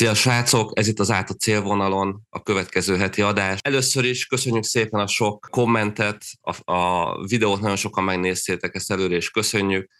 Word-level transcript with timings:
Szia 0.00 0.14
srácok, 0.14 0.78
ez 0.78 0.88
itt 0.88 0.98
az 0.98 1.10
át 1.10 1.30
a 1.30 1.34
célvonalon 1.34 2.22
a 2.30 2.42
következő 2.42 2.96
heti 2.96 3.22
adás. 3.22 3.58
Először 3.62 4.04
is 4.04 4.26
köszönjük 4.26 4.64
szépen 4.64 5.00
a 5.00 5.06
sok 5.06 5.48
kommentet, 5.50 6.24
a, 6.40 6.72
a 6.72 7.26
videót 7.26 7.60
nagyon 7.60 7.76
sokan 7.76 8.04
megnéztétek, 8.04 8.74
ezt 8.74 8.90
előre 8.90 9.16
is 9.16 9.30
köszönjük. 9.30 9.90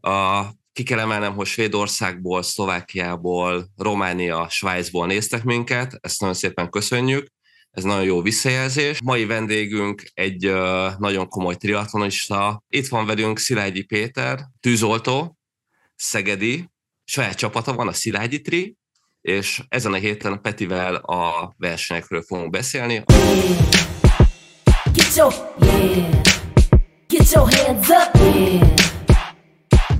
A, 0.00 0.44
ki 0.72 0.82
kell 0.82 0.98
emelnem, 0.98 1.34
hogy 1.34 1.46
Svédországból, 1.46 2.42
Szlovákiából, 2.42 3.68
Románia, 3.76 4.48
Svájcból 4.48 5.06
néztek 5.06 5.44
minket, 5.44 5.98
ezt 6.00 6.20
nagyon 6.20 6.34
szépen 6.34 6.70
köszönjük. 6.70 7.26
Ez 7.70 7.84
nagyon 7.84 8.04
jó 8.04 8.22
visszajelzés. 8.22 9.02
Mai 9.02 9.24
vendégünk 9.24 10.02
egy 10.14 10.46
uh, 10.46 10.98
nagyon 10.98 11.28
komoly 11.28 11.54
triatlonista. 11.54 12.64
Itt 12.68 12.88
van 12.88 13.06
velünk 13.06 13.38
Szilágyi 13.38 13.82
Péter, 13.82 14.40
tűzoltó, 14.60 15.38
Szegedi, 15.94 16.70
saját 17.04 17.36
csapata 17.36 17.74
van, 17.74 17.88
a 17.88 17.92
Szilágyi 17.92 18.40
Tri, 18.40 18.76
és 19.26 19.62
ezen 19.68 19.92
a 19.92 19.96
héten 19.96 20.40
Petivel 20.40 20.94
a 20.94 21.54
versenyekről 21.56 22.22
fogunk 22.22 22.50
beszélni. 22.50 23.04
Get 24.92 25.16
your, 25.16 25.34
yeah. 25.60 26.22
Get 27.06 27.32
your 27.32 27.54
hands 27.54 27.88
up, 27.88 28.14
yeah. 28.14 28.74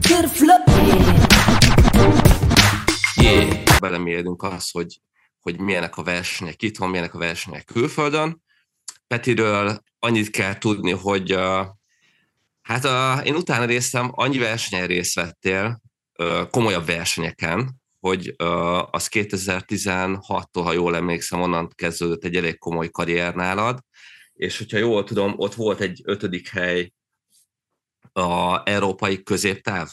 To 0.00 0.14
the 0.14 0.28
floor, 0.28 0.62
yeah. 3.16 3.38
yeah. 3.40 3.78
Belemérünk 3.80 4.42
az, 4.42 4.70
hogy, 4.70 5.00
hogy 5.40 5.58
milyenek 5.58 5.96
a 5.96 6.02
versenyek 6.02 6.62
itthon, 6.62 6.88
milyenek 6.88 7.14
a 7.14 7.18
versenyek 7.18 7.64
külföldön. 7.64 8.42
Petiről 9.06 9.80
annyit 9.98 10.30
kell 10.30 10.58
tudni, 10.58 10.90
hogy 10.90 11.34
uh, 11.34 11.66
hát 12.62 12.84
uh, 12.84 13.26
én 13.26 13.34
utána 13.34 13.64
résztem, 13.64 14.10
annyi 14.14 14.38
versenyen 14.38 14.86
részt 14.86 15.14
vettél, 15.14 15.80
uh, 16.18 16.50
komolyabb 16.50 16.86
versenyeken, 16.86 17.84
hogy 18.06 18.34
az 18.90 19.08
2016-tól, 19.10 20.62
ha 20.62 20.72
jól 20.72 20.96
emlékszem, 20.96 21.40
onnan 21.40 21.68
kezdődött 21.74 22.24
egy 22.24 22.36
elég 22.36 22.58
komoly 22.58 22.90
karrier 22.90 23.34
nálad, 23.34 23.78
és 24.32 24.58
hogyha 24.58 24.78
jól 24.78 25.04
tudom, 25.04 25.34
ott 25.36 25.54
volt 25.54 25.80
egy 25.80 26.00
ötödik 26.04 26.48
hely 26.48 26.92
a 28.12 28.62
európai 28.68 29.22
középtáv. 29.22 29.88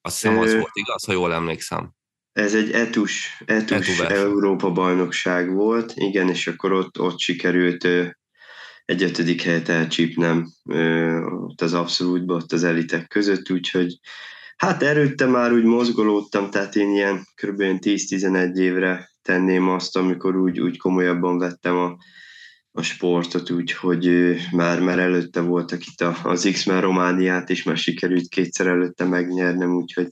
Azt 0.00 0.20
hiszem, 0.20 0.38
az 0.38 0.52
volt 0.52 0.70
igaz, 0.72 1.04
ha 1.04 1.12
jól 1.12 1.32
emlékszem. 1.32 1.92
Ez 2.32 2.54
egy 2.54 2.70
etus, 2.70 3.42
etus 3.44 3.98
Európa 3.98 4.70
bajnokság 4.70 5.54
volt, 5.54 5.92
igen, 5.94 6.28
és 6.28 6.46
akkor 6.46 6.72
ott, 6.72 7.00
ott 7.00 7.18
sikerült 7.18 7.84
egy 8.84 9.02
ötödik 9.02 9.42
helyet 9.42 9.68
elcsípnem 9.68 10.52
ott 11.30 11.60
az 11.60 11.74
abszolútban, 11.74 12.36
ott 12.36 12.52
az 12.52 12.64
elitek 12.64 13.08
között, 13.08 13.50
úgyhogy 13.50 13.98
Hát 14.60 14.82
erőtte 14.82 15.26
már 15.26 15.52
úgy 15.52 15.64
mozgolódtam, 15.64 16.50
tehát 16.50 16.76
én 16.76 16.90
ilyen 16.90 17.26
kb. 17.34 17.62
10-11 17.62 18.54
évre 18.54 19.10
tenném 19.22 19.68
azt, 19.68 19.96
amikor 19.96 20.36
úgy, 20.36 20.60
úgy 20.60 20.78
komolyabban 20.78 21.38
vettem 21.38 21.76
a, 21.76 21.96
a 22.70 22.82
sportot, 22.82 23.50
úgyhogy 23.50 24.36
már, 24.52 24.80
már 24.80 24.98
előtte 24.98 25.40
voltak 25.40 25.86
itt 25.86 26.00
az 26.22 26.48
X-Men 26.52 26.80
Romániát, 26.80 27.50
és 27.50 27.62
már 27.62 27.76
sikerült 27.76 28.28
kétszer 28.28 28.66
előtte 28.66 29.04
megnyernem, 29.04 29.74
úgyhogy, 29.74 30.08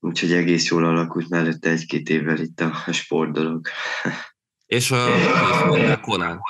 úgyhogy 0.00 0.32
egész 0.32 0.70
jól 0.70 0.84
alakult 0.84 1.28
mellette 1.28 1.70
egy-két 1.70 2.08
évvel 2.08 2.38
itt 2.38 2.60
a, 2.60 2.82
a 2.86 2.92
sport 2.92 3.32
dolog. 3.32 3.68
És 4.66 4.90
a 4.90 6.00
Konán? 6.00 6.40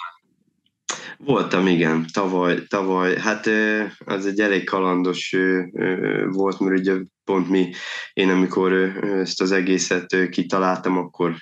Voltam, 1.25 1.67
igen, 1.67 2.07
tavaly, 2.13 2.67
tavaly, 2.69 3.17
hát 3.17 3.47
az 4.05 4.27
egy 4.27 4.41
elég 4.41 4.65
kalandos 4.65 5.37
volt, 6.27 6.61
mert 6.61 6.79
ugye 6.79 6.95
pont 7.25 7.49
mi, 7.49 7.73
én 8.13 8.29
amikor 8.31 8.73
ezt 8.73 9.41
az 9.41 9.53
egészet 9.53 10.29
kitaláltam, 10.31 10.97
akkor 10.97 11.35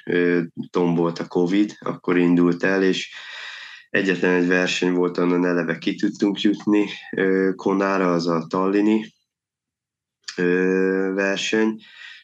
tombolt 0.71 1.19
a 1.19 1.27
Covid, 1.27 1.77
akkor 1.79 2.19
indult 2.19 2.63
el, 2.63 2.83
és 2.83 3.15
egyetlen 3.91 4.35
egy 4.35 4.47
verseny 4.47 4.93
volt, 4.93 5.19
onnan 5.19 5.47
eleve 5.47 5.79
ki 5.79 5.95
tudtunk 5.95 6.41
jutni 6.41 6.87
Konára, 7.55 8.13
az 8.13 8.27
a 8.27 8.47
Tallini 8.49 9.13
verseny, 11.15 11.81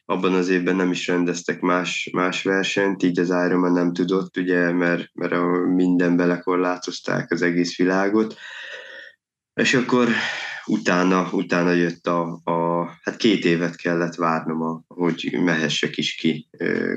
abban 0.08 0.34
az 0.34 0.48
évben 0.48 0.76
nem 0.76 0.90
is 0.90 1.06
rendeztek 1.06 1.60
más, 1.60 2.10
más 2.12 2.42
versenyt, 2.42 3.02
így 3.02 3.18
az 3.18 3.28
Ironman 3.28 3.72
nem 3.72 3.92
tudott, 3.92 4.36
ugye, 4.36 4.72
mert, 4.72 5.10
mert 5.14 5.32
a 5.32 5.44
minden 5.66 6.16
belekorlátozták 6.16 7.30
az 7.30 7.42
egész 7.42 7.76
világot. 7.76 8.36
És 9.54 9.74
akkor 9.74 10.08
utána, 10.66 11.28
utána 11.32 11.70
jött 11.70 12.06
a, 12.06 12.40
a, 12.44 12.84
hát 13.02 13.16
két 13.16 13.44
évet 13.44 13.76
kellett 13.76 14.14
várnom, 14.14 14.62
a, 14.62 14.82
hogy 14.86 15.36
mehessek 15.40 15.96
is 15.96 16.14
ki 16.14 16.48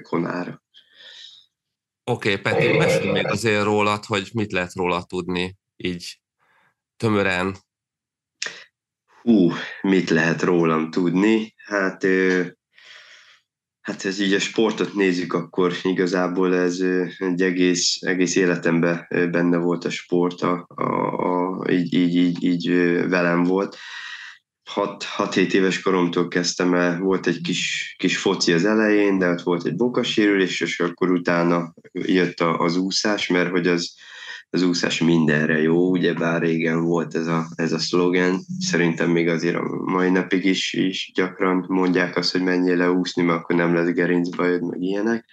Konára. 0.01 0.63
Oké, 2.03 2.31
okay, 2.31 2.41
Peti, 2.41 2.77
mesélj 2.77 3.11
még 3.11 3.27
azért 3.27 3.63
rólad, 3.63 4.05
hogy 4.05 4.29
mit 4.33 4.51
lehet 4.51 4.73
róla 4.73 5.03
tudni, 5.03 5.57
így 5.75 6.19
tömören. 6.97 7.55
Hú, 9.21 9.51
mit 9.81 10.09
lehet 10.09 10.41
rólam 10.41 10.91
tudni? 10.91 11.53
Hát 11.55 12.03
Hát 13.89 14.05
ez 14.05 14.19
így 14.19 14.33
a 14.33 14.39
sportot 14.39 14.93
nézzük, 14.93 15.33
akkor 15.33 15.73
igazából 15.83 16.55
ez 16.55 16.79
egy 17.17 17.41
egész, 17.41 17.97
egész 18.01 18.35
életemben 18.35 19.07
benne 19.09 19.57
volt 19.57 19.85
a 19.85 19.89
sport, 19.89 20.41
a, 20.41 20.67
a, 20.75 20.83
a, 21.61 21.71
így, 21.71 21.93
így, 21.93 22.15
így, 22.15 22.43
így 22.43 22.69
velem 23.09 23.43
volt. 23.43 23.77
6-7 24.75 25.51
éves 25.51 25.81
koromtól 25.81 26.27
kezdtem 26.27 26.73
el, 26.73 26.99
volt 26.99 27.27
egy 27.27 27.41
kis, 27.41 27.95
kis 27.97 28.17
foci 28.17 28.53
az 28.53 28.65
elején, 28.65 29.17
de 29.17 29.29
ott 29.29 29.41
volt 29.41 29.65
egy 29.65 29.75
bokasérülés, 29.75 30.61
és 30.61 30.79
akkor 30.79 31.11
utána 31.11 31.73
jött 31.91 32.39
az 32.39 32.77
úszás, 32.77 33.27
mert 33.27 33.49
hogy 33.49 33.67
az, 33.67 33.93
az 34.49 34.61
úszás 34.61 35.01
mindenre 35.01 35.61
jó, 35.61 35.89
ugye 35.89 36.13
bár 36.13 36.41
régen 36.41 36.83
volt 36.83 37.15
ez 37.15 37.27
a, 37.27 37.47
ez 37.55 37.71
a 37.71 37.79
szlogen, 37.79 38.39
szerintem 38.59 39.09
még 39.09 39.27
azért 39.27 39.55
a 39.55 39.81
mai 39.85 40.09
napig 40.09 40.45
is, 40.45 40.73
is 40.73 41.11
gyakran 41.15 41.65
mondják 41.67 42.17
azt, 42.17 42.31
hogy 42.31 42.43
menjél 42.43 42.77
le 42.77 42.91
úszni, 42.91 43.23
mert 43.23 43.39
akkor 43.39 43.55
nem 43.55 43.73
lesz 43.73 43.93
gerincbajod, 43.93 44.61
meg 44.61 44.81
ilyenek. 44.81 45.25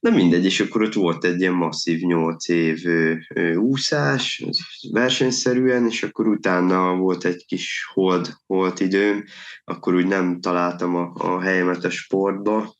Na 0.00 0.10
mindegy, 0.10 0.44
és 0.44 0.60
akkor 0.60 0.82
ott 0.82 0.94
volt 0.94 1.24
egy 1.24 1.40
ilyen 1.40 1.52
masszív 1.52 2.00
nyolc 2.00 2.48
év 2.48 2.86
ö, 2.86 3.14
ö, 3.34 3.54
úszás, 3.54 4.44
versenyszerűen, 4.90 5.86
és 5.86 6.02
akkor 6.02 6.26
utána 6.26 6.96
volt 6.96 7.24
egy 7.24 7.44
kis 7.46 7.88
hold, 7.92 8.34
hold 8.46 8.80
időm, 8.80 9.24
akkor 9.64 9.94
úgy 9.94 10.06
nem 10.06 10.40
találtam 10.40 10.94
a, 10.94 11.12
a 11.14 11.40
helyemet 11.40 11.84
a 11.84 11.90
sportba, 11.90 12.74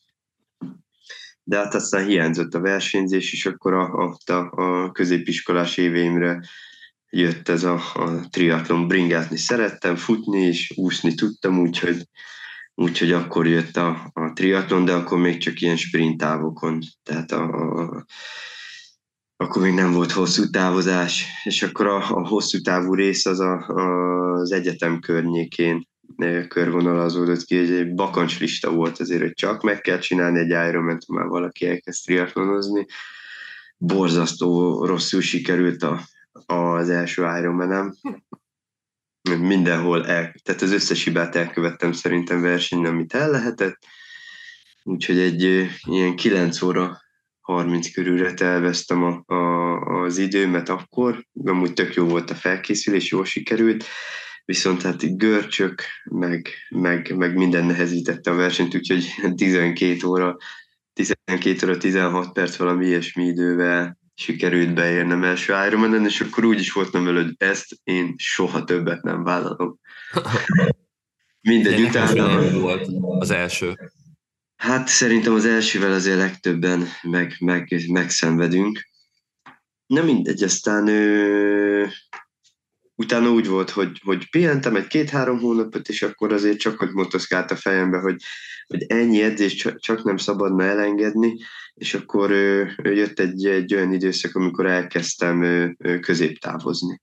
de 1.45 1.57
hát 1.57 1.75
aztán 1.75 2.07
hiányzott 2.07 2.55
a 2.55 2.61
versenyzés, 2.61 3.33
és 3.33 3.47
akkor 3.47 3.73
a, 3.73 4.17
a, 4.27 4.35
a 4.35 4.93
középiskolás 4.93 5.77
éveimre 5.77 6.41
jött 7.11 7.49
ez 7.49 7.65
a, 7.65 7.81
a 7.95 8.29
triatlon. 8.31 8.89
Bringázni 8.89 9.37
szerettem, 9.37 9.97
futni 9.97 10.41
és 10.41 10.73
úszni 10.77 11.15
tudtam, 11.15 11.61
úgyhogy, 11.61 12.09
úgyhogy 12.75 13.13
akkor 13.13 13.47
jött 13.47 13.77
a, 13.77 14.11
a 14.13 14.33
triatlon, 14.33 14.85
de 14.85 14.93
akkor 14.93 15.19
még 15.19 15.39
csak 15.39 15.61
ilyen 15.61 15.77
sprint 15.77 16.19
távokon, 16.19 16.79
tehát 17.03 17.33
a, 17.33 17.43
a, 17.43 18.05
akkor 19.37 19.63
még 19.63 19.73
nem 19.73 19.93
volt 19.93 20.13
hosszú 20.13 20.51
távozás, 20.51 21.27
és 21.45 21.63
akkor 21.63 21.87
a, 21.87 21.97
a 21.97 22.27
hosszú 22.29 22.61
távú 22.61 22.95
rész 22.95 23.27
az 23.27 23.41
a, 23.41 23.69
a, 23.69 24.33
az 24.33 24.53
egyetem 24.53 25.01
környékén 25.01 25.89
körvonalazódott 26.49 27.45
ki, 27.45 27.59
hogy 27.59 27.71
egy 27.71 27.95
bakancslista 27.95 28.71
volt 28.71 28.99
azért, 28.99 29.21
hogy 29.21 29.33
csak 29.33 29.63
meg 29.63 29.81
kell 29.81 29.99
csinálni 29.99 30.39
egy 30.39 30.69
Ironman, 30.69 30.99
már 31.09 31.27
valaki 31.27 31.67
elkezd 31.67 32.05
triatlonozni. 32.05 32.87
Borzasztó 33.77 34.85
rosszul 34.85 35.21
sikerült 35.21 35.83
a, 35.83 36.01
az 36.47 36.89
első 36.89 37.23
Ironmanem. 37.23 37.95
Mindenhol 39.41 40.07
el, 40.07 40.35
tehát 40.43 40.63
az 40.63 40.73
összes 40.73 41.05
hibát 41.05 41.37
elkövettem 41.37 41.93
szerintem 41.93 42.41
versenyen, 42.41 42.93
amit 42.93 43.15
el 43.15 43.31
lehetett. 43.31 43.79
Úgyhogy 44.83 45.19
egy 45.19 45.43
ilyen 45.85 46.17
9 46.17 46.63
óra 46.63 47.03
30 47.41 47.93
körülre 47.93 48.35
terveztem 48.35 49.03
a, 49.03 49.35
a, 49.35 50.03
az 50.03 50.19
időmet 50.19 50.69
akkor, 50.69 51.27
amúgy 51.45 51.73
tök 51.73 51.95
jó 51.95 52.05
volt 52.05 52.31
a 52.31 52.35
felkészülés, 52.35 53.11
jól 53.11 53.25
sikerült, 53.25 53.85
viszont 54.45 54.83
hát 54.83 55.19
görcsök, 55.19 55.83
meg, 56.05 56.49
meg, 56.69 57.17
meg 57.17 57.35
minden 57.35 57.65
nehezítette 57.65 58.31
a 58.31 58.35
versenyt, 58.35 58.75
úgyhogy 58.75 59.07
12 59.37 60.07
óra, 60.07 60.37
12 60.93 61.67
óra 61.67 61.77
16 61.77 62.33
perc 62.33 62.57
valami 62.57 62.87
ilyesmi 62.87 63.25
idővel 63.25 63.99
sikerült 64.15 64.75
beérnem 64.75 65.25
első 65.25 65.53
Ironman-en, 65.67 66.05
és 66.05 66.21
akkor 66.21 66.45
úgy 66.45 66.61
is 66.61 66.73
voltam 66.73 67.05
hogy 67.05 67.35
ezt 67.37 67.77
én 67.83 68.15
soha 68.17 68.65
többet 68.65 69.03
nem 69.03 69.23
vállalom. 69.23 69.79
Mindegy, 71.41 71.81
utána... 71.81 72.51
volt 72.51 72.89
az 73.19 73.31
első? 73.31 73.75
Hát 74.57 74.89
szerintem 74.89 75.35
az 75.35 75.45
elsővel 75.45 75.93
azért 75.93 76.17
legtöbben 76.17 76.87
meg, 77.03 77.37
meg, 77.39 77.69
megszenvedünk. 77.89 78.89
Na 79.87 80.03
mindegy, 80.03 80.43
aztán 80.43 80.87
ő, 80.87 81.91
utána 82.95 83.31
úgy 83.31 83.47
volt, 83.47 83.71
hogy, 83.71 84.01
hogy 84.05 84.31
pihentem 84.31 84.77
egy 84.77 84.87
két-három 84.87 85.39
hónapot, 85.39 85.89
és 85.89 86.03
akkor 86.03 86.33
azért 86.33 86.59
csak, 86.59 86.79
hogy 86.79 86.91
motoszkált 86.93 87.51
a 87.51 87.57
fejembe, 87.57 87.99
hogy, 87.99 88.23
hogy 88.67 88.85
ennyi 88.87 89.23
edzés 89.23 89.69
csak, 89.77 90.03
nem 90.03 90.17
szabadna 90.17 90.65
elengedni, 90.65 91.37
és 91.75 91.95
akkor 91.95 92.31
ö, 92.31 92.65
jött 92.83 93.21
egy, 93.21 93.47
egy 93.47 93.75
olyan 93.75 93.93
időszak, 93.93 94.35
amikor 94.35 94.67
elkezdtem 94.67 95.43
ö, 95.43 95.69
ö, 95.79 95.99
középtávozni 95.99 97.03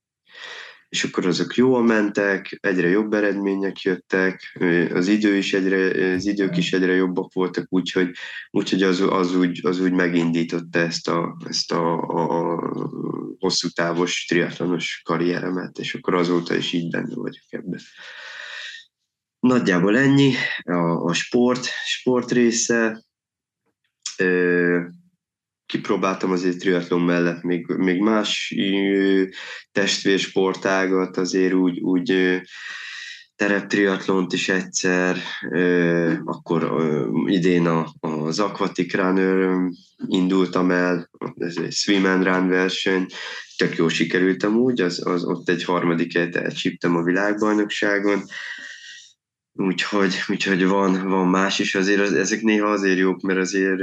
és 0.92 1.04
akkor 1.04 1.26
azok 1.26 1.54
jól 1.54 1.82
mentek, 1.82 2.58
egyre 2.60 2.88
jobb 2.88 3.12
eredmények 3.12 3.80
jöttek, 3.80 4.58
az 4.92 5.08
idő 5.08 5.36
is 5.36 5.52
egyre, 5.52 6.12
az 6.14 6.26
idők 6.26 6.56
is 6.56 6.72
egyre 6.72 6.92
jobbak 6.92 7.32
voltak, 7.32 7.66
úgyhogy, 7.68 8.10
úgyhogy 8.50 8.82
az, 8.82 9.00
az, 9.00 9.34
úgy, 9.34 9.60
az 9.66 9.80
úgy 9.80 9.92
megindította 9.92 10.78
ezt 10.78 11.08
a, 11.08 11.36
ezt 11.48 11.72
a, 11.72 11.98
a 12.00 12.58
hosszú 13.38 13.68
távos 13.68 14.24
triatlonos 14.24 15.00
karrieremet, 15.04 15.78
és 15.78 15.94
akkor 15.94 16.14
azóta 16.14 16.54
is 16.54 16.72
így 16.72 16.90
benne 16.90 17.14
vagyok 17.14 17.44
ebben. 17.48 17.80
Nagyjából 19.40 19.96
ennyi 19.96 20.34
a, 20.62 21.04
a 21.04 21.12
sport, 21.12 21.66
sport 21.84 22.30
része 22.30 23.04
kipróbáltam 25.72 26.30
azért 26.30 26.58
triatlon 26.58 27.00
mellett 27.00 27.42
még, 27.42 27.66
még 27.66 28.00
más 28.00 28.54
testvérsportágat, 29.72 31.16
azért 31.16 31.52
úgy, 31.52 31.80
úgy 31.80 32.40
tereptriatlont 33.36 34.32
is 34.32 34.48
egyszer, 34.48 35.16
akkor 36.24 36.72
idén 37.26 37.66
az 38.00 38.38
Aquatic 38.38 38.94
Runner 38.94 39.58
indultam 40.06 40.70
el, 40.70 41.10
ez 41.36 41.56
egy 41.56 41.72
swim 41.72 42.04
and 42.04 42.24
run 42.24 42.48
verseny, 42.48 43.06
tök 43.56 43.76
jó 43.76 43.88
sikerültem 43.88 44.56
úgy, 44.56 44.80
az, 44.80 45.06
az 45.06 45.24
ott 45.24 45.48
egy 45.48 45.64
harmadik 45.64 46.14
elcsíptem 46.14 46.96
a 46.96 47.02
világbajnokságon, 47.02 48.22
Úgyhogy, 49.54 50.14
úgyhogy 50.28 50.66
van, 50.66 51.08
van 51.08 51.28
más 51.28 51.58
is, 51.58 51.74
azért 51.74 52.12
ezek 52.12 52.42
néha 52.42 52.70
azért 52.70 52.98
jók, 52.98 53.20
mert 53.20 53.38
azért 53.38 53.80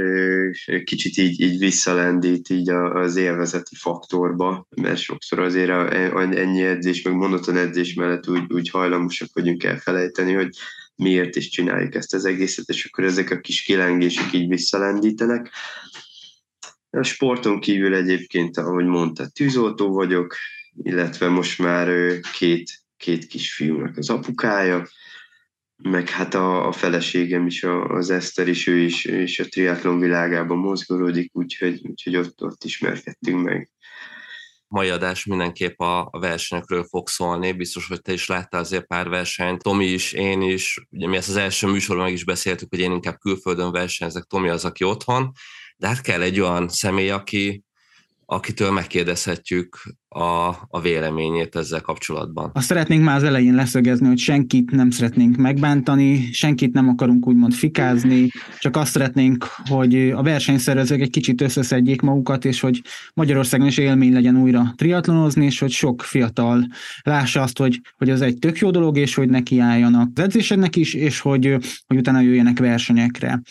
kicsit 0.84 1.16
így, 1.16 1.40
így 1.40 1.58
visszalendít 1.58 2.48
így 2.48 2.70
az 2.70 3.16
élvezeti 3.16 3.74
faktorba, 3.74 4.66
mert 4.76 4.98
sokszor 4.98 5.38
azért 5.38 5.70
ennyi 5.70 6.62
edzés, 6.62 7.02
meg 7.02 7.14
monoton 7.14 7.56
edzés 7.56 7.94
mellett 7.94 8.28
úgy, 8.28 8.52
úgy 8.52 8.70
hajlamosak 8.70 9.28
vagyunk 9.32 9.64
elfelejteni, 9.64 10.32
hogy 10.32 10.48
miért 10.96 11.36
is 11.36 11.48
csináljuk 11.48 11.94
ezt 11.94 12.14
az 12.14 12.24
egészet, 12.24 12.68
és 12.68 12.84
akkor 12.84 13.04
ezek 13.04 13.30
a 13.30 13.40
kis 13.40 13.62
kilengések 13.62 14.32
így 14.32 14.48
visszalendítenek. 14.48 15.50
A 16.90 17.02
sporton 17.02 17.60
kívül 17.60 17.94
egyébként, 17.94 18.56
ahogy 18.56 18.86
mondta, 18.86 19.28
tűzoltó 19.28 19.92
vagyok, 19.92 20.36
illetve 20.82 21.28
most 21.28 21.58
már 21.58 22.18
két, 22.32 22.70
két 22.96 23.26
kisfiúnak 23.26 23.96
az 23.96 24.10
apukája, 24.10 24.88
meg 25.82 26.08
hát 26.08 26.34
a, 26.34 26.66
a 26.66 26.72
feleségem 26.72 27.46
is, 27.46 27.62
a, 27.62 27.84
az 27.84 28.10
Eszter 28.10 28.48
is, 28.48 28.66
ő 28.66 28.78
is, 28.78 29.04
is 29.04 29.38
a 29.38 29.44
triatlon 29.44 29.98
világában 29.98 30.58
mozgolódik, 30.58 31.30
úgyhogy, 31.36 31.80
úgyhogy 31.82 32.16
ott, 32.16 32.42
ott 32.42 32.64
ismerkedtünk 32.64 33.44
meg. 33.44 33.70
Mai 34.68 34.88
adás 34.88 35.24
mindenképp 35.24 35.78
a, 35.78 36.08
a 36.10 36.18
versenyekről 36.18 36.84
fog 36.84 37.08
szólni, 37.08 37.52
biztos, 37.52 37.86
hogy 37.86 38.02
te 38.02 38.12
is 38.12 38.26
láttál 38.26 38.60
azért 38.60 38.86
pár 38.86 39.08
versenyt, 39.08 39.62
Tomi 39.62 39.86
is, 39.86 40.12
én 40.12 40.42
is, 40.42 40.86
ugye 40.90 41.08
mi 41.08 41.16
ezt 41.16 41.28
az 41.28 41.36
első 41.36 41.66
műsorban 41.66 42.04
meg 42.04 42.14
is 42.14 42.24
beszéltük, 42.24 42.68
hogy 42.70 42.78
én 42.78 42.92
inkább 42.92 43.18
külföldön 43.18 43.72
versenyzek, 43.72 44.24
Tomi 44.24 44.48
az, 44.48 44.64
aki 44.64 44.84
otthon, 44.84 45.32
de 45.76 45.86
hát 45.86 46.00
kell 46.00 46.22
egy 46.22 46.40
olyan 46.40 46.68
személy, 46.68 47.10
aki, 47.10 47.64
akitől 48.32 48.70
megkérdezhetjük 48.70 49.76
a, 50.08 50.54
a 50.68 50.80
véleményét 50.82 51.56
ezzel 51.56 51.80
kapcsolatban. 51.80 52.50
Azt 52.54 52.66
szeretnénk 52.66 53.04
már 53.04 53.16
az 53.16 53.22
elején 53.22 53.54
leszögezni, 53.54 54.06
hogy 54.06 54.18
senkit 54.18 54.70
nem 54.70 54.90
szeretnénk 54.90 55.36
megbántani, 55.36 56.28
senkit 56.32 56.72
nem 56.72 56.88
akarunk 56.88 57.26
úgymond 57.26 57.52
fikázni, 57.52 58.28
csak 58.58 58.76
azt 58.76 58.90
szeretnénk, 58.90 59.46
hogy 59.68 60.10
a 60.10 60.22
versenyszervezők 60.22 61.00
egy 61.00 61.10
kicsit 61.10 61.40
összeszedjék 61.40 62.00
magukat, 62.00 62.44
és 62.44 62.60
hogy 62.60 62.82
Magyarországon 63.14 63.66
is 63.66 63.78
élmény 63.78 64.12
legyen 64.12 64.36
újra 64.36 64.72
triatlonozni, 64.76 65.44
és 65.44 65.58
hogy 65.58 65.70
sok 65.70 66.02
fiatal 66.02 66.66
lássa 67.02 67.42
azt, 67.42 67.58
hogy, 67.58 67.80
hogy 67.96 68.10
az 68.10 68.20
egy 68.20 68.38
tök 68.38 68.58
jó 68.58 68.70
dolog, 68.70 68.96
és 68.96 69.14
hogy 69.14 69.28
nekiálljanak 69.28 70.08
az 70.14 70.22
edzésednek 70.22 70.76
is, 70.76 70.94
és 70.94 71.20
hogy, 71.20 71.56
hogy 71.86 71.96
utána 71.96 72.20
jöjjenek 72.20 72.58
versenyekre. 72.58 73.42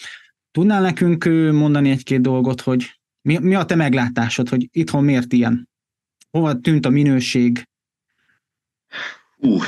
Tudnál 0.51 0.81
nekünk 0.81 1.25
mondani 1.51 1.89
egy-két 1.89 2.21
dolgot, 2.21 2.61
hogy 2.61 2.98
mi, 3.21 3.37
mi 3.37 3.55
a 3.55 3.65
te 3.65 3.75
meglátásod, 3.75 4.49
hogy 4.49 4.67
itthon 4.71 5.03
miért 5.03 5.33
ilyen? 5.33 5.69
Hova 6.29 6.59
tűnt 6.59 6.85
a 6.85 6.89
minőség? 6.89 7.63
Uh, 9.37 9.63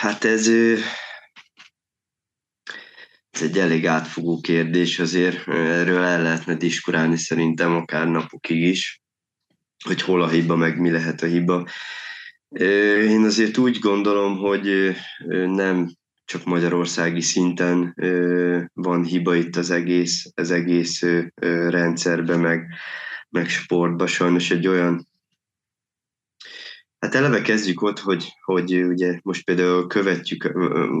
hát 0.00 0.24
ez, 0.24 0.48
ez 3.30 3.42
egy 3.42 3.58
elég 3.58 3.86
átfogó 3.86 4.40
kérdés, 4.40 4.98
azért 4.98 5.48
erről 5.48 6.02
el 6.02 6.22
lehetne 6.22 6.54
diskurálni 6.54 7.16
szerintem 7.16 7.74
akár 7.74 8.08
napokig 8.08 8.62
is, 8.62 9.00
hogy 9.84 10.02
hol 10.02 10.22
a 10.22 10.28
hiba, 10.28 10.56
meg 10.56 10.80
mi 10.80 10.90
lehet 10.90 11.22
a 11.22 11.26
hiba. 11.26 11.68
Én 12.48 13.24
azért 13.24 13.56
úgy 13.56 13.78
gondolom, 13.78 14.36
hogy 14.36 14.96
nem 15.46 15.96
csak 16.26 16.44
magyarországi 16.44 17.20
szinten 17.20 17.94
van 18.74 19.04
hiba 19.04 19.34
itt 19.34 19.56
az 19.56 19.70
egész, 19.70 20.32
az 20.34 20.50
egész 20.50 21.02
rendszerben, 21.68 22.40
meg, 22.40 22.66
meg 23.28 23.48
sportban. 23.48 24.06
Sajnos 24.06 24.50
egy 24.50 24.66
olyan 24.66 25.06
Hát 26.98 27.14
eleve 27.14 27.42
kezdjük 27.42 27.82
ott, 27.82 27.98
hogy, 27.98 28.32
hogy 28.44 28.84
ugye 28.84 29.18
most 29.22 29.44
például 29.44 29.86
követjük, 29.86 30.50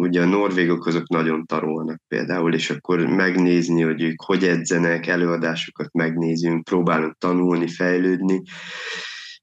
ugye 0.00 0.22
a 0.22 0.26
norvégok 0.26 0.86
azok 0.86 1.08
nagyon 1.08 1.46
tarolnak 1.46 2.00
például, 2.08 2.54
és 2.54 2.70
akkor 2.70 3.06
megnézni, 3.06 3.82
hogy 3.82 4.02
ők 4.02 4.22
hogy 4.22 4.44
edzenek, 4.44 5.06
előadásokat 5.06 5.92
megnézünk, 5.92 6.64
próbálunk 6.64 7.18
tanulni, 7.18 7.68
fejlődni, 7.68 8.42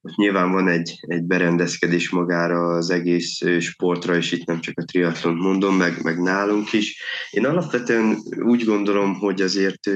most 0.03 0.17
nyilván 0.17 0.51
van 0.51 0.67
egy, 0.67 1.00
egy 1.01 1.23
berendezkedés 1.23 2.09
magára 2.09 2.75
az 2.75 2.89
egész 2.89 3.41
sportra, 3.59 4.15
és 4.15 4.31
itt 4.31 4.45
nem 4.45 4.59
csak 4.59 4.77
a 4.77 4.85
triatlont 4.85 5.39
mondom, 5.39 5.75
meg, 5.75 6.03
meg 6.03 6.21
nálunk 6.21 6.73
is. 6.73 7.03
Én 7.31 7.45
alapvetően 7.45 8.17
úgy 8.39 8.63
gondolom, 8.63 9.13
hogy 9.13 9.41
azért 9.41 9.89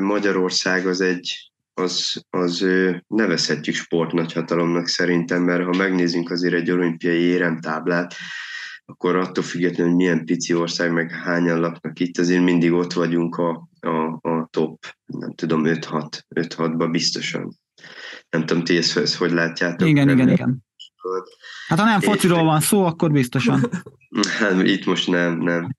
Magyarország 0.00 0.86
az 0.86 1.00
egy, 1.00 1.52
az, 1.74 2.24
az 2.30 2.66
nevezhetjük 3.06 3.74
sportnagyhatalomnak 3.74 4.86
szerintem, 4.86 5.42
mert 5.42 5.64
ha 5.64 5.76
megnézzünk 5.76 6.30
azért 6.30 6.54
egy 6.54 6.70
olimpiai 6.70 7.20
éremtáblát, 7.20 8.14
akkor 8.84 9.16
attól 9.16 9.44
függetlenül, 9.44 9.86
hogy 9.86 9.96
milyen 9.96 10.24
pici 10.24 10.54
ország, 10.54 10.92
meg 10.92 11.10
hányan 11.10 11.60
laknak 11.60 12.00
itt, 12.00 12.18
azért 12.18 12.44
mindig 12.44 12.72
ott 12.72 12.92
vagyunk 12.92 13.36
a, 13.36 13.68
a, 13.80 14.28
a 14.28 14.48
top, 14.50 14.86
nem 15.06 15.34
tudom, 15.34 15.62
5-6-ba 15.64 16.88
biztosan. 16.90 17.58
Nem 18.30 18.46
tudom, 18.46 18.64
ti 18.64 18.76
ezt, 18.76 18.96
ezt 18.96 19.14
hogy 19.14 19.30
látjátok? 19.30 19.88
Igen, 19.88 20.08
igen, 20.08 20.28
igen. 20.28 20.64
Hát 21.68 21.78
ha 21.78 21.84
nem 21.84 22.00
fociról 22.00 22.44
van 22.44 22.60
szó, 22.60 22.84
akkor 22.84 23.10
biztosan. 23.10 23.60
Hát 24.38 24.62
itt 24.66 24.84
most 24.84 25.08
nem, 25.08 25.38
nem. 25.38 25.76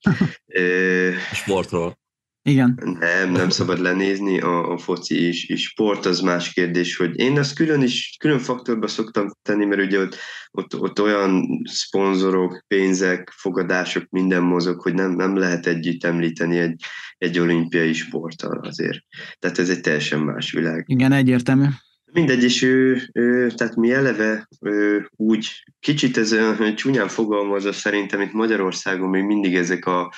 Sportról. 1.33 1.99
Igen. 2.43 2.97
Nem, 2.99 3.31
nem 3.31 3.49
szabad 3.49 3.79
lenézni, 3.79 4.39
a, 4.39 4.71
a 4.71 4.77
foci 4.77 5.27
is, 5.27 5.49
is 5.49 5.63
sport, 5.63 6.05
az 6.05 6.19
más 6.19 6.53
kérdés, 6.53 6.95
hogy 6.95 7.19
én 7.19 7.37
ezt 7.37 7.55
külön 7.55 7.81
is, 7.81 8.15
külön 8.19 8.39
faktorba 8.39 8.87
szoktam 8.87 9.31
tenni, 9.41 9.65
mert 9.65 9.81
ugye 9.81 9.99
ott, 9.99 10.17
ott, 10.51 10.79
ott 10.79 11.01
olyan 11.01 11.61
szponzorok, 11.63 12.63
pénzek, 12.67 13.33
fogadások, 13.35 14.09
minden 14.09 14.43
mozog, 14.43 14.81
hogy 14.81 14.93
nem, 14.93 15.11
nem 15.11 15.37
lehet 15.37 15.65
együtt 15.65 16.03
említeni 16.03 16.57
egy, 16.57 16.83
egy 17.17 17.39
olimpiai 17.39 17.93
sporttal 17.93 18.59
azért. 18.63 18.99
Tehát 19.39 19.59
ez 19.59 19.69
egy 19.69 19.81
teljesen 19.81 20.19
más 20.19 20.51
világ. 20.51 20.83
Igen, 20.87 21.11
egyértelmű. 21.11 21.65
Mindegy, 22.13 22.43
és 22.43 22.61
ő, 22.61 23.09
ő, 23.13 23.49
tehát 23.49 23.75
mi 23.75 23.91
eleve 23.93 24.47
ő, 24.61 25.09
úgy, 25.15 25.63
kicsit 25.79 26.17
ez 26.17 26.35
csúnyán 26.75 27.07
fogalmazva 27.07 27.71
szerintem 27.71 28.21
itt 28.21 28.31
Magyarországon 28.31 29.09
még 29.09 29.23
mindig 29.23 29.55
ezek 29.55 29.85
a 29.85 30.13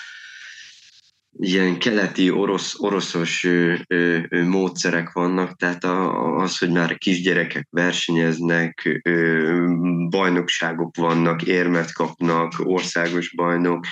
ilyen 1.40 1.80
keleti 1.80 2.32
orosz, 2.32 2.80
oroszos 2.80 3.44
ö, 3.44 3.76
ö, 3.88 4.20
ö, 4.30 4.44
módszerek 4.44 5.12
vannak, 5.12 5.56
tehát 5.56 5.84
a, 5.84 6.36
az, 6.36 6.58
hogy 6.58 6.72
már 6.72 6.98
kisgyerekek 6.98 7.68
versenyeznek, 7.70 9.00
ö, 9.04 9.68
bajnokságok 10.10 10.96
vannak, 10.96 11.44
érmet 11.44 11.94
kapnak, 11.94 12.54
országos 12.58 13.36
bajnok, 13.36 13.86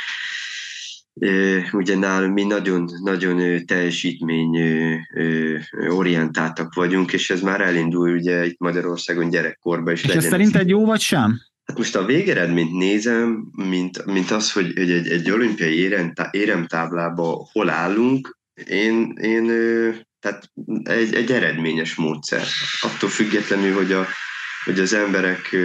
ugye 1.71 1.97
nálunk 1.97 2.33
mi 2.33 2.43
nagyon, 2.43 2.89
nagyon 3.03 3.65
teljesítmény 3.65 4.57
orientáltak 5.89 6.73
vagyunk, 6.73 7.13
és 7.13 7.29
ez 7.29 7.41
már 7.41 7.61
elindul 7.61 8.15
ugye 8.15 8.45
itt 8.45 8.59
Magyarországon 8.59 9.29
gyerekkorban 9.29 9.93
is. 9.93 10.03
És 10.03 10.13
ez 10.13 10.25
szerint 10.25 10.55
egy 10.55 10.69
jó 10.69 10.85
vagy 10.85 11.01
sem? 11.01 11.39
Hát 11.65 11.77
most 11.77 11.95
a 11.95 12.05
végeredményt 12.05 12.71
nézem, 12.71 13.51
mint, 13.51 14.05
mint 14.05 14.31
az, 14.31 14.51
hogy, 14.51 14.73
hogy 14.75 14.91
egy, 14.91 15.07
egy 15.07 15.31
olimpiai 15.31 15.89
éremtáblában 16.31 17.35
hol 17.51 17.69
állunk, 17.69 18.39
én, 18.65 19.17
én 19.21 19.45
tehát 20.19 20.51
egy, 20.83 21.13
egy 21.13 21.31
eredményes 21.31 21.95
módszer. 21.95 22.43
Attól 22.81 23.09
függetlenül, 23.09 23.73
hogy, 23.73 23.91
a, 23.91 24.07
hogy 24.63 24.79
az 24.79 24.93
emberek 24.93 25.55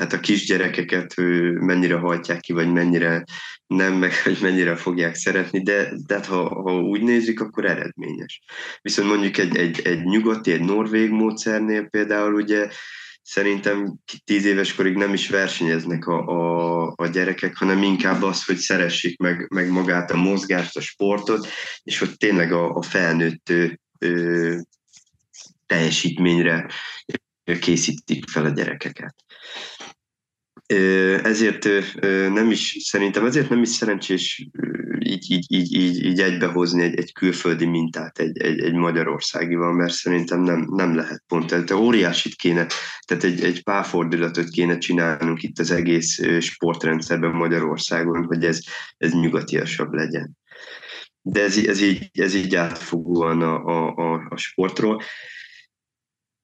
tehát 0.00 0.14
a 0.14 0.20
kisgyerekeket 0.20 1.14
mennyire 1.60 1.94
hajtják 1.94 2.40
ki, 2.40 2.52
vagy 2.52 2.72
mennyire 2.72 3.24
nem, 3.66 3.94
meg 3.94 4.22
hogy 4.22 4.38
mennyire 4.40 4.76
fogják 4.76 5.14
szeretni, 5.14 5.62
de, 5.62 5.92
de 6.06 6.14
hát 6.14 6.26
ha, 6.26 6.62
ha 6.62 6.80
úgy 6.80 7.02
nézzük, 7.02 7.40
akkor 7.40 7.64
eredményes. 7.64 8.42
Viszont 8.82 9.08
mondjuk 9.08 9.38
egy, 9.38 9.56
egy, 9.56 9.80
egy 9.84 10.02
nyugati, 10.02 10.52
egy 10.52 10.60
norvég 10.60 11.10
módszernél 11.10 11.88
például 11.88 12.34
ugye 12.34 12.68
szerintem 13.22 13.98
tíz 14.24 14.44
éves 14.44 14.74
korig 14.74 14.94
nem 14.94 15.12
is 15.12 15.28
versenyeznek 15.28 16.06
a, 16.06 16.26
a, 16.26 16.92
a 16.96 17.06
gyerekek, 17.06 17.56
hanem 17.56 17.82
inkább 17.82 18.22
az, 18.22 18.44
hogy 18.44 18.56
szeressék 18.56 19.18
meg, 19.18 19.46
meg 19.50 19.70
magát 19.70 20.10
a 20.10 20.16
mozgást, 20.16 20.76
a 20.76 20.80
sportot, 20.80 21.48
és 21.82 21.98
hogy 21.98 22.16
tényleg 22.16 22.52
a, 22.52 22.70
a 22.70 22.82
felnőtt 22.82 23.52
ö, 23.98 24.56
teljesítményre 25.66 26.70
készítik 27.60 28.28
fel 28.30 28.44
a 28.44 28.48
gyerekeket. 28.48 29.14
Ezért 31.22 31.68
nem 32.32 32.50
is, 32.50 32.76
szerintem 32.80 33.24
ezért 33.24 33.48
nem 33.48 33.62
is 33.62 33.68
szerencsés 33.68 34.48
így, 34.98 35.30
így, 35.30 35.44
így, 35.48 35.74
így, 35.74 36.04
így 36.04 36.20
egybehozni 36.20 36.82
egy, 36.82 36.98
egy 36.98 37.12
külföldi 37.12 37.66
mintát 37.66 38.18
egy, 38.18 38.38
egy, 38.38 38.60
egy 38.60 38.74
magyarországival, 38.74 39.72
mert 39.72 39.92
szerintem 39.92 40.40
nem, 40.40 40.66
nem 40.70 40.94
lehet 40.94 41.22
pont. 41.26 41.46
Tehát 41.46 41.70
óriásit 41.70 42.34
kéne, 42.34 42.66
tehát 43.06 43.24
egy, 43.24 43.44
egy 43.44 43.62
párfordulatot 43.62 44.48
kéne 44.48 44.78
csinálnunk 44.78 45.42
itt 45.42 45.58
az 45.58 45.70
egész 45.70 46.20
sportrendszerben 46.40 47.32
Magyarországon, 47.32 48.24
hogy 48.24 48.44
ez, 48.44 48.60
ez 48.96 49.12
nyugatiasabb 49.12 49.92
legyen. 49.92 50.38
De 51.22 51.42
ez, 51.42 51.56
ez, 51.56 51.82
így, 51.82 52.10
ez 52.12 52.34
így 52.34 52.54
átfogóan 52.54 53.42
a, 53.42 53.64
a, 53.64 53.94
a, 53.94 54.26
a 54.28 54.36
sportról. 54.36 55.02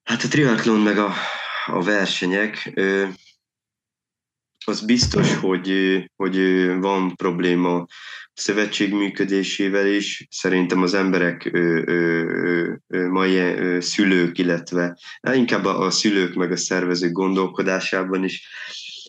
Hát 0.03 0.23
a 0.23 0.29
triatlon 0.29 0.81
meg 0.81 0.99
a, 0.99 1.13
a 1.67 1.83
versenyek, 1.83 2.73
az 4.69 4.85
biztos, 4.85 5.35
hogy, 5.35 5.73
hogy 6.17 6.39
van 6.81 7.15
probléma 7.15 7.75
a 7.77 7.87
szövetség 8.33 8.95
működésével 8.95 9.87
is. 9.87 10.27
Szerintem 10.31 10.83
az 10.83 10.95
emberek, 10.95 11.51
mai 12.91 13.57
szülők, 13.81 14.39
illetve 14.39 14.99
inkább 15.33 15.65
a 15.65 15.91
szülők 15.91 16.35
meg 16.35 16.53
a 16.53 16.57
szervezők 16.57 17.13
gondolkodásában 17.13 18.25
is 18.25 18.49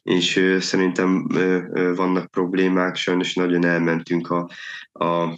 és 0.08 0.58
szerintem 0.60 1.28
vannak 1.96 2.32
problémák, 2.32 2.96
sajnos 2.96 3.34
nagyon 3.34 3.66
elmentünk 3.66 4.30
a, 4.30 4.50
a 4.92 5.38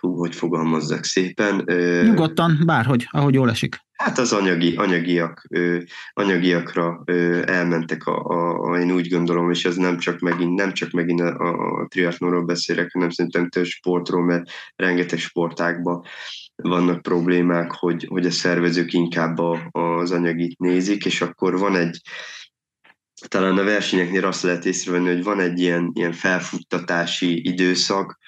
hú, 0.00 0.16
hogy 0.16 0.34
fogalmazzak 0.34 1.04
szépen. 1.04 1.64
Nyugodtan, 2.04 2.58
bárhogy, 2.64 3.06
ahogy 3.10 3.34
jól 3.34 3.50
esik. 3.50 3.83
Hát 3.94 4.18
az 4.18 4.32
anyagi, 4.32 4.76
anyagiak, 4.76 5.46
ö, 5.48 5.78
anyagiakra 6.12 7.02
ö, 7.04 7.42
elmentek, 7.46 8.06
a, 8.06 8.24
a, 8.24 8.70
a, 8.70 8.78
én 8.78 8.92
úgy 8.92 9.08
gondolom, 9.08 9.50
és 9.50 9.64
ez 9.64 9.76
nem 9.76 9.98
csak 9.98 10.18
megint, 10.18 10.54
nem 10.54 10.72
csak 10.72 10.90
megint 10.90 11.20
a, 11.20 11.26
a, 11.26 11.86
triatlonról 11.86 12.44
beszélek, 12.44 12.92
hanem 12.92 13.10
szerintem 13.10 13.48
több 13.48 13.64
sportról, 13.64 14.24
mert 14.24 14.50
rengeteg 14.76 15.18
sportákban 15.18 16.04
vannak 16.56 17.02
problémák, 17.02 17.72
hogy, 17.72 18.06
hogy 18.08 18.26
a 18.26 18.30
szervezők 18.30 18.92
inkább 18.92 19.38
a, 19.38 19.68
az 19.70 20.10
anyagit 20.10 20.58
nézik, 20.58 21.04
és 21.04 21.20
akkor 21.20 21.58
van 21.58 21.76
egy, 21.76 22.00
talán 23.28 23.58
a 23.58 23.64
versenyeknél 23.64 24.24
azt 24.24 24.42
lehet 24.42 24.64
észrevenni, 24.64 25.08
hogy 25.08 25.24
van 25.24 25.40
egy 25.40 25.60
ilyen, 25.60 25.90
ilyen 25.94 26.12
felfuttatási 26.12 27.48
időszak, 27.48 28.18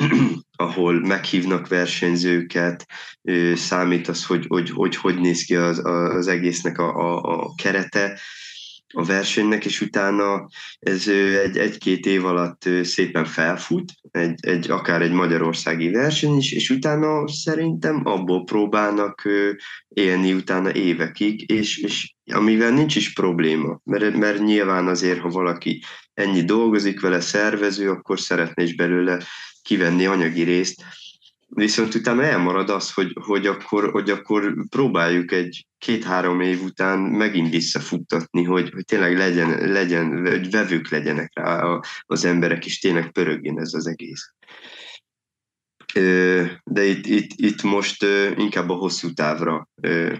ahol 0.56 1.00
meghívnak 1.00 1.68
versenyzőket, 1.68 2.86
számít 3.54 4.08
az, 4.08 4.26
hogy 4.26 4.44
hogy, 4.48 4.70
hogy, 4.70 4.96
hogy 4.96 5.20
néz 5.20 5.42
ki 5.42 5.56
az, 5.56 5.80
az 5.84 6.26
egésznek 6.26 6.78
a, 6.78 6.96
a, 6.96 7.22
a 7.22 7.54
kerete 7.54 8.20
a 8.94 9.04
versenynek, 9.04 9.64
és 9.64 9.80
utána 9.80 10.48
ez 10.78 11.08
egy, 11.44 11.56
egy-két 11.56 12.06
év 12.06 12.24
alatt 12.24 12.68
szépen 12.82 13.24
felfut, 13.24 13.92
egy, 14.10 14.34
egy, 14.40 14.70
akár 14.70 15.02
egy 15.02 15.12
magyarországi 15.12 15.90
verseny 15.90 16.36
is, 16.36 16.52
és 16.52 16.70
utána 16.70 17.28
szerintem 17.28 18.00
abból 18.04 18.44
próbálnak 18.44 19.28
élni 19.88 20.32
utána 20.32 20.72
évekig, 20.72 21.50
és, 21.50 21.78
és 21.78 22.14
amivel 22.32 22.70
nincs 22.70 22.96
is 22.96 23.12
probléma, 23.12 23.80
mert, 23.84 24.16
mert 24.16 24.38
nyilván 24.38 24.86
azért, 24.86 25.20
ha 25.20 25.28
valaki 25.28 25.82
ennyi 26.14 26.44
dolgozik 26.44 27.00
vele, 27.00 27.20
szervező, 27.20 27.90
akkor 27.90 28.20
szeretne 28.20 28.62
is 28.62 28.74
belőle 28.74 29.22
kivenni 29.62 30.06
anyagi 30.06 30.42
részt, 30.42 30.82
viszont 31.48 31.94
utána 31.94 32.22
elmarad 32.22 32.70
az, 32.70 32.92
hogy, 32.92 33.16
hogy, 33.20 33.46
akkor, 33.46 33.90
hogy 33.90 34.10
akkor 34.10 34.54
próbáljuk 34.68 35.32
egy 35.32 35.66
két-három 35.78 36.40
év 36.40 36.62
után 36.62 36.98
megint 36.98 37.50
visszafuttatni, 37.50 38.44
hogy, 38.44 38.70
hogy 38.70 38.84
tényleg 38.84 39.16
legyen, 39.16 39.70
legyen, 39.70 40.28
hogy 40.28 40.50
vevők 40.50 40.88
legyenek 40.88 41.30
rá 41.34 41.80
az 42.06 42.24
emberek, 42.24 42.66
és 42.66 42.78
tényleg 42.78 43.12
pörögjön 43.12 43.58
ez 43.58 43.74
az 43.74 43.86
egész. 43.86 44.32
De 46.64 46.84
itt, 46.84 47.06
itt, 47.06 47.30
itt 47.36 47.62
most 47.62 48.06
inkább 48.36 48.70
a 48.70 48.74
hosszú 48.74 49.12
távra, 49.12 49.68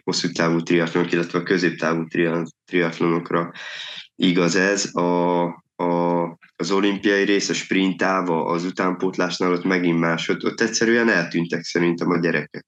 hosszú 0.05 0.29
távú 0.29 0.63
triatlonok, 0.63 1.13
illetve 1.13 1.39
a 1.39 1.43
középtávú 1.43 2.07
triatlonokra 2.65 3.53
igaz 4.17 4.57
ez. 4.57 4.95
A, 4.95 5.45
a, 5.81 6.39
az 6.57 6.71
olimpiai 6.71 7.25
rész, 7.25 7.49
a 7.49 7.55
sprint 7.55 7.97
táva, 7.97 8.45
az 8.45 8.65
utánpótlásnál 8.65 9.53
ott 9.53 9.65
megint 9.65 9.99
más, 9.99 10.29
ott, 10.29 10.45
ott 10.45 10.61
egyszerűen 10.61 11.09
eltűntek 11.09 11.63
szerintem 11.63 12.11
a 12.11 12.19
gyerekek. 12.19 12.67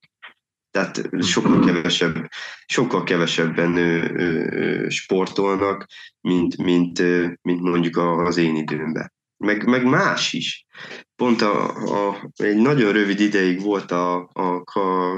Tehát 0.70 1.08
sokkal 1.20 1.64
kevesebb, 1.64 2.28
sokkal 2.66 3.04
kevesebben 3.04 3.76
ö, 3.76 4.14
ö, 4.14 4.88
sportolnak, 4.88 5.86
mint, 6.20 6.56
mint, 6.56 7.02
mint 7.42 7.60
mondjuk 7.60 7.96
az 7.96 8.36
én 8.36 8.56
időmben. 8.56 9.12
Meg, 9.36 9.66
meg 9.66 9.84
más 9.84 10.32
is. 10.32 10.66
Pont 11.16 11.42
a, 11.42 11.68
a, 12.08 12.30
egy 12.36 12.56
nagyon 12.56 12.92
rövid 12.92 13.20
ideig 13.20 13.60
volt 13.60 13.90
a, 13.90 14.30
a, 14.32 14.62
a 14.64 15.14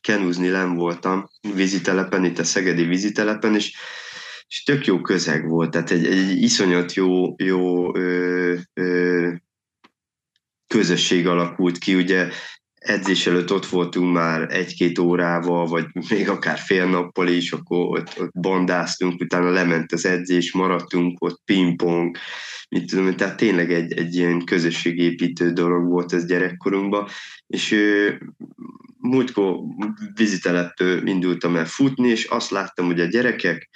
kenúzni 0.00 0.48
nem 0.48 0.74
voltam 0.74 1.28
vízitelepen, 1.54 2.24
itt 2.24 2.38
a 2.38 2.44
Szegedi 2.44 2.84
vízitelepen, 2.84 3.54
és 3.54 3.76
és 4.48 4.62
tök 4.62 4.86
jó 4.86 5.00
közeg 5.00 5.48
volt, 5.48 5.70
tehát 5.70 5.90
egy, 5.90 6.06
egy 6.06 6.42
iszonyat 6.42 6.92
jó, 6.94 7.34
jó 7.36 7.96
ö, 7.96 8.54
ö, 8.74 9.32
közösség 10.66 11.26
alakult 11.26 11.78
ki, 11.78 11.94
ugye 11.94 12.28
edzés 12.74 13.26
előtt 13.26 13.52
ott 13.52 13.66
voltunk 13.66 14.12
már 14.12 14.54
egy-két 14.54 14.98
órával, 14.98 15.66
vagy 15.66 15.86
még 16.08 16.28
akár 16.28 16.58
fél 16.58 16.86
nappal 16.86 17.28
is, 17.28 17.52
akkor 17.52 17.98
ott, 17.98 18.20
ott 18.20 18.32
bandáztunk, 18.32 19.20
utána 19.20 19.50
lement 19.50 19.92
az 19.92 20.06
edzés, 20.06 20.52
maradtunk 20.52 21.24
ott 21.24 21.40
pingpong, 21.44 22.16
mit 22.68 22.90
tudom, 22.90 23.16
tehát 23.16 23.36
tényleg 23.36 23.72
egy, 23.72 23.92
egy 23.92 24.14
ilyen 24.14 24.44
közösségépítő 24.44 25.52
dolog 25.52 25.86
volt 25.86 26.12
ez 26.12 26.26
gyerekkorunkban, 26.26 27.08
és 27.46 27.72
ö, 27.72 28.12
múltkor 28.98 29.56
víziteleptől 30.14 31.06
indultam 31.06 31.56
el 31.56 31.66
futni, 31.66 32.08
és 32.08 32.24
azt 32.24 32.50
láttam, 32.50 32.86
hogy 32.86 33.00
a 33.00 33.04
gyerekek 33.04 33.68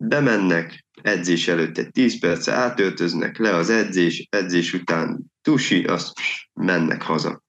bemennek, 0.00 0.84
edzés 1.02 1.48
előtt 1.48 1.78
egy 1.78 1.90
10 1.90 2.20
perce 2.20 2.52
átöltöznek, 2.52 3.38
le 3.38 3.54
az 3.54 3.70
edzés, 3.70 4.26
edzés 4.30 4.72
után 4.72 5.18
tusi, 5.42 5.84
azt 5.84 6.12
mennek 6.52 7.02
haza. 7.02 7.42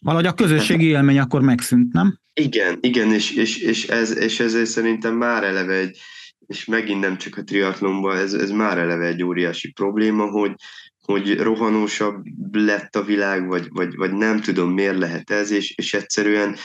Valahogy 0.00 0.26
a 0.26 0.34
közösségi 0.34 0.86
élmény 0.86 1.18
akkor 1.18 1.42
megszűnt, 1.42 1.92
nem? 1.92 2.20
Igen, 2.34 2.78
igen, 2.80 3.12
és, 3.12 3.30
és, 3.30 3.58
és, 3.58 3.86
ez, 3.86 4.16
és 4.16 4.40
ez 4.40 4.68
szerintem 4.68 5.14
már 5.14 5.44
eleve 5.44 5.74
egy, 5.74 5.98
és 6.46 6.64
megint 6.64 7.00
nem 7.00 7.18
csak 7.18 7.36
a 7.36 7.42
triatlonban, 7.42 8.16
ez, 8.16 8.34
ez 8.34 8.50
már 8.50 8.78
eleve 8.78 9.06
egy 9.06 9.22
óriási 9.22 9.72
probléma, 9.72 10.26
hogy, 10.26 10.54
hogy 11.00 11.38
rohanósabb 11.38 12.24
lett 12.52 12.96
a 12.96 13.04
világ, 13.04 13.46
vagy, 13.46 13.66
vagy, 13.68 13.96
vagy 13.96 14.12
nem 14.12 14.40
tudom 14.40 14.72
miért 14.72 14.98
lehet 14.98 15.30
ez, 15.30 15.50
és, 15.50 15.74
és 15.76 15.94
egyszerűen 15.94 16.56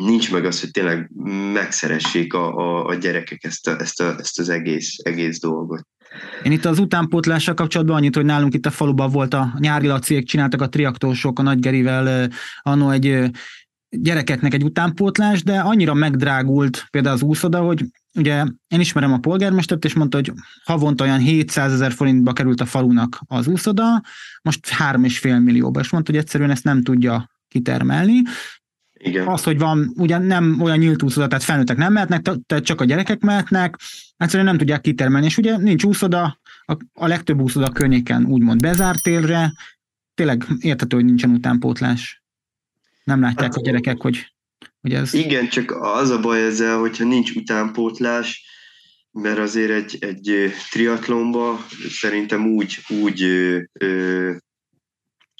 nincs 0.00 0.32
meg 0.32 0.44
az, 0.44 0.60
hogy 0.60 0.70
tényleg 0.70 1.10
megszeressék 1.52 2.34
a, 2.34 2.56
a, 2.56 2.86
a 2.86 2.94
gyerekek 2.94 3.44
ezt, 3.44 3.68
a, 3.68 3.80
ezt, 3.80 4.00
a, 4.00 4.16
ezt 4.18 4.38
az 4.38 4.48
egész, 4.48 4.96
egész 5.02 5.40
dolgot. 5.40 5.86
Én 6.42 6.52
itt 6.52 6.64
az 6.64 6.78
utánpótlással 6.78 7.54
kapcsolatban 7.54 7.96
annyit, 7.96 8.14
hogy 8.14 8.24
nálunk 8.24 8.54
itt 8.54 8.66
a 8.66 8.70
faluban 8.70 9.10
volt 9.10 9.34
a 9.34 9.54
nyári 9.58 9.86
laciek, 9.86 10.24
csináltak 10.24 10.62
a 10.62 10.68
triaktósok 10.68 11.38
a 11.38 11.42
Nagygerivel 11.42 12.30
annó 12.62 12.90
egy 12.90 13.30
gyerekeknek 13.88 14.54
egy 14.54 14.64
utánpótlás, 14.64 15.42
de 15.42 15.60
annyira 15.60 15.94
megdrágult 15.94 16.86
például 16.90 17.14
az 17.14 17.22
úszoda, 17.22 17.60
hogy 17.60 17.84
ugye 18.14 18.44
én 18.68 18.80
ismerem 18.80 19.12
a 19.12 19.18
polgármestert, 19.18 19.84
és 19.84 19.94
mondta, 19.94 20.16
hogy 20.16 20.32
havonta 20.64 21.04
olyan 21.04 21.18
700 21.18 21.72
ezer 21.72 21.92
forintba 21.92 22.32
került 22.32 22.60
a 22.60 22.66
falunak 22.66 23.20
az 23.26 23.46
úszoda, 23.46 24.02
most 24.42 24.68
3,5 24.78 25.44
millióba, 25.44 25.80
és 25.80 25.90
mondta, 25.90 26.12
hogy 26.12 26.20
egyszerűen 26.20 26.50
ezt 26.50 26.64
nem 26.64 26.82
tudja 26.82 27.30
kitermelni, 27.48 28.22
igen. 29.06 29.26
Az, 29.26 29.42
hogy 29.42 29.58
van, 29.58 29.92
ugyan 29.96 30.22
nem 30.22 30.60
olyan 30.60 30.78
nyílt 30.78 31.02
úszoda, 31.02 31.26
tehát 31.26 31.44
felnőttek 31.44 31.76
nem 31.76 31.92
mehetnek, 31.92 32.22
tehát 32.22 32.64
csak 32.64 32.80
a 32.80 32.84
gyerekek 32.84 33.20
mehetnek, 33.20 33.76
egyszerűen 34.16 34.48
nem 34.48 34.58
tudják 34.58 34.80
kitermelni, 34.80 35.26
és 35.26 35.36
ugye 35.36 35.56
nincs 35.56 35.84
úszoda, 35.84 36.38
a, 36.64 36.76
a 36.92 37.06
legtöbb 37.06 37.40
úszoda 37.40 37.68
környéken 37.68 38.24
úgymond 38.24 38.60
bezárt 38.60 39.02
télre, 39.02 39.52
tényleg 40.14 40.44
érthető, 40.60 40.96
hogy 40.96 41.04
nincsen 41.04 41.30
utánpótlás. 41.30 42.22
Nem 43.04 43.20
látják 43.20 43.54
hát, 43.54 43.56
a 43.56 43.60
gyerekek, 43.60 44.00
hogy, 44.00 44.34
hogy 44.80 44.94
ez... 44.94 45.14
Igen, 45.14 45.48
csak 45.48 45.70
az 45.80 46.10
a 46.10 46.20
baj 46.20 46.44
ezzel, 46.44 46.78
hogyha 46.78 47.04
nincs 47.04 47.34
utánpótlás, 47.34 48.44
mert 49.10 49.38
azért 49.38 49.70
egy, 49.70 49.96
egy 50.00 50.52
triatlonba 50.70 51.66
szerintem 51.88 52.46
úgy, 52.46 52.78
úgy 53.02 53.22
ö, 53.22 53.58
ö, 53.72 54.32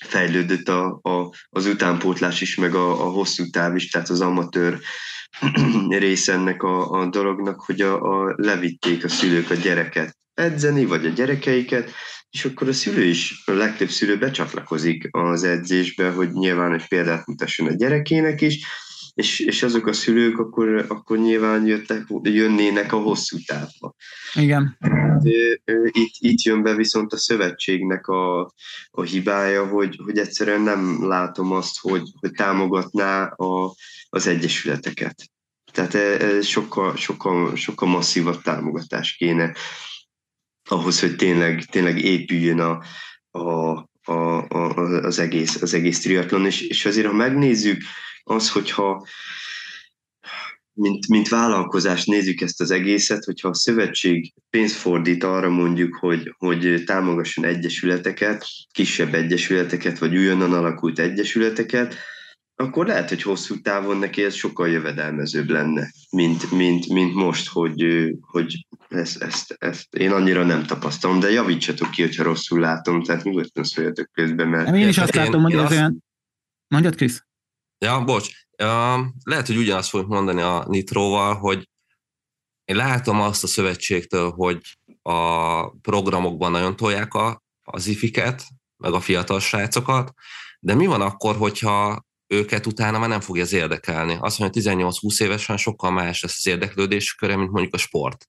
fejlődött 0.05 0.69
a, 0.69 0.99
a, 1.03 1.35
az 1.49 1.67
utánpótlás 1.67 2.41
is, 2.41 2.55
meg 2.55 2.75
a, 2.75 3.07
a 3.07 3.11
hosszú 3.11 3.45
táv 3.51 3.77
is, 3.77 3.91
tehát 3.91 4.09
az 4.09 4.21
amatőr 4.21 4.79
része 5.89 6.33
ennek 6.33 6.63
a, 6.63 6.91
a 6.91 7.07
dolognak, 7.07 7.61
hogy 7.61 7.81
a, 7.81 8.03
a 8.03 8.35
levitték 8.37 9.05
a 9.05 9.09
szülők 9.09 9.51
a 9.51 9.55
gyereket 9.55 10.17
edzeni, 10.35 10.85
vagy 10.85 11.07
a 11.07 11.11
gyerekeiket, 11.11 11.93
és 12.31 12.45
akkor 12.45 12.69
a 12.69 12.73
szülő 12.73 13.05
is, 13.05 13.43
a 13.47 13.53
legtöbb 13.53 13.89
szülő 13.89 14.19
becsatlakozik 14.19 15.09
az 15.11 15.45
edzésbe, 15.45 16.11
hogy 16.11 16.33
nyilván 16.33 16.73
egy 16.73 16.89
példát 16.89 17.27
mutasson 17.27 17.67
a 17.67 17.75
gyerekének 17.75 18.41
is, 18.41 18.67
és, 19.17 19.41
és 19.41 19.63
azok 19.63 19.87
a 19.87 19.93
szülők 19.93 20.39
akkor, 20.39 20.85
akkor 20.89 21.19
nyilván 21.19 21.67
jöttek, 21.67 22.07
jönnének 22.23 22.93
a 22.93 22.97
hosszú 22.97 23.37
távba. 23.47 23.95
Igen. 24.35 24.79
Itt, 25.91 26.15
itt 26.19 26.43
jön 26.43 26.63
be 26.63 26.75
viszont 26.75 27.13
a 27.13 27.17
szövetségnek 27.17 28.07
a, 28.07 28.41
a 28.91 29.03
hibája, 29.03 29.67
hogy, 29.67 30.01
hogy 30.05 30.19
egyszerűen 30.19 30.61
nem 30.61 31.09
látom 31.09 31.53
azt, 31.53 31.79
hogy, 31.81 32.09
hogy 32.21 32.31
támogatná 32.31 33.25
a, 33.25 33.75
az 34.09 34.27
egyesületeket. 34.27 35.31
Tehát 35.73 35.95
ez 35.95 36.47
sokkal, 36.47 36.97
sokkal, 36.97 37.57
sokkal 37.57 37.89
masszívabb 37.89 38.43
támogatás 38.43 39.13
kéne 39.13 39.55
ahhoz, 40.69 41.01
hogy 41.01 41.17
tényleg, 41.17 41.65
tényleg 41.65 41.99
épüljön 41.99 42.61
a, 42.61 42.83
a, 43.31 43.41
a, 44.03 44.47
a, 44.49 44.75
az, 45.03 45.19
egész, 45.19 45.63
az 45.63 45.75
egész 45.75 46.01
triatlon, 46.01 46.47
és, 46.47 46.61
és 46.61 46.87
azért, 46.87 47.07
ha 47.07 47.13
megnézzük, 47.13 47.83
az, 48.29 48.51
hogyha 48.51 49.07
mint, 50.73 51.09
mint 51.09 51.29
vállalkozást 51.29 52.07
nézzük 52.07 52.41
ezt 52.41 52.61
az 52.61 52.71
egészet, 52.71 53.25
hogyha 53.25 53.49
a 53.49 53.55
szövetség 53.55 54.33
pénzt 54.51 54.77
fordít 54.77 55.25
arra 55.25 55.49
mondjuk, 55.49 55.95
hogy, 55.95 56.35
hogy 56.39 56.83
támogasson 56.87 57.45
egyesületeket, 57.45 58.47
kisebb 58.73 59.15
egyesületeket, 59.15 59.99
vagy 59.99 60.17
újonnan 60.17 60.53
alakult 60.53 60.99
egyesületeket, 60.99 61.95
akkor 62.55 62.87
lehet, 62.87 63.09
hogy 63.09 63.23
hosszú 63.23 63.61
távon 63.61 63.99
neki 63.99 64.23
ez 64.23 64.35
sokkal 64.35 64.69
jövedelmezőbb 64.69 65.51
lenne, 65.51 65.91
mint, 66.11 66.51
mint, 66.51 66.89
mint 66.89 67.15
most, 67.15 67.49
hogy, 67.49 68.11
hogy 68.21 68.67
ezt, 68.89 69.23
ezt, 69.23 69.57
ezt 69.59 69.95
én 69.95 70.13
annyira 70.13 70.45
nem 70.45 70.67
tapasztalom, 70.67 71.21
de 71.21 71.31
javítsatok 71.31 71.91
ki, 71.91 72.03
hogyha 72.03 72.23
rosszul 72.23 72.61
látom, 72.61 73.03
tehát 73.03 73.23
nyugodtan 73.23 73.65
szóljatok 73.65 74.09
közben, 74.13 74.49
mert... 74.49 74.75
Én 74.75 74.89
is 74.89 74.99
azt 74.99 75.15
látom, 75.15 75.43
hogy 75.43 75.53
ez 75.53 75.71
olyan... 75.71 76.05
Mondjad, 76.69 76.95
Krisz? 76.95 77.27
Ja, 77.79 78.05
bocs. 78.05 78.31
Lehet, 79.23 79.47
hogy 79.47 79.57
ugyanazt 79.57 79.89
fogjuk 79.89 80.09
mondani 80.09 80.41
a 80.41 80.65
Nitróval, 80.69 81.35
hogy 81.35 81.69
én 82.65 82.77
látom 82.77 83.21
azt 83.21 83.43
a 83.43 83.47
szövetségtől, 83.47 84.31
hogy 84.31 84.79
a 85.03 85.71
programokban 85.71 86.51
nagyon 86.51 86.77
tolják 86.77 87.15
a, 87.15 87.43
az 87.63 87.87
ifiket, 87.87 88.47
meg 88.77 88.93
a 88.93 89.01
fiatal 89.01 89.41
srácokat, 89.41 90.13
de 90.61 90.75
mi 90.75 90.87
van 90.87 91.01
akkor, 91.01 91.37
hogyha 91.37 92.05
őket 92.27 92.67
utána 92.67 92.99
már 92.99 93.09
nem 93.09 93.21
fogja 93.21 93.43
az 93.43 93.53
érdekelni? 93.53 94.17
Azt 94.21 94.39
mondja, 94.39 94.63
18-20 94.63 95.23
évesen 95.23 95.57
sokkal 95.57 95.91
más 95.91 96.23
lesz 96.23 96.37
az 96.39 96.47
érdeklődés 96.47 97.15
köre, 97.15 97.37
mint 97.37 97.51
mondjuk 97.51 97.75
a 97.75 97.79
sport. 97.79 98.29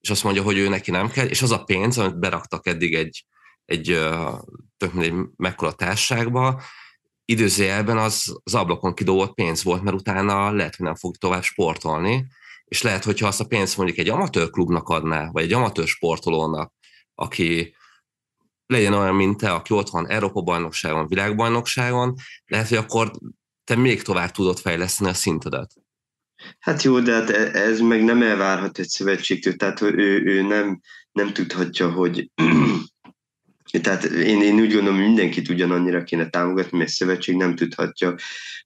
És 0.00 0.10
azt 0.10 0.24
mondja, 0.24 0.42
hogy 0.42 0.56
ő 0.56 0.68
neki 0.68 0.90
nem 0.90 1.10
kell, 1.10 1.26
és 1.26 1.42
az 1.42 1.50
a 1.50 1.64
pénz, 1.64 1.98
amit 1.98 2.18
beraktak 2.18 2.66
eddig 2.66 2.94
egy, 2.94 3.26
egy 3.64 3.86
tök 4.76 4.92
mindegy 4.92 5.28
mekkora 5.36 5.72
társaságba, 5.72 6.62
időzőjelben 7.32 7.98
az, 7.98 8.40
az 8.44 8.54
ablakon 8.54 8.94
kidobott 8.94 9.34
pénz 9.34 9.62
volt, 9.62 9.82
mert 9.82 9.96
utána 9.96 10.50
lehet, 10.52 10.76
hogy 10.76 10.86
nem 10.86 10.94
fog 10.94 11.16
tovább 11.16 11.42
sportolni, 11.42 12.26
és 12.64 12.82
lehet, 12.82 13.04
hogyha 13.04 13.26
azt 13.26 13.40
a 13.40 13.44
pénzt 13.44 13.76
mondjuk 13.76 13.98
egy 13.98 14.08
amatőr 14.08 14.50
klubnak 14.50 14.88
adná, 14.88 15.30
vagy 15.30 15.42
egy 15.42 15.52
amatőr 15.52 15.86
sportolónak, 15.86 16.72
aki 17.14 17.74
legyen 18.66 18.94
olyan, 18.94 19.14
mint 19.14 19.36
te, 19.36 19.52
aki 19.52 19.74
ott 19.74 19.88
van 19.88 20.08
Európa-bajnokságon, 20.08 21.08
világbajnokságon, 21.08 22.14
lehet, 22.46 22.68
hogy 22.68 22.76
akkor 22.76 23.10
te 23.64 23.76
még 23.76 24.02
tovább 24.02 24.30
tudod 24.30 24.58
fejleszteni 24.58 25.10
a 25.10 25.14
szintedet. 25.14 25.72
Hát 26.58 26.82
jó, 26.82 27.00
de 27.00 27.12
hát 27.12 27.30
e- 27.30 27.58
ez 27.58 27.80
meg 27.80 28.04
nem 28.04 28.22
elvárhat 28.22 28.78
egy 28.78 28.88
szövetségtől, 28.88 29.56
tehát 29.56 29.80
ő, 29.80 30.22
ő 30.24 30.42
nem, 30.42 30.80
nem 31.12 31.32
tudhatja, 31.32 31.90
hogy 31.90 32.30
tehát 33.80 34.04
én, 34.04 34.42
én 34.42 34.60
úgy 34.60 34.72
gondolom, 34.72 34.96
hogy 34.96 35.06
mindenkit 35.06 35.48
ugyanannyira 35.48 36.02
kéne 36.02 36.28
támogatni, 36.28 36.78
mert 36.78 36.90
szövetség 36.90 37.36
nem 37.36 37.54
tudhatja, 37.54 38.14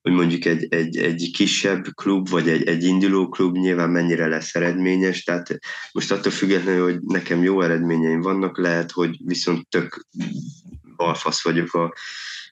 hogy 0.02 0.12
mondjuk 0.12 0.44
egy, 0.44 0.66
egy, 0.70 0.96
egy 0.96 1.30
kisebb 1.32 1.86
klub, 1.94 2.28
vagy 2.28 2.48
egy, 2.48 2.68
egy 2.68 2.84
induló 2.84 3.28
klub 3.28 3.56
nyilván 3.56 3.90
mennyire 3.90 4.26
lesz 4.26 4.54
eredményes, 4.54 5.22
tehát 5.22 5.58
most 5.92 6.12
attól 6.12 6.32
függetlenül, 6.32 6.82
hogy 6.82 7.00
nekem 7.00 7.42
jó 7.42 7.60
eredményeim 7.62 8.20
vannak, 8.20 8.58
lehet, 8.58 8.90
hogy 8.90 9.16
viszont 9.24 9.68
tök 9.68 10.06
balfasz 10.96 11.42
vagyok 11.42 11.74
a, 11.74 11.94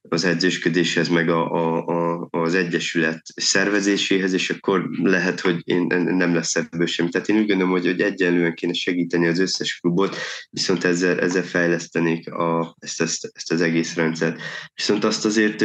az 0.08 0.24
edzősködéshez, 0.24 1.08
meg 1.08 1.28
a, 1.28 1.50
a, 1.50 1.86
a, 1.86 2.28
az 2.30 2.54
egyesület 2.54 3.22
szervezéséhez, 3.34 4.32
és 4.32 4.50
akkor 4.50 4.88
lehet, 5.02 5.40
hogy 5.40 5.60
én, 5.64 5.86
nem 6.04 6.34
lesz 6.34 6.56
ebből 6.56 6.86
semmi. 6.86 7.08
Tehát 7.08 7.28
én 7.28 7.36
úgy 7.36 7.46
gondolom, 7.46 7.72
hogy, 7.72 7.86
hogy 7.86 8.00
egyenlően 8.00 8.54
kéne 8.54 8.72
segíteni 8.72 9.26
az 9.26 9.38
összes 9.38 9.78
klubot, 9.80 10.16
viszont 10.50 10.84
ezzel, 10.84 11.20
ezzel 11.20 11.42
fejlesztenék 11.42 12.32
a, 12.32 12.76
ezt, 12.78 13.00
ezt, 13.00 13.30
ezt 13.34 13.52
az 13.52 13.60
egész 13.60 13.94
rendszert. 13.94 14.40
Viszont 14.74 15.04
azt 15.04 15.24
azért 15.24 15.64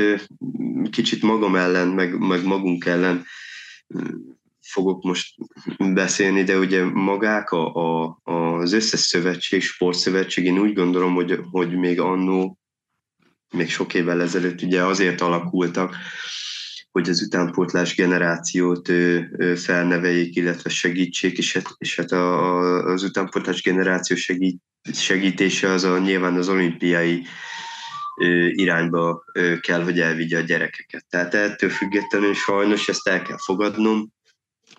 kicsit 0.90 1.22
magam 1.22 1.56
ellen, 1.56 1.88
meg, 1.88 2.18
meg 2.18 2.44
magunk 2.44 2.86
ellen 2.86 3.26
fogok 4.62 5.04
most 5.04 5.36
beszélni, 5.94 6.44
de 6.44 6.58
ugye 6.58 6.84
magák 6.84 7.52
a, 7.52 7.74
a, 7.74 8.20
az 8.24 8.74
összes 8.74 9.00
szövetség, 9.00 9.62
sportszövetség, 9.62 10.46
én 10.46 10.60
úgy 10.60 10.74
gondolom, 10.74 11.14
hogy, 11.14 11.40
hogy 11.52 11.78
még 11.78 12.00
annó 12.00 12.59
még 13.52 13.70
sok 13.70 13.94
évvel 13.94 14.22
ezelőtt 14.22 14.62
ugye 14.62 14.84
azért 14.84 15.22
alakultak, 15.22 15.96
hogy 16.92 17.10
az 17.10 17.22
utánpótlás 17.22 17.96
generációt 17.96 18.92
felneveljék, 19.56 20.36
illetve 20.36 20.70
segítsék, 20.70 21.38
és 21.38 21.54
hát, 21.54 21.66
és 21.78 21.96
hát 21.96 22.12
a, 22.12 22.84
az 22.84 23.04
utánpótlás 23.04 23.62
generáció 23.62 24.16
segít, 24.16 24.62
segítése 24.94 25.72
az 25.72 25.84
a, 25.84 25.98
nyilván 25.98 26.36
az 26.36 26.50
olimpiai 26.50 27.26
irányba 28.52 29.24
kell, 29.60 29.84
hogy 29.84 30.00
elvigye 30.00 30.38
a 30.38 30.42
gyerekeket. 30.42 31.06
Tehát 31.10 31.34
ettől 31.34 31.70
függetlenül 31.70 32.34
sajnos 32.34 32.88
ezt 32.88 33.08
el 33.08 33.22
kell 33.22 33.38
fogadnom, 33.38 34.12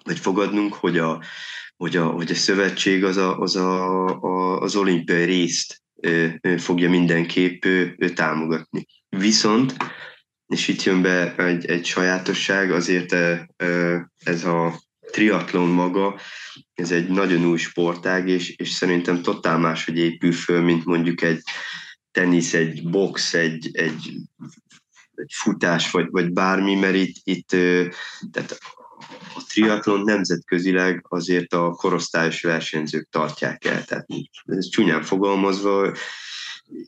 vagy 0.05 0.19
fogadnunk, 0.19 0.75
hogy 0.75 0.99
a, 0.99 1.23
hogy 1.77 1.97
a, 1.97 2.07
hogy 2.07 2.31
a 2.31 2.35
szövetség 2.35 3.05
az, 3.05 3.17
a, 3.17 3.39
az, 3.39 3.57
a, 3.57 4.07
a, 4.07 4.61
az 4.61 4.77
olimpiai 4.77 5.25
részt 5.25 5.80
fogja 6.57 6.91
mindenképp 6.91 7.65
támogatni. 8.15 8.87
Viszont, 9.09 9.77
és 10.47 10.69
itt 10.69 10.83
jön 10.83 11.03
be 11.03 11.37
egy, 11.37 11.67
egy 11.67 11.85
sajátosság, 11.85 12.73
azért 12.73 13.13
ez 14.19 14.45
a 14.45 14.83
triatlon 15.11 15.69
maga, 15.69 16.19
ez 16.75 16.91
egy 16.91 17.09
nagyon 17.09 17.45
új 17.45 17.59
sportág, 17.59 18.29
és, 18.29 18.57
és 18.57 18.71
szerintem 18.71 19.23
totál 19.23 19.59
máshogy 19.59 19.99
épül 19.99 20.33
föl, 20.33 20.61
mint 20.61 20.85
mondjuk 20.85 21.23
egy 21.23 21.43
tenisz, 22.11 22.55
egy 22.55 22.89
box, 22.89 23.35
egy, 23.35 23.71
egy, 23.73 24.13
egy 25.15 25.33
futás, 25.35 25.91
vagy, 25.91 26.07
vagy 26.11 26.33
bármi, 26.33 26.75
mert 26.75 26.95
itt, 26.95 27.17
itt 27.25 27.49
tehát 28.31 28.59
a 29.35 29.45
triatlon 29.49 30.01
nemzetközileg 30.01 31.07
azért 31.09 31.53
a 31.53 31.71
korosztályos 31.71 32.43
versenyzők 32.43 33.09
tartják 33.11 33.65
el. 33.65 33.85
Tehát 33.85 34.07
ez 34.45 34.69
csúnyán 34.69 35.03
fogalmazva, 35.03 35.93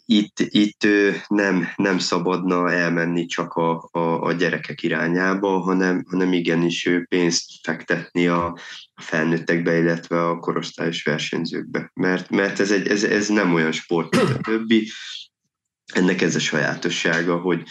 itt, 0.07 0.38
itt 0.38 0.87
nem, 1.29 1.68
nem 1.77 1.98
szabadna 1.98 2.72
elmenni 2.72 3.27
csak 3.27 3.53
a, 3.53 3.88
a, 3.92 4.22
a 4.22 4.33
gyerekek 4.33 4.83
irányába, 4.83 5.59
hanem, 5.59 6.05
hanem 6.11 6.33
igenis 6.33 6.88
pénzt 7.09 7.51
fektetni 7.62 8.27
a 8.27 8.59
felnőttekbe, 8.94 9.79
illetve 9.79 10.29
a 10.29 10.38
korosztályos 10.38 11.03
versenyzőkbe. 11.03 11.90
Mert, 11.94 12.31
mert 12.31 12.61
ez, 12.61 12.70
egy, 12.70 12.87
ez, 12.87 13.05
ez 13.05 13.29
nem 13.29 13.55
olyan 13.55 13.72
sport, 13.72 14.16
mint 14.16 14.29
a 14.29 14.40
többi. 14.40 14.90
Ennek 15.92 16.22
ez 16.22 16.35
a 16.35 16.40
sajátossága, 16.40 17.37
hogy, 17.37 17.62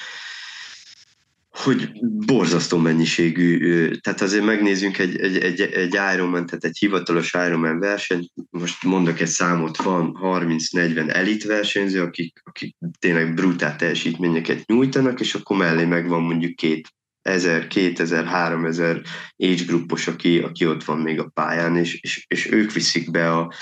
hogy 1.52 1.92
borzasztó 2.02 2.78
mennyiségű, 2.78 3.58
tehát 3.96 4.22
azért 4.22 4.46
megnézzünk 4.46 4.98
egy, 4.98 5.20
egy, 5.20 5.38
egy, 5.38 5.62
egy 5.62 5.98
Ironman, 6.14 6.46
tehát 6.46 6.64
egy 6.64 6.78
hivatalos 6.78 7.34
Ironman 7.34 7.80
verseny, 7.80 8.30
most 8.50 8.84
mondok 8.84 9.20
egy 9.20 9.28
számot, 9.28 9.78
van 9.78 10.18
30-40 10.22 11.14
elit 11.14 11.44
versenyző, 11.44 12.02
akik, 12.02 12.42
akik 12.44 12.76
tényleg 13.00 13.34
brutál 13.34 13.76
teljesítményeket 13.76 14.66
nyújtanak, 14.66 15.20
és 15.20 15.34
akkor 15.34 15.58
mellé 15.58 15.86
meg 15.86 16.08
van 16.08 16.22
mondjuk 16.22 16.56
két 16.56 16.94
1000, 17.22 17.68
2000, 17.68 18.26
3000 18.26 19.02
age 19.38 19.64
grupos, 19.66 20.08
aki, 20.08 20.40
aki 20.40 20.68
ott 20.68 20.84
van 20.84 20.98
még 20.98 21.20
a 21.20 21.32
pályán, 21.34 21.76
és, 21.78 22.00
és, 22.02 22.26
és 22.28 22.52
ők 22.52 22.72
viszik 22.72 23.12
be 23.12 23.32
a... 23.32 23.54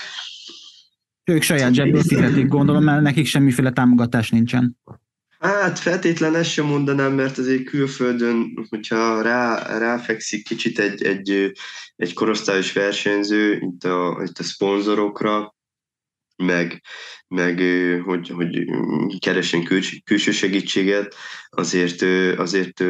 Ők 1.24 1.42
saját 1.42 1.74
zsebből 1.74 2.02
fizetik, 2.02 2.46
gondolom, 2.46 2.84
mert 2.84 3.02
nekik 3.02 3.26
semmiféle 3.26 3.72
támogatás 3.72 4.30
nincsen. 4.30 4.76
Hát 5.40 5.78
feltétlen 5.78 6.34
ezt 6.34 6.50
sem 6.50 6.66
mondanám, 6.66 7.12
mert 7.12 7.38
azért 7.38 7.64
külföldön, 7.64 8.66
hogyha 8.68 9.22
rá, 9.22 9.78
ráfekszik 9.78 10.44
kicsit 10.44 10.78
egy, 10.78 11.02
egy, 11.02 11.52
egy 11.96 12.12
korosztályos 12.12 12.72
versenyző, 12.72 13.52
itt 13.52 13.84
a, 13.84 14.22
itt 14.24 14.38
a 14.38 14.42
szponzorokra, 14.42 15.54
meg, 16.36 16.82
meg 17.28 17.58
hogy, 18.04 18.28
hogy 18.28 18.66
keresen 19.18 19.64
küls, 19.64 20.00
külső 20.04 20.30
segítséget, 20.30 21.14
azért, 21.48 22.02
azért 22.38 22.84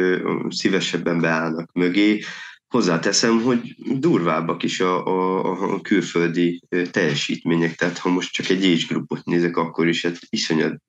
szívesebben 0.49 1.19
beállnak 1.19 1.71
mögé. 1.73 2.23
Hozzáteszem, 2.67 3.41
hogy 3.41 3.75
durvábbak 3.99 4.63
is 4.63 4.79
a, 4.79 5.05
a, 5.05 5.73
a 5.73 5.81
külföldi 5.81 6.61
teljesítmények, 6.91 7.75
tehát 7.75 7.97
ha 7.97 8.09
most 8.09 8.33
csak 8.33 8.49
egy 8.49 8.65
age 8.65 8.85
groupot 8.87 9.25
nézek, 9.25 9.57
akkor 9.57 9.87
is 9.87 10.05
hát 10.05 10.17
iszonyat 10.29 10.81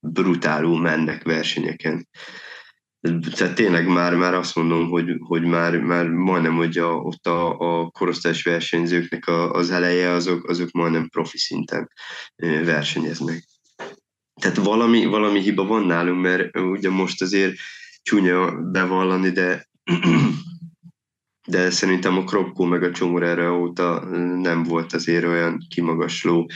brutálul 0.00 0.80
mennek 0.80 1.22
versenyeken. 1.22 2.08
Tehát 3.36 3.54
tényleg 3.54 3.88
már, 3.88 4.14
már 4.14 4.34
azt 4.34 4.56
mondom, 4.56 4.88
hogy, 4.88 5.16
hogy 5.18 5.42
már, 5.42 5.78
már 5.78 6.08
majdnem, 6.08 6.56
hogy 6.56 6.78
a, 6.78 6.92
ott 6.92 7.26
a, 7.26 7.58
a 7.58 7.90
korosztályos 7.90 8.42
versenyzőknek 8.42 9.26
a, 9.26 9.52
az 9.52 9.70
eleje, 9.70 10.10
azok, 10.10 10.48
azok 10.48 10.70
majdnem 10.70 11.08
profi 11.08 11.38
szinten 11.38 11.90
versenyeznek. 12.64 13.44
Tehát 14.40 14.56
valami, 14.56 15.04
valami 15.04 15.40
hiba 15.40 15.64
van 15.64 15.86
nálunk, 15.86 16.22
mert 16.22 16.56
ugye 16.56 16.90
most 16.90 17.22
azért 17.22 17.56
csúnya 18.02 18.52
bevallani, 18.70 19.30
de 19.30 19.68
de 21.46 21.70
szerintem 21.70 22.18
a 22.18 22.24
Kropko 22.24 22.64
meg 22.64 22.82
a 22.82 22.90
Csomor 22.90 23.22
erre 23.22 23.50
óta 23.50 24.04
nem 24.40 24.62
volt 24.62 24.92
azért 24.92 25.24
olyan 25.24 25.66
kimagasló 25.68 26.50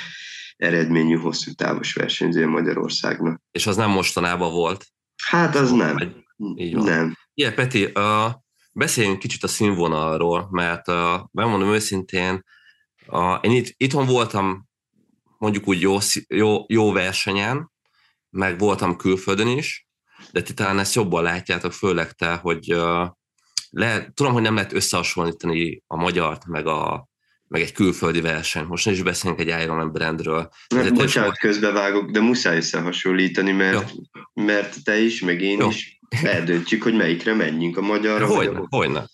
eredményű 0.64 1.16
hosszú 1.16 1.52
távos 1.52 1.92
versenyző 1.92 2.46
Magyarországnak. 2.46 3.40
És 3.50 3.66
az 3.66 3.76
nem 3.76 3.90
mostanában 3.90 4.52
volt? 4.52 4.86
Hát 5.22 5.54
az 5.54 5.70
nem. 5.70 6.24
Így 6.56 6.74
van. 6.74 6.84
Nem. 6.84 7.16
Igen, 7.34 7.54
Peti, 7.54 7.84
uh, 7.84 8.32
beszéljünk 8.72 9.18
kicsit 9.18 9.44
a 9.44 9.48
színvonalról, 9.48 10.48
mert 10.50 10.88
uh, 10.88 11.20
megmondom 11.30 11.68
őszintén, 11.68 12.44
uh, 13.06 13.38
én 13.40 13.50
itt, 13.50 13.74
itthon 13.76 14.06
voltam 14.06 14.68
mondjuk 15.38 15.68
úgy 15.68 15.80
jó, 15.80 15.98
jó, 16.28 16.64
jó 16.66 16.92
versenyen, 16.92 17.72
meg 18.30 18.58
voltam 18.58 18.96
külföldön 18.96 19.48
is, 19.48 19.86
de 20.32 20.42
ti 20.42 20.54
talán 20.54 20.78
ezt 20.78 20.94
jobban 20.94 21.22
látjátok, 21.22 21.72
főleg 21.72 22.12
te, 22.12 22.34
hogy 22.34 22.74
uh, 22.74 23.08
le, 23.70 24.10
tudom, 24.14 24.32
hogy 24.32 24.42
nem 24.42 24.54
lehet 24.54 24.72
összehasonlítani 24.72 25.82
a 25.86 25.96
magyart, 25.96 26.46
meg 26.46 26.66
a, 26.66 27.08
meg 27.54 27.62
egy 27.62 27.72
külföldi 27.72 28.20
verseny. 28.20 28.64
Most 28.64 28.86
is 28.86 29.02
beszélünk 29.02 29.40
egy 29.40 29.62
Ironman 29.62 29.92
brandről. 29.92 30.48
Mert 30.74 30.94
bocsánat, 30.94 31.38
közbevágok, 31.38 32.10
de 32.10 32.20
muszáj 32.20 32.56
összehasonlítani, 32.56 33.52
mert, 33.52 33.92
mert 34.32 34.84
te 34.84 34.98
is, 34.98 35.20
meg 35.20 35.40
én 35.40 35.58
Jó. 35.58 35.68
is 35.68 35.98
eldöntjük, 36.22 36.82
hogy 36.82 36.94
melyikre 36.94 37.34
menjünk, 37.34 37.76
a 37.76 37.80
magyarra 37.80 38.26
hogyne, 38.26 38.50
vagy 38.50 38.66
a... 38.70 38.76
Hogyne. 38.76 39.06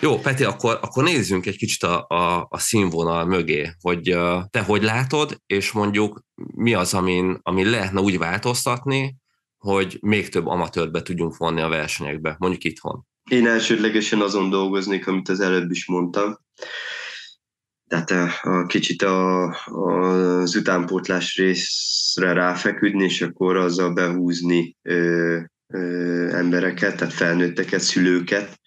Jó, 0.00 0.18
Peti, 0.18 0.44
akkor, 0.44 0.78
akkor 0.82 1.04
nézzünk 1.04 1.46
egy 1.46 1.56
kicsit 1.56 1.82
a, 1.82 2.06
a, 2.08 2.46
a 2.50 2.58
színvonal 2.58 3.24
mögé, 3.24 3.70
hogy 3.80 4.14
uh, 4.14 4.42
te 4.50 4.60
hogy 4.60 4.82
látod, 4.82 5.40
és 5.46 5.72
mondjuk 5.72 6.20
mi 6.54 6.74
az, 6.74 6.94
amin, 6.94 7.38
amin 7.42 7.70
lehetne 7.70 8.00
úgy 8.00 8.18
változtatni, 8.18 9.16
hogy 9.58 9.98
még 10.00 10.28
több 10.28 10.46
amatőrt 10.46 10.92
be 10.92 11.02
tudjunk 11.02 11.36
vonni 11.36 11.60
a 11.60 11.68
versenyekbe, 11.68 12.36
mondjuk 12.38 12.64
itthon. 12.64 13.06
Én 13.30 13.46
elsődlegesen 13.46 14.20
azon 14.20 14.50
dolgoznék, 14.50 15.06
amit 15.06 15.28
az 15.28 15.40
előbb 15.40 15.70
is 15.70 15.86
mondtam, 15.86 16.38
tehát 17.88 18.10
a, 18.10 18.28
a 18.42 18.66
kicsit 18.66 19.02
a, 19.02 19.44
a, 19.64 20.40
az 20.40 20.56
utánpótlás 20.56 21.36
részre 21.36 22.32
ráfeküdni, 22.32 23.04
és 23.04 23.22
akkor 23.22 23.56
azzal 23.56 23.92
behúzni 23.92 24.76
ö, 24.82 25.38
ö, 25.66 26.36
embereket, 26.36 26.96
tehát 26.96 27.14
felnőtteket, 27.14 27.80
szülőket, 27.80 28.60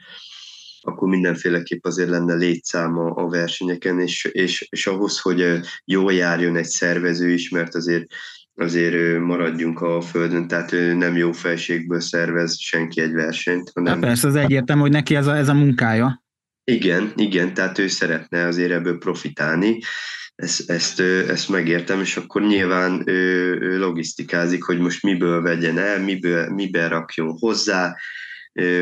akkor 0.82 1.10
mindenféleképp 1.10 1.86
azért 1.86 2.10
lenne 2.10 2.36
létszáma 2.36 3.12
a 3.12 3.30
versenyeken, 3.30 4.00
és, 4.00 4.24
és, 4.24 4.68
és 4.70 4.88
ahhoz, 4.88 5.20
hogy 5.20 5.60
jól 5.86 6.14
járjon 6.14 6.56
egy 6.56 6.68
szervező 6.68 7.30
is, 7.30 7.50
mert 7.50 7.76
azért 7.76 8.06
azért 8.56 9.20
maradjunk 9.20 9.82
a 9.82 10.02
földön, 10.02 10.48
tehát 10.48 10.72
nem 10.98 11.18
jó 11.18 11.32
felségből 11.32 12.00
szervez 12.00 12.60
senki 12.60 13.02
egy 13.02 13.14
versenyt. 13.14 13.72
Hanem... 13.74 14.00
persze, 14.00 14.28
az 14.28 14.36
egyértelmű, 14.36 14.82
hogy 14.82 14.92
neki 14.92 15.16
ez 15.16 15.28
a, 15.28 15.36
ez 15.36 15.48
a 15.48 15.54
munkája. 15.54 16.24
Igen, 16.70 17.14
igen, 17.16 17.54
tehát 17.54 17.78
ő 17.78 17.88
szeretne 17.88 18.46
azért 18.46 18.72
ebből 18.72 18.98
profitálni, 18.98 19.80
ezt, 20.36 20.70
ezt, 20.70 21.00
ezt 21.00 21.50
megértem, 21.50 22.02
és 22.02 22.18
akkor 22.18 22.42
nyilván 22.42 23.04
ő, 23.06 23.58
ő 23.62 23.78
logisztikázik, 23.80 24.64
hogy 24.64 24.80
most 24.80 25.04
miből 25.04 25.42
vegyen 25.42 25.78
el, 25.78 26.00
miből, 26.00 26.50
miben 26.50 26.90
rakjon 26.90 27.38
hozzá, 27.40 27.96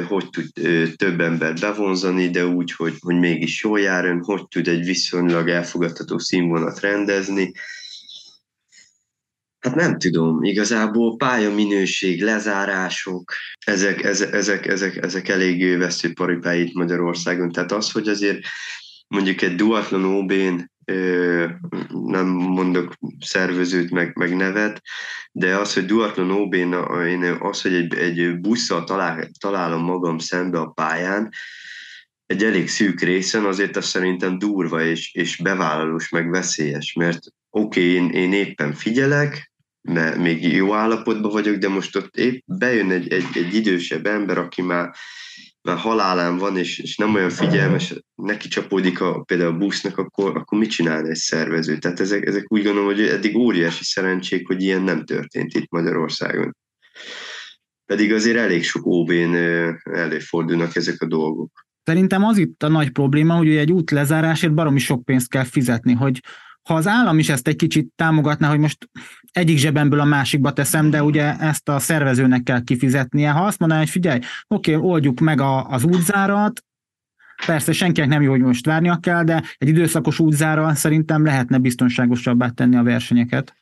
hogy 0.07 0.29
tud 0.29 0.47
több 0.95 1.21
embert 1.21 1.59
bevonzani, 1.59 2.29
de 2.29 2.45
úgy, 2.45 2.71
hogy, 2.71 2.95
hogy 2.99 3.15
mégis 3.15 3.63
jól 3.63 3.79
járjon, 3.79 4.23
hogy 4.23 4.47
tud 4.47 4.67
egy 4.67 4.85
viszonylag 4.85 5.49
elfogadható 5.49 6.17
színvonalat 6.17 6.79
rendezni, 6.79 7.51
Hát 9.67 9.75
nem 9.75 9.97
tudom, 9.97 10.43
igazából 10.43 11.15
pályaminőség, 11.15 12.23
lezárások, 12.23 13.33
ezek, 13.65 14.03
ezek, 14.03 14.33
ezek, 14.33 14.67
ezek, 14.67 14.95
ezek 14.95 15.27
elég 15.27 15.77
veszőparipái 15.77 16.61
itt 16.61 16.73
Magyarországon. 16.73 17.51
Tehát 17.51 17.71
az, 17.71 17.91
hogy 17.91 18.07
azért 18.07 18.39
mondjuk 19.07 19.41
egy 19.41 19.55
duatlon 19.55 20.03
OB-n 20.03 20.71
nem 22.05 22.27
mondok 22.27 22.93
szervezőt 23.19 23.91
meg, 23.91 24.15
meg 24.15 24.35
nevet, 24.35 24.81
de 25.31 25.55
az, 25.55 25.73
hogy 25.73 25.85
duatlon 25.85 26.31
OB-n 26.31 26.73
én 27.07 27.23
az, 27.39 27.61
hogy 27.61 27.73
egy, 27.73 27.93
egy 27.93 28.39
busszal 28.39 28.83
talál, 28.83 29.29
találom 29.39 29.83
magam 29.83 30.17
szembe 30.17 30.59
a 30.59 30.71
pályán, 30.75 31.31
egy 32.25 32.43
elég 32.43 32.69
szűk 32.69 33.01
részen, 33.01 33.45
azért 33.45 33.77
az 33.77 33.85
szerintem 33.85 34.37
durva 34.37 34.83
és, 34.83 35.13
és 35.13 35.37
bevállalós, 35.37 36.09
meg 36.09 36.29
veszélyes, 36.29 36.93
mert 36.93 37.19
oké, 37.49 37.79
okay, 37.79 37.93
én, 37.93 38.09
én 38.09 38.33
éppen 38.33 38.73
figyelek, 38.73 39.51
mert 39.87 40.17
még 40.17 40.53
jó 40.53 40.73
állapotban 40.73 41.31
vagyok, 41.31 41.55
de 41.55 41.69
most 41.69 41.95
ott 41.95 42.17
épp 42.17 42.41
bejön 42.45 42.91
egy, 42.91 43.13
egy, 43.13 43.25
egy 43.33 43.53
idősebb 43.53 44.05
ember, 44.05 44.37
aki 44.37 44.61
már, 44.61 44.91
már 45.61 45.77
halálán 45.77 46.37
van, 46.37 46.57
és, 46.57 46.79
és 46.79 46.97
nem 46.97 47.13
olyan 47.13 47.29
figyelmes, 47.29 47.93
neki 48.15 48.47
csapódik 48.47 49.01
a, 49.01 49.21
például 49.21 49.53
a 49.53 49.57
busznak, 49.57 49.97
akkor, 49.97 50.37
akkor 50.37 50.59
mit 50.59 50.69
csinál 50.69 51.05
egy 51.05 51.15
szervező? 51.15 51.77
Tehát 51.77 51.99
ezek, 51.99 52.25
ezek 52.25 52.45
úgy 52.47 52.63
gondolom, 52.63 52.87
hogy 52.87 53.01
eddig 53.01 53.37
óriási 53.37 53.83
szerencsék, 53.83 54.47
hogy 54.47 54.61
ilyen 54.61 54.81
nem 54.81 55.05
történt 55.05 55.53
itt 55.53 55.69
Magyarországon. 55.69 56.55
Pedig 57.85 58.13
azért 58.13 58.37
elég 58.37 58.63
sok 58.63 58.85
OB-n 58.85 59.35
előfordulnak 59.83 60.75
ezek 60.75 61.01
a 61.01 61.05
dolgok. 61.05 61.65
Szerintem 61.83 62.23
az 62.23 62.37
itt 62.37 62.63
a 62.63 62.67
nagy 62.67 62.91
probléma, 62.91 63.35
hogy 63.35 63.55
egy 63.55 63.71
út 63.71 63.91
lezárásért 63.91 64.53
baromi 64.53 64.79
sok 64.79 65.05
pénzt 65.05 65.29
kell 65.29 65.43
fizetni, 65.43 65.93
hogy 65.93 66.19
ha 66.67 66.73
az 66.73 66.87
állam 66.87 67.19
is 67.19 67.29
ezt 67.29 67.47
egy 67.47 67.55
kicsit 67.55 67.87
támogatná, 67.95 68.49
hogy 68.49 68.59
most 68.59 68.89
egyik 69.31 69.57
zsebemből 69.57 69.99
a 69.99 70.05
másikba 70.05 70.53
teszem, 70.53 70.89
de 70.89 71.03
ugye 71.03 71.37
ezt 71.37 71.69
a 71.69 71.79
szervezőnek 71.79 72.43
kell 72.43 72.63
kifizetnie. 72.63 73.29
Ha 73.29 73.45
azt 73.45 73.59
mondaná, 73.59 73.81
hogy 73.81 73.89
figyelj, 73.89 74.19
oké, 74.47 74.75
oldjuk 74.75 75.19
meg 75.19 75.41
a, 75.41 75.67
az 75.69 75.83
útzárat, 75.83 76.61
Persze 77.45 77.71
senkinek 77.71 78.09
nem 78.09 78.21
jó, 78.21 78.31
hogy 78.31 78.41
most 78.41 78.65
várnia 78.65 78.97
kell, 79.01 79.23
de 79.23 79.43
egy 79.57 79.67
időszakos 79.67 80.19
útzára 80.19 80.75
szerintem 80.75 81.25
lehetne 81.25 81.57
biztonságosabbá 81.57 82.49
tenni 82.49 82.75
a 82.75 82.83
versenyeket. 82.83 83.55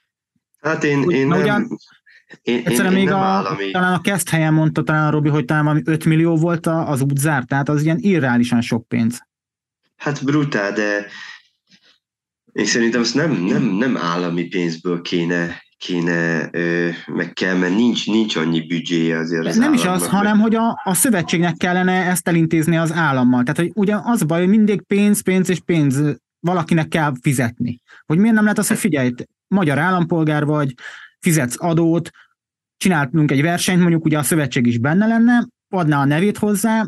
Hát 0.62 0.84
én, 0.84 1.10
én 1.10 1.28
nem... 1.28 1.39
Ugyan, 1.39 1.78
én, 2.41 2.62
Egyszerűen 2.65 2.93
én, 2.93 2.99
még 2.99 3.08
én 3.08 3.13
a, 3.13 3.17
állami... 3.17 3.71
talán 3.71 3.93
a 3.93 4.01
kezd 4.01 4.30
helyen 4.30 4.54
mondta 4.54 4.84
talán 4.84 5.08
a 5.08 5.10
Robi, 5.10 5.30
hogy 5.30 5.45
talán 5.45 5.82
5 5.86 6.06
millió 6.06 6.36
volt 6.36 6.67
az 6.67 7.01
útzár, 7.01 7.43
tehát 7.43 7.69
az 7.69 7.84
ilyen 7.84 7.97
irreálisan 7.99 8.62
sok 8.62 8.88
pénz. 8.88 9.28
Hát 9.95 10.23
brutál, 10.23 10.71
de 10.73 11.06
én 12.55 12.65
szerintem 12.65 13.01
azt 13.01 13.15
nem, 13.15 13.31
nem, 13.31 13.63
nem 13.63 13.97
állami 13.97 14.43
pénzből 14.43 15.01
kéne 15.01 15.63
kéne, 15.77 16.49
ö, 16.51 16.89
meg 17.07 17.33
kell, 17.33 17.57
mert 17.57 17.75
nincs, 17.75 18.07
nincs 18.07 18.35
annyi 18.35 18.61
büdzséje 18.61 19.17
azért 19.17 19.45
az 19.45 19.57
Nem 19.57 19.73
is 19.73 19.85
az, 19.85 20.07
hanem 20.07 20.39
hogy 20.39 20.55
a, 20.55 20.81
a 20.83 20.93
szövetségnek 20.93 21.57
kellene 21.57 21.91
ezt 21.91 22.27
elintézni 22.27 22.77
az 22.77 22.91
állammal. 22.93 23.43
Tehát, 23.43 23.57
hogy 23.57 23.71
ugye 23.73 23.95
az 24.03 24.23
baj, 24.23 24.39
hogy 24.39 24.49
mindig 24.49 24.81
pénz, 24.81 25.21
pénz 25.21 25.49
és 25.49 25.59
pénz 25.65 26.01
valakinek 26.39 26.87
kell 26.87 27.13
fizetni. 27.21 27.81
Hogy 28.05 28.17
miért 28.17 28.35
nem 28.35 28.43
lehet 28.43 28.57
az, 28.59 28.67
hogy 28.67 28.77
figyelj, 28.77 29.11
magyar 29.47 29.77
állampolgár 29.77 30.45
vagy, 30.45 30.73
fizetsz 31.19 31.55
adót, 31.57 32.09
csináltunk 32.77 33.31
egy 33.31 33.41
versenyt, 33.41 33.79
mondjuk 33.79 34.05
ugye 34.05 34.17
a 34.17 34.23
szövetség 34.23 34.65
is 34.65 34.77
benne 34.77 35.07
lenne, 35.07 35.47
adná 35.69 35.99
a 35.99 36.05
nevét 36.05 36.37
hozzá, 36.37 36.85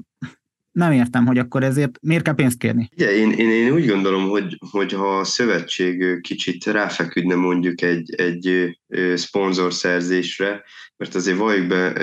nem 0.77 0.91
értem, 0.91 1.25
hogy 1.25 1.37
akkor 1.37 1.63
ezért 1.63 1.97
miért 2.01 2.23
kell 2.23 2.33
pénzt 2.33 2.57
kérni. 2.57 2.89
Igen, 2.95 3.13
én, 3.13 3.31
én, 3.31 3.49
én 3.49 3.73
úgy 3.73 3.87
gondolom, 3.87 4.29
hogy, 4.29 4.57
hogy 4.71 4.93
ha 4.93 5.17
a 5.17 5.23
szövetség 5.23 6.21
kicsit 6.21 6.65
ráfeküdne 6.65 7.35
mondjuk 7.35 7.81
egy, 7.81 8.15
egy 8.15 8.77
szponzorszerzésre, 9.15 10.63
mert 10.97 11.15
azért 11.15 11.37
valljuk 11.37 11.67
be, 11.67 11.93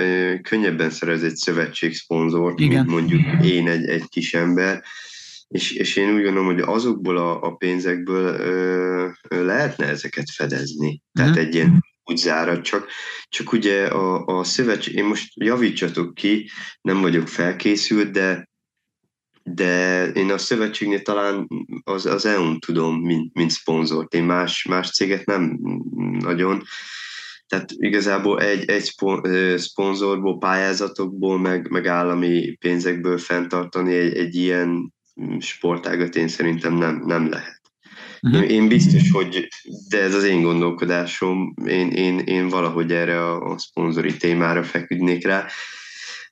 könnyebben 0.41 0.89
szerez 0.89 1.23
egy 1.23 1.35
szövetség 1.35 1.93
szponzort, 1.93 2.59
Igen. 2.59 2.73
mint 2.75 2.89
mondjuk 2.89 3.45
én 3.45 3.67
egy, 3.67 3.85
egy 3.85 4.07
kis 4.09 4.33
ember, 4.33 4.83
és, 5.47 5.71
és 5.71 5.95
én 5.95 6.13
úgy 6.13 6.23
gondolom, 6.23 6.45
hogy 6.45 6.59
azokból 6.59 7.17
a, 7.17 7.41
a 7.41 7.51
pénzekből 7.51 8.39
ö, 8.39 9.43
lehetne 9.43 9.85
ezeket 9.85 10.31
fedezni. 10.31 11.01
Tehát 11.13 11.31
uh-huh. 11.31 11.47
egy 11.47 11.55
ilyen 11.55 11.85
úgy 12.03 12.17
zárad, 12.17 12.61
csak, 12.61 12.87
csak 13.29 13.51
ugye 13.51 13.85
a, 13.85 14.25
a 14.25 14.43
szövetség, 14.43 14.95
én 14.95 15.05
most 15.05 15.31
javítsatok 15.35 16.13
ki, 16.13 16.49
nem 16.81 17.01
vagyok 17.01 17.27
felkészült, 17.27 18.11
de 18.11 18.53
de 19.47 20.05
én 20.07 20.31
a 20.31 20.37
szövetségnél 20.37 21.01
talán 21.01 21.47
az, 21.83 22.05
az 22.05 22.25
EU-n 22.25 22.59
tudom, 22.59 23.01
mint, 23.01 23.33
mint 23.33 23.51
szponzort. 23.51 24.13
Én 24.13 24.23
más, 24.23 24.65
más 24.69 24.91
céget 24.91 25.25
nem 25.25 25.59
nagyon. 26.19 26.63
Tehát 27.47 27.71
igazából 27.75 28.41
egy, 28.41 28.69
egy 28.69 28.93
szponzorból, 29.57 30.37
pályázatokból, 30.37 31.39
meg, 31.39 31.69
meg 31.69 31.87
állami 31.87 32.55
pénzekből 32.59 33.17
fenntartani 33.17 33.93
egy, 33.93 34.17
egy 34.17 34.35
ilyen 34.35 34.93
sportágat 35.39 36.15
én 36.15 36.27
szerintem 36.27 36.73
nem, 36.73 37.03
nem 37.05 37.29
lehet. 37.29 37.61
Uh-huh. 38.21 38.51
Én 38.51 38.67
biztos, 38.67 39.11
hogy, 39.11 39.47
de 39.89 40.01
ez 40.01 40.13
az 40.13 40.23
én 40.23 40.41
gondolkodásom, 40.41 41.53
én, 41.65 41.91
én, 41.91 42.19
én 42.19 42.47
valahogy 42.47 42.91
erre 42.91 43.25
a, 43.25 43.41
a 43.41 43.57
szponzori 43.57 44.17
témára 44.17 44.63
feküdnék 44.63 45.25
rá. 45.25 45.45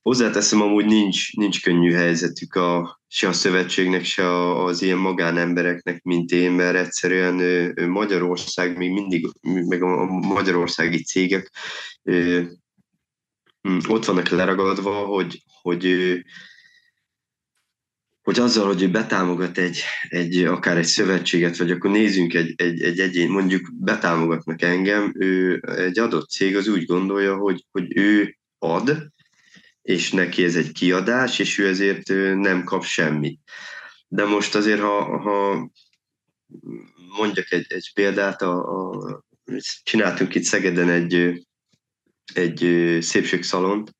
Hozzáteszem, 0.04 0.62
amúgy 0.62 0.86
nincs, 0.86 1.36
nincs 1.36 1.62
könnyű 1.62 1.92
helyzetük 1.92 2.56
a, 2.56 3.02
se 3.08 3.28
a 3.28 3.34
szövetségnek, 3.34 4.04
se 4.04 4.28
a, 4.28 4.66
az 4.66 4.82
ilyen 4.82 4.98
magánembereknek, 4.98 6.04
mint 6.04 6.32
én, 6.32 6.52
mert 6.52 6.76
egyszerűen 6.76 7.74
Magyarország 7.90 8.78
még 8.78 8.92
mindig, 8.92 9.28
meg 9.42 9.82
a 9.82 10.06
magyarországi 10.06 11.04
cégek 11.04 11.52
hm, 12.04 12.46
ott 13.88 14.06
vannak 14.06 14.28
leragadva, 14.28 14.94
hogy, 14.94 15.44
hogy 15.62 16.16
hogy 18.24 18.40
azzal, 18.40 18.68
hogy 18.68 18.82
ő 18.82 18.90
betámogat 18.90 19.58
egy, 19.58 19.82
egy, 20.10 20.44
akár 20.44 20.78
egy 20.78 20.86
szövetséget, 20.86 21.58
vagy 21.58 21.72
akkor 21.72 21.92
nézzünk 21.92 22.34
egy, 22.34 22.54
egy, 22.56 22.82
egy 22.82 23.00
egyén, 23.00 23.30
mondjuk 23.30 23.70
betámogatnak 23.74 24.62
engem, 24.62 25.14
ő 25.16 25.62
egy 25.78 26.00
adott 26.00 26.30
cég 26.30 26.56
az 26.56 26.68
úgy 26.68 26.86
gondolja, 26.86 27.38
hogy, 27.38 27.66
hogy 27.72 27.98
ő 27.98 28.38
ad, 28.58 29.12
és 29.84 30.12
neki 30.12 30.44
ez 30.44 30.56
egy 30.56 30.72
kiadás, 30.72 31.40
és 31.40 31.58
ő 31.58 31.68
ezért 31.68 32.08
nem 32.36 32.64
kap 32.64 32.84
semmit. 32.84 33.40
De 34.08 34.26
most 34.26 34.56
azért, 34.56 34.80
ha, 34.80 35.18
ha 35.18 35.70
mondjak 37.18 37.52
egy, 37.52 37.66
egy 37.70 37.92
példát, 37.94 38.42
a, 38.42 38.54
a, 38.54 39.24
csináltunk 39.84 40.36
itt 40.36 40.44
Szegeden 40.44 40.90
egy, 40.90 41.46
egy 42.34 42.98
szépségszalont 43.02 43.96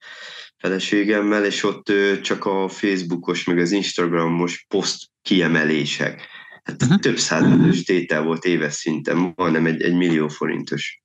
feleségemmel, 0.58 1.46
és 1.46 1.64
ott 1.64 1.92
csak 2.22 2.46
a 2.46 2.68
Facebookos, 2.70 3.44
meg 3.44 3.58
az 3.58 3.72
Instagramos 3.72 4.66
poszt 4.68 5.10
kiemelések. 5.22 6.28
Hát 6.64 6.82
uh-huh. 6.82 7.00
több 7.00 7.18
százezres 7.18 7.84
tétel 7.84 8.24
volt 8.24 8.46
éves 8.46 8.74
szinten, 8.74 9.34
majdnem 9.36 9.66
egy, 9.66 9.82
egy 9.82 9.94
millió 9.94 10.28
forintos 10.28 11.03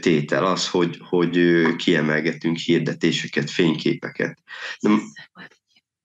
tétel 0.00 0.46
az, 0.46 0.68
hogy, 0.68 0.98
hogy 1.08 1.62
kiemelgetünk 1.76 2.56
hirdetéseket, 2.56 3.50
fényképeket. 3.50 4.38
Na, 4.78 4.98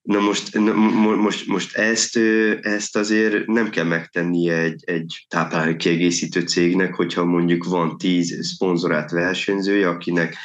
na 0.02 0.20
most, 0.20 0.54
na, 0.54 0.74
most, 0.74 1.48
most 1.48 1.76
ezt, 1.76 2.18
ezt 2.62 2.96
azért 2.96 3.48
nem 3.48 3.70
kell 3.70 3.86
megtennie 3.86 4.58
egy, 4.58 4.84
egy 4.86 5.26
táplálék 5.28 5.78
kiegészítő 5.78 6.42
cégnek, 6.42 6.94
hogyha 6.94 7.26
mondjuk 7.26 7.64
van 7.64 7.98
tíz 7.98 8.46
szponzorát 8.46 9.12
versenyzője, 9.12 9.90
akinek 9.90 10.36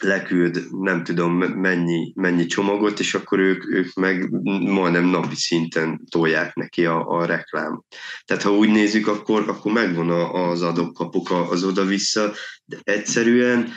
leküld 0.00 0.66
nem 0.70 1.04
tudom 1.04 1.32
mennyi, 1.38 2.12
mennyi 2.14 2.46
csomagot, 2.46 2.98
és 2.98 3.14
akkor 3.14 3.38
ők, 3.38 3.70
ők 3.70 3.94
meg 3.94 4.30
majdnem 4.60 5.04
napi 5.04 5.34
szinten 5.34 6.00
tolják 6.10 6.54
neki 6.54 6.84
a, 6.84 7.06
a 7.06 7.24
reklám. 7.24 7.82
Tehát 8.24 8.42
ha 8.42 8.52
úgy 8.52 8.68
nézzük, 8.68 9.06
akkor, 9.06 9.44
akkor 9.48 9.72
megvan 9.72 10.10
az 10.34 10.62
adok-kapok 10.62 11.30
az 11.30 11.64
oda-vissza, 11.64 12.32
de 12.64 12.76
egyszerűen 12.82 13.72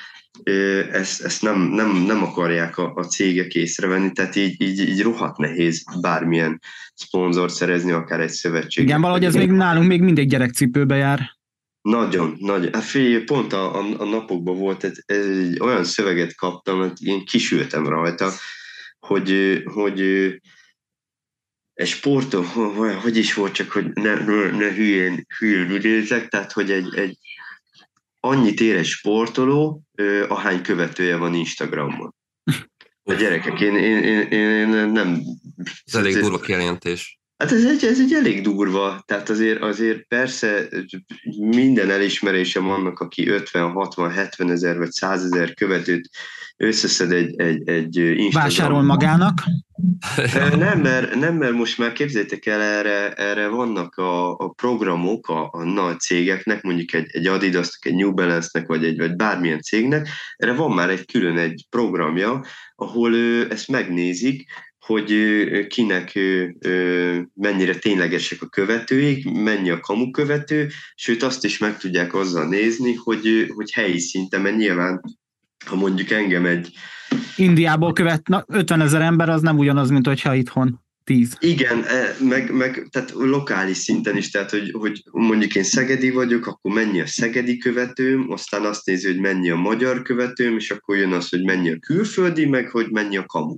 ezt, 0.91 1.21
ezt 1.21 1.41
nem, 1.41 1.61
nem, 1.61 1.95
nem 1.95 2.23
akarják 2.23 2.77
a, 2.77 2.93
a 2.95 3.03
cégek 3.03 3.55
észrevenni, 3.55 4.11
tehát 4.11 4.35
így, 4.35 4.61
így, 4.61 4.79
így 4.79 5.01
rohadt 5.01 5.37
nehéz 5.37 5.83
bármilyen 6.01 6.61
szponzort 6.93 7.53
szerezni, 7.53 7.91
akár 7.91 8.19
egy 8.19 8.29
szövetség. 8.29 8.83
Igen, 8.83 9.01
valahogy 9.01 9.25
ez 9.25 9.35
még 9.35 9.51
nálunk 9.51 9.87
még 9.87 10.01
mindig 10.01 10.29
gyerekcipőbe 10.29 10.95
jár. 10.95 11.39
Nagyon, 11.81 12.35
nagyon. 12.39 12.73
Hát 12.73 12.83
figyelj, 12.83 13.23
pont 13.23 13.53
a, 13.53 13.75
a, 13.75 13.99
a 13.99 14.05
napokban 14.05 14.57
volt, 14.57 14.83
egy, 14.83 15.03
egy 15.05 15.59
olyan 15.59 15.83
szöveget 15.83 16.35
kaptam, 16.35 16.79
hogy 16.79 17.05
én 17.05 17.25
kisültem 17.25 17.87
rajta, 17.87 18.31
hogy, 18.99 19.61
hogy 19.65 20.01
egy 21.73 21.87
sportol, 21.87 22.43
hogy 22.95 23.17
is 23.17 23.33
volt, 23.33 23.53
csak 23.53 23.71
hogy 23.71 23.93
ne, 23.93 24.13
ne, 24.49 24.73
hülyén, 24.73 25.25
hülyén 25.37 25.71
idézek, 25.71 26.27
tehát 26.27 26.51
hogy 26.51 26.71
egy, 26.71 26.95
egy 26.95 27.17
annyit 28.19 28.59
ér 28.59 28.75
egy 28.75 28.85
sportoló, 28.85 29.83
ahány 30.27 30.61
követője 30.61 31.15
van 31.15 31.33
Instagramon. 31.33 32.15
A 33.03 33.13
gyerekek, 33.13 33.59
én, 33.59 33.75
én, 33.75 34.03
én, 34.03 34.29
én 34.29 34.67
nem... 34.67 35.21
Ez 35.85 35.95
elég 35.95 36.15
durva 36.15 36.39
kijelentés. 36.39 37.20
Hát 37.41 37.51
ez 37.51 37.65
egy, 37.65 37.83
ez 37.83 37.99
egy 37.99 38.13
elég 38.13 38.41
durva, 38.41 39.03
tehát 39.05 39.29
azért, 39.29 39.61
azért 39.61 40.07
persze 40.07 40.67
minden 41.37 41.89
elismerésem 41.89 42.69
annak, 42.69 42.99
aki 42.99 43.29
50, 43.29 43.71
60, 43.71 44.11
70 44.11 44.51
ezer 44.51 44.77
vagy 44.77 44.91
100 44.91 45.23
ezer 45.23 45.53
követőt 45.53 46.09
összeszed 46.57 47.11
egy, 47.11 47.39
egy, 47.39 47.69
egy 47.69 47.97
Instagram. 47.97 48.31
Vásárol 48.31 48.81
magának? 48.81 49.43
Nem 50.57 50.79
mert, 50.79 51.15
nem, 51.15 51.35
mert 51.35 51.53
most 51.53 51.77
már 51.77 51.91
képzétek 51.91 52.45
el, 52.45 52.61
erre, 52.61 53.13
erre 53.13 53.47
vannak 53.47 53.95
a, 53.95 54.31
a 54.37 54.49
programok 54.49 55.27
a, 55.27 55.49
a 55.51 55.63
nagy 55.63 55.99
cégeknek, 55.99 56.61
mondjuk 56.61 56.93
egy, 56.93 57.07
egy 57.11 57.27
Adidasnak, 57.27 57.85
egy 57.85 57.95
New 57.95 58.13
Balance-nek, 58.13 58.67
vagy 58.67 58.85
egy 58.85 58.97
vagy 58.97 59.15
bármilyen 59.15 59.61
cégnek, 59.61 60.07
erre 60.37 60.53
van 60.53 60.71
már 60.71 60.89
egy 60.89 61.05
külön 61.05 61.37
egy 61.37 61.65
programja, 61.69 62.45
ahol 62.75 63.15
ő, 63.15 63.51
ezt 63.51 63.67
megnézik, 63.67 64.45
hogy 64.85 65.13
kinek 65.67 66.19
mennyire 67.33 67.75
ténylegesek 67.75 68.41
a 68.41 68.47
követőik, 68.47 69.31
mennyi 69.31 69.69
a 69.69 69.79
kamu 69.79 70.11
követő, 70.11 70.69
sőt 70.95 71.23
azt 71.23 71.45
is 71.45 71.57
meg 71.57 71.77
tudják 71.77 72.13
azzal 72.13 72.47
nézni, 72.47 72.93
hogy, 72.93 73.51
hogy 73.55 73.71
helyi 73.71 73.99
szinten, 73.99 74.41
mert 74.41 74.57
nyilván, 74.57 75.01
ha 75.65 75.75
mondjuk 75.75 76.09
engem 76.09 76.45
egy... 76.45 76.73
Indiából 77.35 77.93
követ 77.93 78.27
na, 78.27 78.43
50 78.47 78.81
ezer 78.81 79.01
ember, 79.01 79.29
az 79.29 79.41
nem 79.41 79.57
ugyanaz, 79.57 79.89
mint 79.89 80.07
hogyha 80.07 80.35
itthon. 80.35 80.81
10. 81.03 81.35
Igen, 81.39 81.83
e, 81.83 82.15
meg, 82.19 82.51
meg 82.53 82.87
tehát 82.89 83.11
lokális 83.11 83.77
szinten 83.77 84.17
is, 84.17 84.31
tehát 84.31 84.49
hogy, 84.49 84.71
hogy 84.71 85.03
mondjuk 85.11 85.55
én 85.55 85.63
szegedi 85.63 86.09
vagyok, 86.09 86.47
akkor 86.47 86.73
mennyi 86.73 87.01
a 87.01 87.05
szegedi 87.05 87.57
követőm, 87.57 88.31
aztán 88.31 88.65
azt 88.65 88.85
nézi, 88.85 89.07
hogy 89.07 89.19
mennyi 89.19 89.49
a 89.49 89.55
magyar 89.55 90.01
követőm, 90.01 90.55
és 90.55 90.71
akkor 90.71 90.97
jön 90.97 91.11
az, 91.11 91.29
hogy 91.29 91.43
mennyi 91.43 91.69
a 91.69 91.79
külföldi, 91.79 92.45
meg 92.45 92.69
hogy 92.69 92.89
mennyi 92.89 93.17
a 93.17 93.25
kamu 93.25 93.57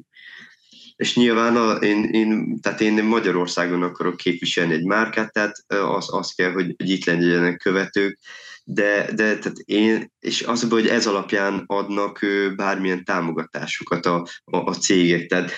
és 0.96 1.16
nyilván 1.16 1.56
a, 1.56 1.74
én, 1.74 2.04
én, 2.04 2.60
tehát 2.62 2.82
én 2.82 3.04
Magyarországon 3.04 3.84
akarok 3.84 4.18
képviselni 4.18 4.74
egy 4.74 4.86
márkát, 4.86 5.32
tehát 5.32 5.56
az, 5.68 6.14
az 6.14 6.32
kell, 6.32 6.52
hogy, 6.52 6.74
hogy 6.78 6.90
itt 6.90 7.06
legyenek 7.06 7.58
követők, 7.58 8.20
de, 8.64 9.12
de 9.16 9.38
tehát 9.38 9.58
én, 9.66 10.12
és 10.20 10.42
az, 10.42 10.70
hogy 10.70 10.88
ez 10.88 11.08
alapján 11.08 11.64
adnak 11.66 12.20
bármilyen 12.56 13.04
támogatásukat 13.04 14.06
a, 14.06 14.28
a, 14.44 14.58
a 14.58 14.74
cégek, 14.74 15.28
tehát 15.28 15.52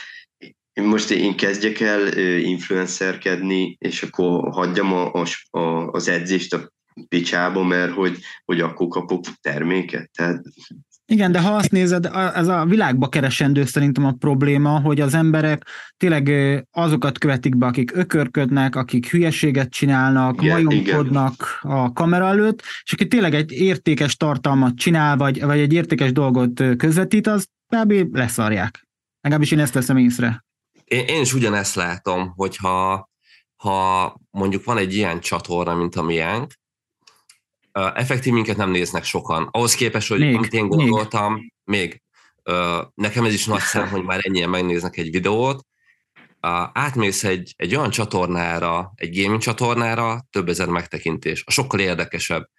most 0.74 1.10
én 1.10 1.36
kezdjek 1.36 1.80
el 1.80 2.18
influencerkedni, 2.38 3.76
és 3.80 4.04
akkor 4.04 4.52
hagyjam 4.52 4.94
a, 4.94 5.24
a, 5.50 5.60
az 5.92 6.08
edzést 6.08 6.54
a 6.54 6.74
picsába, 7.08 7.64
mert 7.64 7.94
hogy, 7.94 8.20
hogy 8.46 8.62
akkor 8.62 8.88
kapok 8.88 9.24
terméket. 9.42 10.12
Tehát 10.12 10.42
igen, 11.08 11.32
de 11.32 11.42
ha 11.42 11.56
azt 11.56 11.72
nézed, 11.72 12.10
ez 12.36 12.48
a 12.48 12.66
világba 12.66 13.10
keresendő 13.10 13.66
szerintem 13.66 14.06
a 14.06 14.12
probléma, 14.12 14.80
hogy 14.80 15.02
az 15.02 15.14
emberek 15.14 15.68
tényleg 15.98 16.32
azokat 16.72 17.18
követik 17.18 17.58
be, 17.58 17.66
akik 17.66 17.96
ökörködnek, 17.96 18.76
akik 18.76 19.10
hülyeséget 19.10 19.70
csinálnak, 19.70 20.42
igen, 20.42 20.64
majomkodnak 20.64 21.60
igen. 21.64 21.78
a 21.78 21.94
kamera 21.94 22.28
előtt, 22.28 22.62
és 22.84 22.94
aki 22.94 23.08
tényleg 23.08 23.34
egy 23.34 23.52
értékes 23.52 24.16
tartalmat 24.16 24.76
csinál, 24.76 25.18
vagy, 25.18 25.42
vagy 25.42 25.60
egy 25.60 25.74
értékes 25.74 26.12
dolgot 26.12 26.64
közvetít, 26.78 27.28
az 27.28 27.48
kb. 27.76 28.16
leszarják. 28.16 28.88
Legalábbis 29.22 29.52
én 29.52 29.60
ezt 29.60 29.74
teszem 29.74 29.98
észre. 29.98 30.46
Én, 30.84 31.06
én 31.06 31.22
is 31.22 31.34
ugyanezt 31.34 31.76
látom, 31.76 32.34
hogyha 32.36 33.10
ha 33.56 34.16
mondjuk 34.32 34.64
van 34.64 34.78
egy 34.78 34.94
ilyen 34.94 35.20
csatorna, 35.20 35.76
mint 35.76 35.96
a 35.96 36.02
miénk, 36.02 36.54
effektív 37.76 38.34
minket 38.34 38.58
nem 38.58 38.72
néznek 38.72 39.04
sokan. 39.04 39.48
Ahhoz 39.52 39.76
képest, 39.76 40.08
hogy 40.08 40.20
még, 40.20 40.36
amit 40.36 40.54
én 40.54 40.68
gondoltam, 40.68 41.34
még, 41.34 41.52
még 41.64 42.02
nekem 42.94 43.26
ez 43.26 43.34
is 43.34 43.46
nagy 43.46 43.62
szem, 43.74 43.88
hogy 43.88 44.04
már 44.04 44.20
ennyien 44.22 44.50
megnéznek 44.50 44.98
egy 44.98 45.12
videót, 45.12 45.66
átmész 46.74 47.24
egy, 47.24 47.54
egy 47.58 47.76
olyan 47.76 47.90
csatornára, 47.90 48.94
egy 48.96 49.22
gaming 49.22 49.42
csatornára, 49.42 50.28
több 50.30 50.50
ezer 50.50 50.68
megtekintés, 50.68 51.44
a 51.46 51.52
sokkal 51.52 51.80
érdekesebb. 51.80 52.50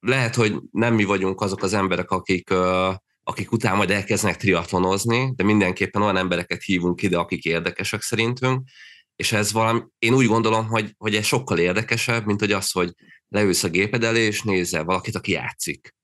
Lehet, 0.00 0.34
hogy 0.34 0.56
nem 0.70 0.94
mi 0.94 1.04
vagyunk 1.04 1.40
azok 1.40 1.62
az 1.62 1.72
emberek, 1.72 2.10
akik, 2.10 2.50
akik 3.22 3.52
utána 3.52 3.76
majd 3.76 3.90
elkezdenek 3.90 4.36
triatlonozni, 4.36 5.32
de 5.36 5.44
mindenképpen 5.44 6.02
olyan 6.02 6.16
embereket 6.16 6.62
hívunk 6.62 7.02
ide, 7.02 7.18
akik 7.18 7.44
érdekesek 7.44 8.02
szerintünk, 8.02 8.68
és 9.16 9.32
ez 9.32 9.52
valami, 9.52 9.80
én 9.98 10.14
úgy 10.14 10.26
gondolom, 10.26 10.66
hogy, 10.66 10.94
hogy 10.98 11.14
ez 11.14 11.24
sokkal 11.24 11.58
érdekesebb, 11.58 12.26
mint 12.26 12.40
hogy 12.40 12.52
az, 12.52 12.70
hogy 12.70 12.92
leülsz 13.36 13.64
a 13.64 13.68
géped 13.68 14.04
elé, 14.04 14.20
és 14.20 14.42
nézel 14.42 14.84
valakit, 14.84 15.14
aki 15.14 15.32
játszik. 15.32 15.94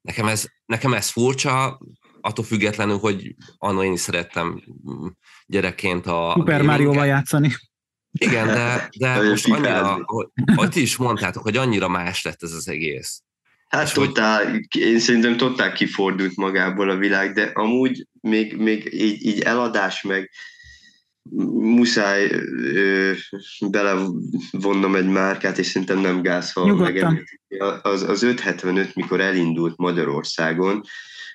Nekem 0.00 0.26
ez, 0.26 0.46
nekem 0.66 0.92
ez 0.92 1.08
furcsa, 1.08 1.80
attól 2.20 2.44
függetlenül, 2.44 2.98
hogy 2.98 3.34
annak 3.58 3.84
én 3.84 3.92
is 3.92 4.00
szerettem 4.00 4.62
gyerekként 5.46 6.06
a... 6.06 6.32
Super 6.36 6.62
Mario-val 6.62 7.06
játszani. 7.06 7.52
Igen, 8.12 8.46
de, 8.46 8.88
de 8.98 9.22
most 9.30 9.48
annyira, 9.48 9.94
ahogy, 9.94 10.28
ahogy 10.54 10.70
ti 10.70 10.80
is 10.80 10.96
mondtátok, 10.96 11.42
hogy 11.42 11.56
annyira 11.56 11.88
más 11.88 12.22
lett 12.22 12.42
ez 12.42 12.52
az 12.52 12.68
egész. 12.68 13.22
Hát 13.68 13.86
és 13.86 13.92
totál, 13.92 14.50
hogy... 14.50 14.66
én 14.76 14.98
szerintem 14.98 15.36
totál 15.36 15.72
kifordult 15.72 16.36
magából 16.36 16.90
a 16.90 16.96
világ, 16.96 17.32
de 17.32 17.50
amúgy 17.54 18.06
még, 18.20 18.56
még 18.56 18.94
így, 18.94 19.26
így 19.26 19.40
eladás 19.40 20.02
meg 20.02 20.30
muszáj 21.60 22.30
ö, 22.74 23.12
belevonnom 23.70 24.94
egy 24.94 25.08
márkát, 25.08 25.58
és 25.58 25.66
szerintem 25.66 25.98
nem 25.98 26.22
gáz, 26.22 26.52
ha. 26.52 26.60
Az, 27.82 28.02
az 28.02 28.22
575, 28.22 28.94
mikor 28.94 29.20
elindult 29.20 29.76
Magyarországon, 29.76 30.82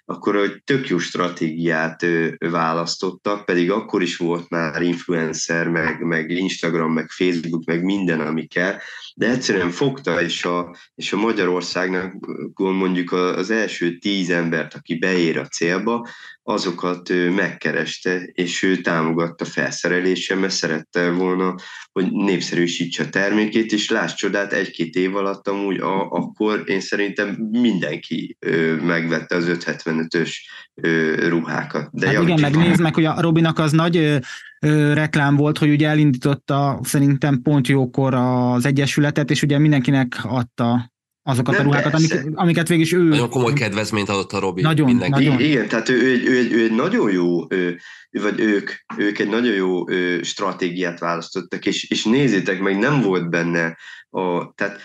akkor 0.06 0.36
egy 0.36 0.62
tök 0.64 0.88
jó 0.88 0.98
stratégiát 0.98 2.06
választottak, 2.38 3.46
pedig 3.46 3.72
akkor 3.72 4.02
is 4.02 4.18
volt 4.18 4.50
már 4.50 4.82
influencer, 4.82 5.68
meg, 5.68 6.02
meg 6.02 6.30
Instagram, 6.30 6.94
meg 6.94 7.10
Facebook, 7.10 7.66
meg 7.66 7.84
minden, 7.84 8.20
ami 8.20 8.46
kell, 8.46 8.78
de 9.16 9.30
egyszerűen 9.30 9.70
fogta, 9.70 10.22
és 10.22 10.46
a, 10.46 10.76
és 10.96 11.14
a 11.14 11.18
Magyarországnak 11.18 12.14
mondjuk 12.56 13.12
az 13.12 13.50
első 13.50 13.98
tíz 13.98 14.30
embert, 14.30 14.74
aki 14.74 14.98
beér 14.98 15.38
a 15.38 15.48
célba, 15.48 16.08
azokat 16.48 17.10
megkereste, 17.36 18.30
és 18.34 18.64
ő 18.64 18.78
támogatta 18.82 19.46
felszerelése, 19.46 20.36
mert 20.36 20.54
szerette 20.54 21.12
volna, 21.12 21.56
hogy 21.92 22.12
népszerűsítse 22.12 23.04
a 23.04 23.10
termékét, 23.10 23.72
és 23.72 23.90
láss 23.90 24.14
csodát, 24.14 24.54
egy-két 24.54 24.96
év 24.96 25.16
alatt 25.16 25.48
amúgy 25.48 25.80
a, 25.80 26.12
akkor 26.12 26.64
én 26.66 26.80
szerintem 26.80 27.48
mindenki 27.52 28.38
ö, 28.40 28.76
megvette 28.76 29.36
az 29.36 29.46
575-ös 29.48 30.32
ö, 30.74 31.14
ruhákat. 31.28 31.90
De 31.92 32.08
hát 32.08 32.24
igen, 32.24 32.40
megnézd 32.40 32.82
meg, 32.82 32.94
hogy 32.94 33.06
a 33.06 33.22
Robinak 33.22 33.60
az 33.60 33.72
nagy 33.72 33.98
ö, 33.98 34.18
ö, 34.60 34.94
reklám 34.94 35.36
volt, 35.36 35.58
hogy 35.58 35.70
ugye 35.70 35.88
elindította 35.88 36.80
szerintem 36.84 37.42
pont 37.42 37.68
jókor 37.68 38.14
az 38.14 38.66
Egyesületet, 38.66 39.32
és 39.32 39.42
ugye 39.42 39.58
mindenkinek 39.58 40.18
adta 40.24 40.94
azokat 41.28 41.58
nem, 41.58 41.62
a 41.62 41.70
ruhákat, 41.70 41.94
amik, 41.94 42.14
amiket 42.34 42.68
végig 42.68 42.86
is 42.86 42.94
ő... 42.94 43.04
Nagyon 43.04 43.30
komoly 43.30 43.54
kedvezményt 43.54 44.10
adott 44.10 44.32
a 44.32 44.40
Robi 44.40 44.62
nagyon, 44.62 44.86
mindenki. 44.86 45.24
Nagyon. 45.24 45.40
Igen, 45.40 45.68
tehát 45.68 45.90
ő, 45.90 46.02
ő, 46.02 46.24
ő, 46.28 46.52
ő 46.52 46.64
egy 46.64 46.76
nagyon 46.76 47.12
jó, 47.12 47.52
ő, 47.54 47.80
vagy 48.12 48.40
ők, 48.40 48.72
ők 48.98 49.20
egy 49.20 49.30
nagyon 49.30 49.54
jó 49.54 49.90
ő, 49.90 50.24
stratégiát 50.24 51.00
választottak, 51.00 51.66
és, 51.66 51.90
és 51.90 52.04
nézzétek 52.04 52.60
meg, 52.60 52.78
nem 52.78 53.02
volt 53.02 53.30
benne 53.30 53.78
a... 54.10 54.54
Tehát 54.54 54.80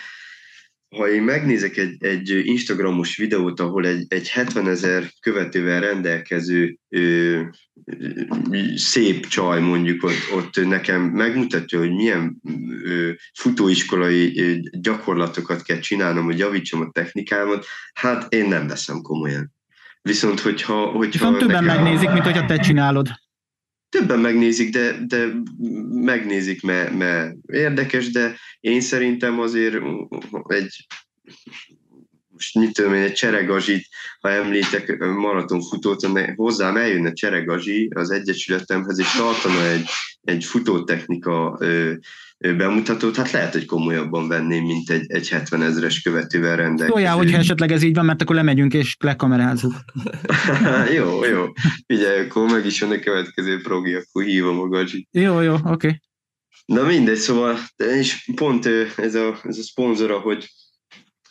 ha 0.97 1.09
én 1.09 1.21
megnézek 1.21 1.77
egy, 1.77 2.03
egy 2.03 2.29
Instagramos 2.29 3.17
videót, 3.17 3.59
ahol 3.59 3.85
egy, 3.85 4.05
egy 4.07 4.29
70 4.29 4.67
ezer 4.67 5.11
követővel 5.19 5.81
rendelkező 5.81 6.77
ö, 6.89 7.41
szép 8.75 9.27
csaj 9.27 9.61
mondjuk 9.61 10.03
ott, 10.03 10.33
ott 10.35 10.67
nekem 10.67 11.01
megmutatja, 11.01 11.79
hogy 11.79 11.91
milyen 11.91 12.41
ö, 12.83 13.11
futóiskolai 13.33 14.39
ö, 14.39 14.55
gyakorlatokat 14.71 15.61
kell 15.61 15.79
csinálnom, 15.79 16.25
hogy 16.25 16.37
javítsam 16.37 16.81
a 16.81 16.91
technikámat, 16.91 17.65
hát 17.93 18.33
én 18.33 18.47
nem 18.47 18.67
veszem 18.67 19.01
komolyan. 19.01 19.53
Viszont, 20.01 20.39
hogyha... 20.39 20.85
hogyha 20.85 21.11
Viszont 21.11 21.37
többen 21.37 21.63
nekem... 21.63 21.83
megnézik, 21.83 22.11
mint 22.11 22.25
hogyha 22.25 22.45
te 22.45 22.57
csinálod. 22.57 23.07
Többen 23.91 24.19
megnézik, 24.19 24.73
de, 24.73 25.05
de 25.07 25.27
megnézik, 25.91 26.61
mert, 26.61 26.97
mert 26.97 27.35
érdekes, 27.45 28.11
de 28.11 28.37
én 28.59 28.81
szerintem 28.81 29.39
azért 29.39 29.75
egy 30.47 30.85
most 32.29 32.55
mit 32.55 32.73
tudom 32.73 32.93
én, 32.93 33.01
egy 33.03 33.13
cseregazsit, 33.13 33.87
ha 34.19 34.29
említek 34.29 34.97
maratonfutót, 34.99 36.07
hozzám 36.35 36.77
eljönne 36.77 37.13
cseregazsi 37.13 37.89
az 37.95 38.11
Egyesületemhez, 38.11 38.99
és 38.99 39.11
tartana 39.11 39.65
egy, 39.65 39.89
egy 40.21 40.43
futótechnika 40.43 41.57
ö, 41.59 41.93
bemutatót, 42.41 43.15
hát 43.15 43.31
lehet, 43.31 43.53
hogy 43.53 43.65
komolyabban 43.65 44.27
venném, 44.27 44.65
mint 44.65 44.89
egy, 44.89 45.11
egy 45.11 45.29
70 45.29 45.61
ezeres 45.61 46.01
követővel 46.01 46.55
rendelkező. 46.55 46.89
Szóljál, 46.89 47.15
hogyha 47.15 47.37
esetleg 47.37 47.71
ez 47.71 47.83
így 47.83 47.95
van, 47.95 48.05
mert 48.05 48.21
akkor 48.21 48.35
lemegyünk 48.35 48.73
és 48.73 48.95
lekamerázunk. 48.99 49.73
jó, 50.97 51.25
jó. 51.25 51.45
Figyelj, 51.85 52.25
akkor 52.25 52.51
meg 52.51 52.65
is 52.65 52.81
jön 52.81 52.91
a 52.91 52.99
következő 52.99 53.61
progi, 53.61 53.93
akkor 53.93 54.23
hívom 54.23 54.59
a 54.59 54.67
gazsit. 54.67 55.07
Jó, 55.11 55.39
jó, 55.39 55.53
oké. 55.53 55.67
Okay. 55.69 56.01
Na 56.65 56.83
mindegy, 56.83 57.17
szóval, 57.17 57.57
és 57.75 58.31
pont 58.35 58.65
ez 58.95 59.15
a, 59.15 59.39
ez 59.43 59.57
a 59.57 59.63
szponzora, 59.63 60.19
hogy 60.19 60.49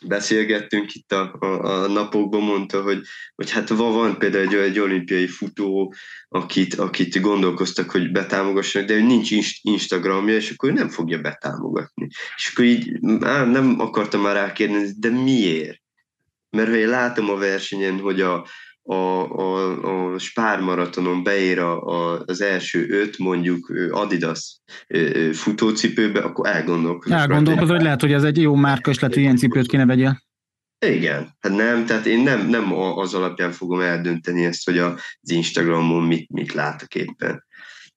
beszélgettünk 0.05 0.93
itt 0.93 1.11
a, 1.11 1.35
a, 1.39 1.45
a 1.45 1.87
napokban, 1.87 2.41
mondta, 2.41 2.81
hogy, 2.81 3.01
hogy 3.35 3.51
hát 3.51 3.69
van 3.69 4.17
például 4.17 4.43
egy, 4.43 4.53
egy 4.53 4.79
olimpiai 4.79 5.27
futó, 5.27 5.93
akit, 6.27 6.73
akit 6.73 7.21
gondolkoztak, 7.21 7.89
hogy 7.89 8.11
betámogassanak, 8.11 8.87
de 8.87 8.95
nincs 8.95 9.31
Instagramja, 9.61 10.35
és 10.35 10.51
akkor 10.51 10.69
ő 10.69 10.73
nem 10.73 10.89
fogja 10.89 11.21
betámogatni. 11.21 12.07
És 12.35 12.49
akkor 12.51 12.65
így 12.65 12.99
á, 13.21 13.43
nem 13.43 13.79
akartam 13.79 14.21
már 14.21 14.35
rákérni, 14.35 14.89
de 14.97 15.09
miért? 15.09 15.81
Mert 16.49 16.73
én 16.73 16.89
látom 16.89 17.29
a 17.29 17.35
versenyen, 17.35 17.99
hogy 17.99 18.21
a, 18.21 18.47
a, 18.91 19.29
a, 19.39 20.13
a 20.13 20.19
Spár 20.19 20.59
maratonon 20.59 21.23
beér 21.23 21.59
a, 21.59 21.81
a, 21.81 22.23
az 22.25 22.41
első 22.41 22.89
öt 22.89 23.17
mondjuk 23.17 23.73
Adidas 23.91 24.61
futócipőbe, 25.33 26.19
akkor 26.19 26.47
elgondolkozom. 26.47 27.17
Elgondolkozom, 27.17 27.75
hogy 27.75 27.83
lehet, 27.83 28.01
hogy 28.01 28.13
ez 28.13 28.23
egy 28.23 28.41
jó 28.41 28.55
márka, 28.55 28.91
és 28.91 28.99
lehet, 28.99 29.13
hogy 29.13 29.23
ilyen 29.23 29.37
cipőt 29.37 29.67
kéne 29.67 29.85
vegyél. 29.85 30.21
Igen, 30.85 31.37
hát 31.39 31.55
nem, 31.55 31.85
tehát 31.85 32.05
én 32.05 32.19
nem, 32.19 32.47
nem 32.47 32.73
az 32.73 33.13
alapján 33.13 33.51
fogom 33.51 33.79
eldönteni 33.79 34.45
ezt, 34.45 34.65
hogy 34.65 34.77
az 34.77 34.99
Instagramon 35.21 36.03
mit, 36.03 36.29
mit 36.29 36.53
látok 36.53 36.95
éppen. 36.95 37.45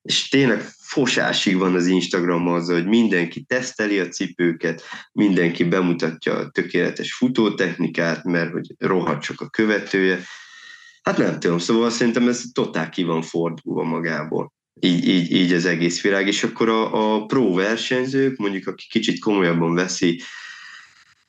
És 0.01 0.29
tényleg 0.29 0.61
fosásig 0.79 1.57
van 1.57 1.75
az 1.75 1.87
Instagram 1.87 2.47
az, 2.47 2.69
hogy 2.69 2.85
mindenki 2.85 3.41
teszteli 3.41 3.99
a 3.99 4.07
cipőket, 4.07 4.83
mindenki 5.11 5.63
bemutatja 5.63 6.35
a 6.35 6.49
tökéletes 6.49 7.13
futótechnikát, 7.13 8.23
mert 8.23 8.51
hogy 8.51 8.73
rohadt 8.77 9.21
csak 9.21 9.41
a 9.41 9.49
követője, 9.49 10.19
Hát 11.05 11.17
nem 11.17 11.39
tudom, 11.39 11.57
szóval 11.57 11.89
szerintem 11.89 12.27
ez 12.27 12.43
totál 12.53 12.89
ki 12.89 13.03
van 13.03 13.21
fordulva 13.21 13.83
magából. 13.83 14.53
Így, 14.79 15.07
így, 15.07 15.31
így 15.31 15.53
az 15.53 15.65
egész 15.65 16.01
világ, 16.01 16.27
és 16.27 16.43
akkor 16.43 16.69
a, 16.69 17.15
a 17.15 17.25
pro 17.25 17.53
versenyzők, 17.53 18.37
mondjuk 18.37 18.67
aki 18.67 18.85
kicsit 18.89 19.19
komolyabban 19.19 19.73
veszi 19.73 20.21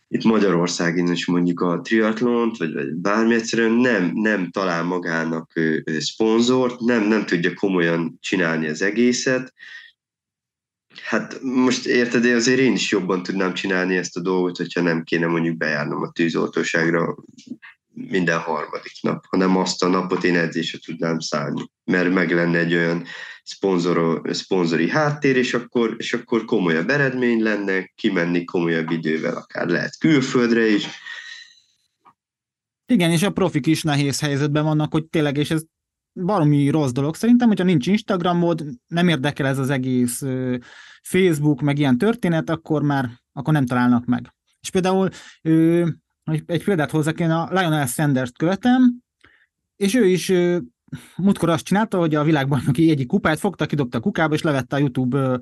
itt 0.09 0.25
Magyarországon 0.25 1.13
is 1.13 1.27
mondjuk 1.27 1.61
a 1.61 1.81
triatlont, 1.81 2.57
vagy, 2.57 2.73
vagy 2.73 2.95
bármi 2.95 3.35
egyszerűen 3.35 3.73
nem, 3.73 4.11
nem 4.15 4.51
talál 4.51 4.83
magának 4.83 5.51
ö, 5.55 5.79
ö, 5.85 5.99
szponzort, 5.99 6.81
nem, 6.81 7.03
nem 7.03 7.27
tudja 7.27 7.55
komolyan 7.55 8.17
csinálni 8.21 8.69
az 8.69 8.83
egészet. 8.83 9.55
Hát 11.03 11.39
most 11.43 11.87
érted, 11.87 12.25
én 12.25 12.35
azért 12.35 12.59
én 12.59 12.73
is 12.73 12.91
jobban 12.91 13.23
tudnám 13.23 13.55
csinálni 13.55 13.97
ezt 13.97 14.17
a 14.17 14.21
dolgot, 14.21 14.57
hogyha 14.57 14.81
nem 14.81 15.03
kéne 15.03 15.27
mondjuk 15.27 15.57
bejárnom 15.57 16.03
a 16.03 16.11
tűzoltóságra 16.11 17.17
minden 17.97 18.39
harmadik 18.39 18.93
nap, 19.01 19.25
hanem 19.29 19.57
azt 19.57 19.83
a 19.83 19.89
napot 19.89 20.25
én 20.25 20.37
edzésre 20.37 20.79
tudnám 20.85 21.19
szállni, 21.19 21.71
mert 21.85 22.13
meg 22.13 22.31
lenne 22.31 22.59
egy 22.59 22.75
olyan 22.75 23.05
szponzori 24.31 24.91
háttér, 24.91 25.37
és 25.37 25.55
akkor, 25.55 25.95
és 25.99 26.13
akkor 26.13 26.45
komolyabb 26.45 26.91
eredmény 26.91 27.43
lenne, 27.43 27.85
kimenni 27.95 28.45
komolyabb 28.45 28.91
idővel, 28.91 29.37
akár 29.37 29.67
lehet 29.67 29.99
külföldre 29.99 30.67
is. 30.67 30.87
Igen, 32.87 33.11
és 33.11 33.23
a 33.23 33.31
profik 33.31 33.67
is 33.67 33.83
nehéz 33.83 34.21
helyzetben 34.21 34.65
vannak, 34.65 34.93
hogy 34.93 35.05
tényleg, 35.05 35.37
és 35.37 35.51
ez 35.51 35.63
baromi 36.13 36.69
rossz 36.69 36.91
dolog 36.91 37.15
szerintem, 37.15 37.49
hogyha 37.49 37.65
nincs 37.65 37.87
Instagramod, 37.87 38.65
nem 38.87 39.09
érdekel 39.09 39.47
ez 39.47 39.59
az 39.59 39.71
egész 39.71 40.23
Facebook, 41.03 41.61
meg 41.61 41.79
ilyen 41.79 41.99
történet, 41.99 42.51
akkor 42.51 42.83
már 42.83 43.11
akkor 43.33 43.53
nem 43.53 43.67
találnak 43.67 44.05
meg. 44.05 44.35
És 44.61 44.71
például 44.71 45.09
hogy 46.31 46.43
egy 46.47 46.65
példát 46.65 46.91
hozzak, 46.91 47.21
én 47.21 47.31
a 47.31 47.49
Lionel 47.51 47.87
Sanders-t 47.87 48.39
követem, 48.39 49.03
és 49.77 49.95
ő 49.95 50.07
is 50.07 50.33
múltkor 51.17 51.49
azt 51.49 51.65
csinálta, 51.65 51.99
hogy 51.99 52.15
a 52.15 52.25
világbajnoki 52.25 52.91
egyik 52.91 53.07
kupát 53.07 53.39
fogta, 53.39 53.67
kidobta 53.67 53.99
a 53.99 54.01
kukába, 54.01 54.35
és 54.35 54.43
levette 54.43 54.77
a 54.77 54.79
YouTube 54.79 55.41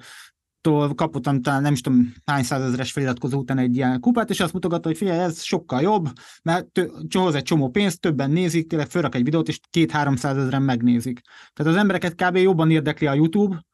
tól 0.60 0.94
kapott, 0.94 1.42
talán 1.42 1.62
nem 1.62 1.72
is 1.72 1.80
tudom 1.80 2.14
hány 2.24 2.42
százezeres 2.42 2.92
feliratkozó 2.92 3.38
után 3.38 3.58
egy 3.58 3.76
ilyen 3.76 4.00
kupát, 4.00 4.30
és 4.30 4.40
azt 4.40 4.52
mutogatta, 4.52 4.88
hogy 4.88 4.96
figyelj, 4.96 5.18
ez 5.18 5.42
sokkal 5.42 5.80
jobb, 5.80 6.08
mert 6.42 6.88
hoz 7.10 7.34
egy 7.34 7.42
csomó 7.42 7.68
pénzt, 7.68 8.00
többen 8.00 8.30
nézik, 8.30 8.66
tényleg 8.66 8.88
fölrak 8.88 9.14
egy 9.14 9.24
videót, 9.24 9.48
és 9.48 9.60
két-három 9.70 10.16
százezeren 10.16 10.62
megnézik. 10.62 11.20
Tehát 11.52 11.72
az 11.72 11.78
embereket 11.78 12.14
kb. 12.14 12.36
jobban 12.36 12.70
érdekli 12.70 13.06
a 13.06 13.14
YouTube, 13.14 13.64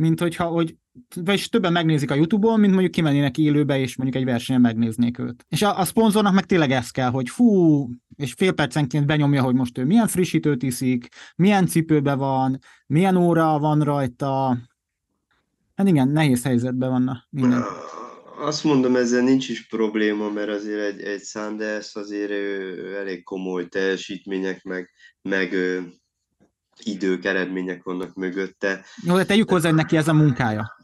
mint 0.00 0.20
hogyha, 0.20 0.44
hogy 0.44 0.76
vagyis 1.14 1.48
többen 1.48 1.72
megnézik 1.72 2.10
a 2.10 2.14
YouTube-on, 2.14 2.60
mint 2.60 2.72
mondjuk 2.72 2.92
kimennének 2.92 3.38
élőbe, 3.38 3.78
és 3.78 3.96
mondjuk 3.96 4.22
egy 4.22 4.30
versenyen 4.30 4.60
megnéznék 4.60 5.18
őt. 5.18 5.44
És 5.48 5.62
a, 5.62 5.78
a 5.78 5.84
szponzornak 5.84 6.34
meg 6.34 6.46
tényleg 6.46 6.70
ez 6.70 6.90
kell, 6.90 7.10
hogy 7.10 7.28
fú, 7.28 7.86
és 8.16 8.32
fél 8.32 8.52
percenként 8.52 9.06
benyomja, 9.06 9.42
hogy 9.42 9.54
most 9.54 9.78
ő 9.78 9.84
milyen 9.84 10.06
frissítőt 10.06 10.62
iszik, 10.62 11.08
milyen 11.36 11.66
cipőbe 11.66 12.14
van, 12.14 12.58
milyen 12.86 13.16
óra 13.16 13.58
van 13.58 13.80
rajta. 13.80 14.58
Hát 15.74 15.88
igen, 15.88 16.08
nehéz 16.08 16.42
helyzetben 16.42 16.90
vannak 16.90 17.26
minden. 17.30 17.62
Azt 18.38 18.64
mondom, 18.64 18.96
ezzel 18.96 19.22
nincs 19.22 19.48
is 19.48 19.66
probléma, 19.66 20.30
mert 20.30 20.48
azért 20.48 20.92
egy, 20.92 21.00
egy 21.00 21.22
Sanders 21.22 21.94
azért 21.94 22.32
elég 22.98 23.24
komoly 23.24 23.68
teljesítmények, 23.68 24.62
meg, 24.62 24.90
meg 25.22 25.54
idők, 26.82 27.24
eredmények 27.24 27.82
vannak 27.82 28.14
mögötte. 28.14 28.84
Jó, 29.04 29.16
de 29.16 29.24
tegyük 29.24 29.50
hozzá, 29.50 29.68
hogy 29.68 29.76
neki 29.76 29.96
ez 29.96 30.08
a 30.08 30.12
munkája. 30.12 30.78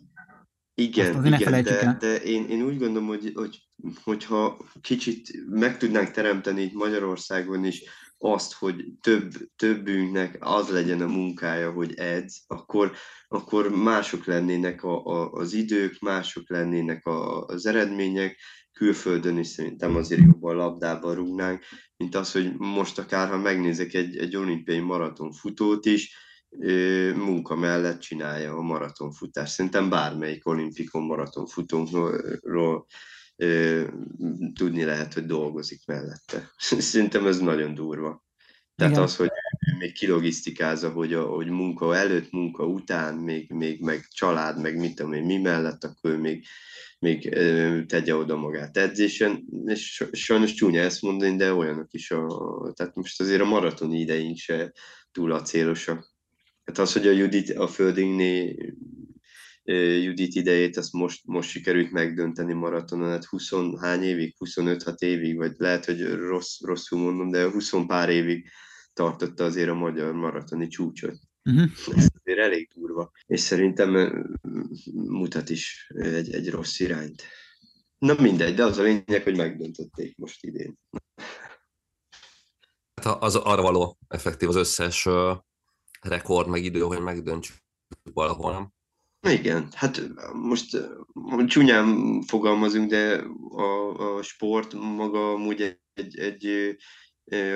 Igen, 0.75 1.27
igen 1.27 1.63
de, 1.63 1.97
de 2.01 2.17
én, 2.17 2.49
én 2.49 2.63
úgy 2.63 2.79
gondolom, 2.79 3.07
hogy, 3.07 3.33
hogy 3.35 3.69
hogyha 4.03 4.59
kicsit 4.81 5.29
meg 5.49 5.77
tudnánk 5.77 6.11
teremteni 6.11 6.63
itt 6.63 6.73
Magyarországon 6.73 7.65
is 7.65 7.83
azt, 8.19 8.53
hogy 8.53 8.85
több, 9.01 9.33
többünknek 9.57 10.37
az 10.41 10.69
legyen 10.69 11.01
a 11.01 11.07
munkája, 11.07 11.73
hogy 11.73 11.95
edz, 11.95 12.45
akkor, 12.47 12.93
akkor 13.29 13.71
mások 13.71 14.25
lennének 14.25 14.83
a, 14.83 15.05
a, 15.05 15.31
az 15.33 15.53
idők, 15.53 15.99
mások 16.01 16.51
lennének 16.51 17.07
a, 17.07 17.45
az 17.45 17.67
eredmények, 17.67 18.39
külföldön 18.73 19.39
is 19.39 19.47
szerintem 19.47 19.97
azért 19.97 20.21
jobban 20.21 20.57
labdába 20.57 21.13
rúgnánk, 21.13 21.65
mint 21.97 22.15
az, 22.15 22.33
hogy 22.33 22.55
most 22.57 22.99
akár, 22.99 23.29
ha 23.29 23.37
megnézek 23.37 23.95
egy, 23.95 24.17
egy 24.17 24.37
olimpiai 24.37 24.81
maratonfutót 24.81 25.87
is, 25.87 26.25
munka 27.15 27.57
mellett 27.57 28.01
csinálja 28.01 28.57
a 28.57 28.63
maratonfutást. 28.63 29.53
Szerintem 29.53 29.89
bármelyik 29.89 30.47
olimpikon 30.47 31.03
maratonfutónkról 31.03 32.87
tudni 34.55 34.85
lehet, 34.85 35.15
hogy 35.15 35.27
dolgozik 35.27 35.87
mellette. 35.87 36.51
Szerintem 36.59 37.27
ez 37.27 37.39
nagyon 37.39 37.75
durva. 37.75 38.26
Tehát 38.77 38.93
Igen. 38.93 39.05
az, 39.05 39.16
hogy 39.16 39.31
még 39.79 39.93
kilogisztikázza, 39.93 40.91
hogy, 40.91 41.12
a, 41.12 41.22
hogy 41.22 41.47
munka 41.47 41.97
előtt, 41.97 42.31
munka 42.31 42.66
után, 42.66 43.14
még, 43.14 43.51
még 43.51 43.81
meg 43.81 44.07
család, 44.09 44.61
meg 44.61 44.77
mit 44.77 44.95
tudom 44.95 45.12
én, 45.12 45.22
mi 45.24 45.37
mellett, 45.37 45.85
akkor 45.85 46.11
ő 46.11 46.16
még, 46.18 46.47
még 46.99 47.29
tegye 47.87 48.14
oda 48.14 48.37
magát 48.37 48.77
edzésen, 48.77 49.45
és 49.66 50.05
sajnos 50.12 50.55
csúnya 50.55 50.81
ezt 50.81 51.03
mondani, 51.03 51.37
de 51.37 51.55
olyanok 51.55 51.93
is, 51.93 52.11
a, 52.11 52.72
tehát 52.74 52.95
most 52.95 53.20
azért 53.20 53.41
a 53.41 53.45
maratoni 53.45 54.01
ideink 54.01 54.37
se 54.37 54.72
túl 55.12 55.33
acélosak. 55.33 56.14
Hát 56.64 56.79
az, 56.79 56.93
hogy 56.93 57.07
a 57.07 57.11
Judit 57.11 57.51
a 57.51 57.66
földingné 57.66 58.57
Judit 60.03 60.35
idejét, 60.35 60.77
azt 60.77 60.93
most, 60.93 61.21
most 61.25 61.51
sikerült 61.51 61.91
megdönteni 61.91 62.53
maratonon, 62.53 63.11
hát 63.11 63.25
20 63.25 63.51
hány 63.81 64.03
évig, 64.03 64.35
25-6 64.39 64.99
évig, 64.99 65.37
vagy 65.37 65.55
lehet, 65.57 65.85
hogy 65.85 66.12
rossz, 66.12 66.61
rosszul 66.61 66.99
mondom, 66.99 67.31
de 67.31 67.51
20 67.51 67.73
pár 67.87 68.09
évig 68.09 68.49
tartotta 68.93 69.45
azért 69.45 69.69
a 69.69 69.75
magyar 69.75 70.12
maratoni 70.12 70.69
csúcsot. 70.69 71.19
Uh-huh. 71.45 71.71
Ez 71.97 72.09
azért 72.23 72.39
elég 72.39 72.71
durva, 72.75 73.11
és 73.27 73.41
szerintem 73.41 73.91
mutat 74.93 75.51
is 75.51 75.87
egy, 75.95 76.35
egy 76.35 76.51
rossz 76.51 76.79
irányt. 76.81 77.23
Na 77.99 78.14
mindegy, 78.21 78.55
de 78.55 78.64
az 78.64 78.79
a 78.79 78.83
lényeg, 78.83 79.23
hogy 79.23 79.37
megdöntötték 79.37 80.17
most 80.17 80.45
idén. 80.45 80.79
Hát 83.03 83.23
az 83.23 83.35
arra 83.35 83.62
való 83.62 83.99
effektív 84.09 84.49
az 84.49 84.57
összes 84.57 85.09
rekord, 86.01 86.49
meg 86.49 86.64
idő, 86.64 86.81
hogy 86.81 87.01
megdöntsük 87.01 87.57
valahol, 88.03 88.53
nem? 88.53 88.75
Igen, 89.31 89.68
hát 89.74 90.03
most 90.33 90.89
csúnyán 91.47 92.20
fogalmazunk, 92.22 92.91
de 92.91 93.24
a, 93.51 94.16
a 94.16 94.22
sport 94.22 94.72
maga 94.72 95.33
amúgy 95.33 95.61
egy, 95.61 95.79
egy, 95.95 96.18
egy 96.18 96.77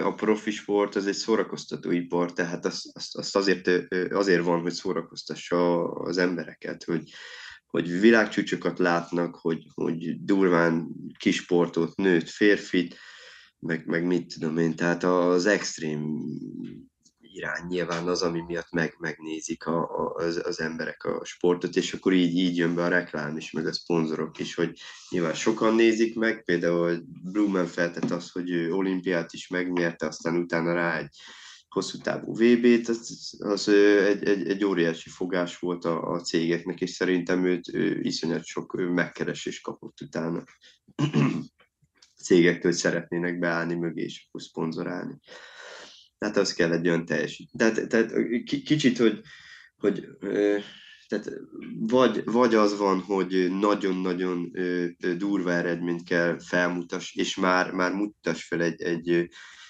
a 0.02 0.14
profi 0.14 0.50
sport 0.50 0.94
az 0.94 1.06
egy 1.06 1.14
szórakoztató 1.14 1.90
ipar, 1.90 2.32
tehát 2.32 2.64
azt, 2.66 2.86
azt, 2.92 3.16
azt 3.16 3.36
azért, 3.36 3.70
azért 4.12 4.44
van, 4.44 4.60
hogy 4.60 4.72
szórakoztassa 4.72 5.88
az 5.90 6.18
embereket, 6.18 6.84
hogy, 6.84 7.10
hogy 7.66 8.00
világcsúcsokat 8.00 8.78
látnak, 8.78 9.34
hogy, 9.34 9.66
hogy 9.74 10.24
durván 10.24 10.88
kisportot, 11.18 11.96
nőtt, 11.96 12.28
férfit, 12.28 12.96
meg, 13.58 13.86
meg 13.86 14.06
mit 14.06 14.34
tudom 14.34 14.58
én, 14.58 14.76
tehát 14.76 15.04
az 15.04 15.46
extrém 15.46 16.20
irány 17.32 17.66
nyilván 17.68 18.08
az, 18.08 18.22
ami 18.22 18.40
miatt 18.40 18.70
meg, 18.70 18.94
megnézik 18.98 19.66
a, 19.66 19.82
a, 19.82 20.14
az, 20.14 20.40
az 20.44 20.60
emberek 20.60 21.04
a 21.04 21.24
sportot, 21.24 21.76
és 21.76 21.92
akkor 21.92 22.12
így, 22.12 22.36
így 22.36 22.56
jön 22.56 22.74
be 22.74 22.84
a 22.84 22.88
reklám 22.88 23.36
is, 23.36 23.50
meg 23.50 23.66
a 23.66 23.72
szponzorok 23.72 24.38
is, 24.38 24.54
hogy 24.54 24.80
nyilván 25.10 25.34
sokan 25.34 25.74
nézik 25.74 26.14
meg, 26.14 26.44
például 26.44 27.02
Blumen 27.22 27.66
feltett 27.66 28.10
az, 28.10 28.30
hogy 28.30 28.50
ő 28.50 28.72
olimpiát 28.72 29.32
is 29.32 29.48
megnyerte, 29.48 30.06
aztán 30.06 30.36
utána 30.36 30.72
rá 30.72 30.98
egy 30.98 31.16
hosszú 31.68 31.98
távú 31.98 32.32
VB-t, 32.32 32.88
az, 32.88 33.36
az 33.38 33.68
egy, 33.68 34.24
egy, 34.24 34.48
egy 34.48 34.64
óriási 34.64 35.08
fogás 35.08 35.58
volt 35.58 35.84
a, 35.84 36.10
a 36.10 36.20
cégeknek, 36.20 36.80
és 36.80 36.90
szerintem 36.90 37.44
őt 37.44 37.68
ő 37.74 38.00
iszonyat 38.00 38.44
sok 38.44 38.72
megkeresés 38.94 39.60
kapott 39.60 40.00
utána. 40.00 40.44
cégektől 42.22 42.72
szeretnének 42.72 43.38
beállni 43.38 43.74
mögé, 43.74 44.02
és 44.02 44.26
akkor 44.28 44.42
szponzorálni 44.42 45.18
tehát 46.20 46.36
az 46.36 46.52
kell 46.52 46.72
egy 46.72 46.88
olyan 46.88 47.04
teljesítmény. 47.04 47.72
Tehát, 47.72 47.88
tehát 47.88 48.12
kicsit, 48.44 48.98
hogy, 48.98 49.20
hogy 49.76 50.08
tehát 51.08 51.30
vagy, 51.78 52.24
vagy 52.24 52.54
az 52.54 52.78
van, 52.78 53.00
hogy 53.00 53.50
nagyon-nagyon 53.50 54.52
durva 55.16 55.52
eredményt 55.52 56.04
kell 56.04 56.38
felmutass, 56.38 57.14
és 57.14 57.36
már, 57.36 57.70
már 57.72 57.92
mutass 57.92 58.44
fel 58.44 58.62
egy, 58.62 58.82
egy, 58.82 59.28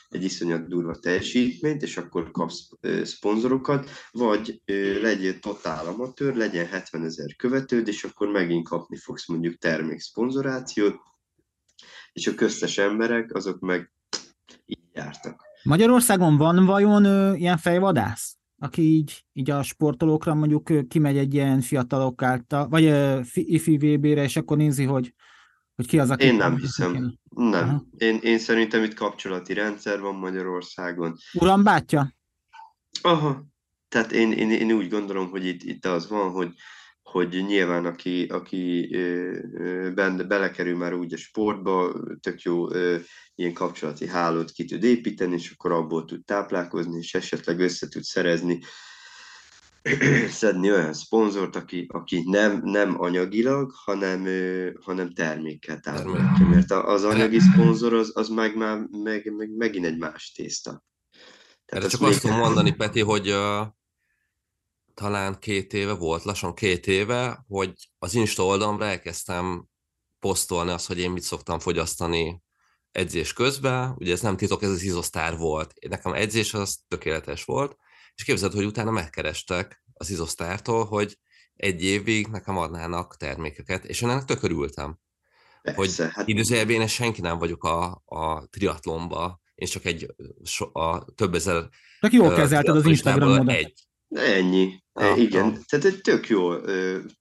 egy 0.08 0.24
iszonyat 0.24 0.68
durva 0.68 0.98
teljesítményt, 0.98 1.82
és 1.82 1.96
akkor 1.96 2.30
kapsz 2.30 2.68
szponzorokat, 3.02 3.90
vagy 4.10 4.62
legyél 5.00 5.38
totál 5.38 5.86
amatőr, 5.86 6.34
legyen 6.34 6.66
70 6.66 7.04
ezer 7.04 7.36
követőd, 7.36 7.88
és 7.88 8.04
akkor 8.04 8.28
megint 8.28 8.68
kapni 8.68 8.96
fogsz 8.96 9.28
mondjuk 9.28 9.58
termékszponzorációt, 9.58 10.96
és 12.12 12.26
a 12.26 12.34
köztes 12.34 12.78
emberek 12.78 13.34
azok 13.34 13.60
meg 13.60 13.92
így 14.64 14.84
jártak. 14.92 15.49
Magyarországon 15.62 16.36
van 16.36 16.64
vajon 16.64 17.04
ö, 17.04 17.34
ilyen 17.34 17.56
fejvadász? 17.56 18.40
aki 18.62 18.82
így, 18.82 19.24
így 19.32 19.50
a 19.50 19.62
sportolókra 19.62 20.34
mondjuk 20.34 20.88
kimegy 20.88 21.16
egy 21.16 21.34
ilyen 21.34 21.60
fiatalok 21.60 22.22
által, 22.22 22.68
vagy 22.68 22.94
ifi 23.34 23.76
VB-re, 23.76 24.22
és 24.22 24.36
akkor 24.36 24.56
nézi, 24.56 24.84
hogy, 24.84 25.14
hogy 25.74 25.86
ki 25.86 25.98
az, 25.98 26.10
aki... 26.10 26.24
Én 26.24 26.34
nem 26.34 26.56
hiszem. 26.56 27.14
Nem. 27.30 27.86
Én, 27.96 28.18
én 28.22 28.38
szerintem 28.38 28.82
itt 28.82 28.94
kapcsolati 28.94 29.52
rendszer 29.52 30.00
van 30.00 30.14
Magyarországon. 30.14 31.16
Uram 31.32 31.62
bátya? 31.62 32.14
Aha. 33.02 33.44
Tehát 33.88 34.12
én, 34.12 34.32
én, 34.32 34.50
én 34.50 34.72
úgy 34.72 34.88
gondolom, 34.88 35.30
hogy 35.30 35.46
itt, 35.46 35.62
itt 35.62 35.86
az 35.86 36.08
van, 36.08 36.30
hogy 36.30 36.54
hogy 37.10 37.44
nyilván 37.46 37.84
aki, 37.84 38.24
aki 38.24 38.88
benne, 39.94 40.22
belekerül 40.22 40.76
már 40.76 40.94
úgy 40.94 41.12
a 41.12 41.16
sportba, 41.16 41.92
tök 42.20 42.40
jó 42.40 42.66
ilyen 43.34 43.52
kapcsolati 43.52 44.06
hálót 44.06 44.50
ki 44.50 44.64
tud 44.64 44.84
építeni, 44.84 45.34
és 45.34 45.50
akkor 45.50 45.72
abból 45.72 46.04
tud 46.04 46.24
táplálkozni, 46.24 46.98
és 46.98 47.14
esetleg 47.14 47.60
össze 47.60 47.88
tud 47.88 48.02
szerezni, 48.02 48.58
szedni 50.40 50.70
olyan 50.70 50.92
szponzort, 50.92 51.56
aki, 51.56 51.86
aki 51.88 52.22
nem, 52.26 52.60
nem 52.62 53.00
anyagilag, 53.00 53.72
hanem, 53.74 54.26
hanem 54.80 55.12
termékkel 55.12 55.80
támogatja. 55.80 56.46
Mert 56.46 56.70
az 56.70 57.04
anyagi 57.04 57.38
szponzor 57.52 57.94
az, 57.94 58.10
az 58.14 58.28
meg, 58.28 58.56
már, 58.56 58.78
meg, 59.02 59.32
meg, 59.36 59.50
megint 59.56 59.86
egy 59.86 59.98
más 59.98 60.32
tészta. 60.32 60.84
Tehát 61.64 61.84
Erre 61.84 61.88
csak 61.88 62.02
azt 62.02 62.20
tudom 62.20 62.36
mondani, 62.36 62.72
Peti, 62.72 63.00
hogy 63.00 63.30
uh, 63.30 63.66
talán 65.00 65.38
két 65.38 65.72
éve 65.72 65.92
volt, 65.92 66.24
lassan 66.24 66.54
két 66.54 66.86
éve, 66.86 67.44
hogy 67.48 67.72
az 67.98 68.14
Insta 68.14 68.44
oldalamra 68.44 68.84
elkezdtem 68.84 69.66
posztolni 70.18 70.70
azt, 70.70 70.86
hogy 70.86 70.98
én 70.98 71.10
mit 71.10 71.22
szoktam 71.22 71.58
fogyasztani 71.58 72.42
edzés 72.92 73.32
közben. 73.32 73.94
Ugye 73.98 74.12
ez 74.12 74.20
nem 74.20 74.36
titok, 74.36 74.62
ez 74.62 74.70
az 74.70 74.82
izosztár 74.82 75.36
volt. 75.36 75.74
Nekem 75.88 76.12
edzés 76.12 76.54
az 76.54 76.78
tökéletes 76.88 77.44
volt, 77.44 77.76
és 78.14 78.24
képzeld, 78.24 78.52
hogy 78.52 78.64
utána 78.64 78.90
megkerestek 78.90 79.84
az 79.94 80.10
izosztártól, 80.10 80.84
hogy 80.84 81.18
egy 81.56 81.84
évig 81.84 82.26
nekem 82.26 82.56
adnának 82.56 83.16
termékeket, 83.16 83.84
és 83.84 84.00
én 84.00 84.08
ennek 84.08 84.24
tökörültem. 84.24 84.98
Persze, 85.62 85.78
hogy 86.04 86.12
hát... 86.14 86.28
időzőjelben 86.28 86.80
én 86.80 86.86
senki 86.86 87.20
nem 87.20 87.38
vagyok 87.38 87.64
a, 87.64 88.02
a 88.04 88.46
triatlonba, 88.50 89.40
én 89.54 89.68
csak 89.68 89.84
egy 89.84 90.14
a 90.72 91.04
több 91.04 91.34
ezer... 91.34 91.68
Csak 92.00 92.12
jól 92.12 92.34
kezelted 92.34 92.76
az 92.76 92.86
Instagramon. 92.86 93.48
Egy. 93.48 93.88
Ennyi. 94.14 94.82
Ah, 94.92 95.20
igen, 95.20 95.44
ah. 95.44 95.58
tehát 95.66 95.84
egy 95.84 96.00
tök 96.00 96.28
jó 96.28 96.50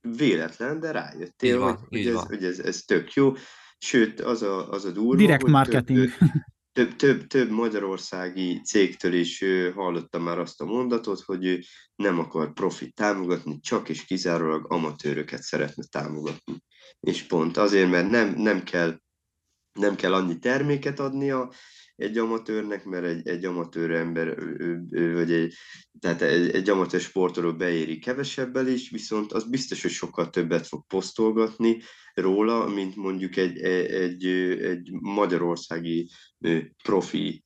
véletlen, 0.02 0.80
de 0.80 0.92
rájöttél, 0.92 1.60
van, 1.60 1.86
hogy, 1.90 2.08
ez, 2.08 2.24
hogy 2.26 2.44
ez, 2.44 2.60
ez 2.60 2.82
tök 2.82 3.14
jó. 3.14 3.34
Sőt, 3.78 4.20
az 4.20 4.42
a, 4.42 4.70
az 4.70 4.86
a 4.86 4.92
durva, 4.92 5.16
Direct 5.16 5.48
marketing. 5.48 6.10
Több, 6.72 6.96
több, 6.96 6.96
több, 6.96 7.28
több 7.28 7.50
magyarországi 7.50 8.62
cégtől 8.62 9.14
is 9.14 9.44
hallottam 9.76 10.24
már 10.24 10.40
azt 10.40 10.62
a 10.62 10.66
mondatot, 10.66 11.20
hogy 11.22 11.60
nem 11.96 12.20
akar 12.20 12.54
profit 12.54 12.96
támogatni, 12.96 13.60
csak 13.60 13.90
és 13.90 14.06
kizárólag 14.06 14.72
amatőröket 14.72 15.42
szeretne 15.42 15.84
támogatni. 15.90 16.64
És 17.00 17.24
pont 17.24 17.58
azért, 17.58 17.90
mert 17.90 18.10
nem, 18.10 18.34
nem 18.36 18.64
kell 18.64 18.98
nem 19.80 19.96
kell 19.96 20.14
annyi 20.14 20.38
terméket 20.38 21.00
adnia, 21.00 21.52
egy 22.00 22.18
amatőrnek, 22.18 22.86
mert 22.86 23.06
egy, 23.06 23.28
egy 23.28 23.46
amatőr 23.46 23.92
ember, 23.92 24.28
ő, 24.90 25.14
vagy 25.14 25.32
egy, 25.32 25.54
tehát 26.00 26.22
egy, 26.22 26.50
egy 26.50 26.70
amatőr 26.70 27.02
sportoló 27.02 27.54
beéri 27.54 28.00
kevesebbel 28.00 28.68
is, 28.68 28.90
viszont 28.90 29.32
az 29.32 29.50
biztos, 29.50 29.82
hogy 29.82 29.92
sokkal 29.92 30.30
többet 30.30 30.68
fog 30.68 30.86
posztolgatni 30.88 31.82
róla, 32.14 32.68
mint 32.68 32.96
mondjuk 32.96 33.36
egy, 33.36 33.58
egy, 33.62 34.26
egy 34.62 34.92
magyarországi 34.92 36.10
profi 36.84 37.44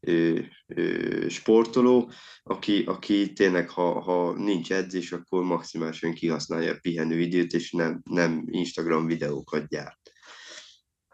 sportoló, 1.27 2.11
aki, 2.43 2.83
aki 2.83 3.33
tényleg, 3.33 3.69
ha, 3.69 4.01
ha 4.01 4.33
nincs 4.33 4.71
edzés, 4.71 5.11
akkor 5.11 5.43
maximálisan 5.43 6.13
kihasználja 6.13 6.71
a 6.71 6.79
pihenőidőt, 6.81 7.53
és 7.53 7.71
nem, 7.71 8.01
nem 8.09 8.43
Instagram 8.45 9.05
videókat 9.05 9.67
gyárt. 9.67 10.11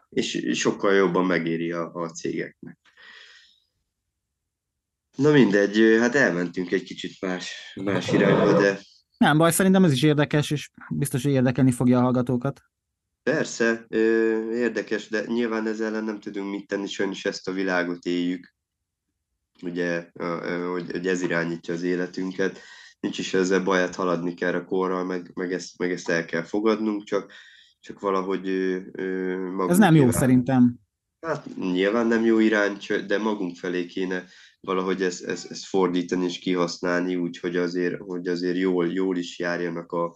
És 0.09 0.49
sokkal 0.53 0.93
jobban 0.93 1.25
megéri 1.25 1.71
a, 1.71 1.91
a 1.93 2.09
cégeknek. 2.09 2.77
Na 5.19 5.31
mindegy, 5.31 5.97
hát 5.99 6.15
elmentünk 6.15 6.71
egy 6.71 6.83
kicsit 6.83 7.21
más, 7.21 7.73
más 7.83 8.11
irányba, 8.11 8.59
de... 8.59 8.79
Nem 9.17 9.37
baj, 9.37 9.51
szerintem 9.51 9.83
ez 9.83 9.91
is 9.91 10.03
érdekes, 10.03 10.51
és 10.51 10.69
biztos, 10.89 11.23
hogy 11.23 11.31
érdekelni 11.31 11.71
fogja 11.71 11.97
a 11.97 12.01
hallgatókat. 12.01 12.61
Persze, 13.23 13.85
érdekes, 14.53 15.09
de 15.09 15.23
nyilván 15.25 15.67
ezzel 15.67 15.87
ellen 15.87 16.03
nem 16.03 16.19
tudunk 16.19 16.51
mit 16.51 16.67
tenni, 16.67 16.87
sajnos 16.87 17.25
ezt 17.25 17.47
a 17.47 17.51
világot 17.51 18.05
éljük, 18.05 18.53
ugye, 19.61 20.09
hogy, 20.71 20.91
hogy 20.91 21.07
ez 21.07 21.21
irányítja 21.21 21.73
az 21.73 21.83
életünket. 21.83 22.59
Nincs 22.99 23.17
is 23.17 23.33
ezzel 23.33 23.63
baját 23.63 23.95
haladni 23.95 24.33
kell 24.33 24.53
a 24.53 24.65
korral, 24.65 25.05
meg, 25.05 25.31
meg, 25.33 25.53
ezt, 25.53 25.77
meg 25.77 25.91
ezt 25.91 26.09
el 26.09 26.25
kell 26.25 26.43
fogadnunk, 26.43 27.03
csak, 27.03 27.31
csak 27.79 27.99
valahogy 27.99 28.49
Ez 29.67 29.77
nem 29.77 29.95
jó 29.95 30.03
nyilván, 30.03 30.19
szerintem. 30.19 30.79
Hát 31.21 31.55
nyilván 31.55 32.07
nem 32.07 32.25
jó 32.25 32.39
irány, 32.39 32.77
de 33.07 33.17
magunk 33.17 33.55
felé 33.55 33.85
kéne 33.85 34.25
valahogy 34.59 35.01
ezt, 35.01 35.23
ezt, 35.23 35.51
ezt 35.51 35.65
fordítani 35.65 36.25
és 36.25 36.39
kihasználni, 36.39 37.15
úgyhogy 37.15 37.55
azért, 37.55 37.97
hogy 37.97 38.27
azért 38.27 38.57
jól, 38.57 38.87
jól 38.91 39.17
is 39.17 39.39
járjanak 39.39 39.91
a, 39.91 40.15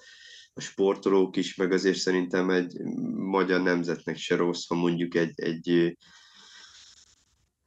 a 0.54 0.62
sportolók 0.62 1.36
is, 1.36 1.56
meg 1.56 1.72
azért 1.72 1.98
szerintem 1.98 2.50
egy 2.50 2.78
magyar 3.16 3.62
nemzetnek 3.62 4.18
se 4.18 4.36
rossz, 4.36 4.68
ha 4.68 4.76
mondjuk 4.76 5.16
egy, 5.16 5.34
egy 5.36 5.98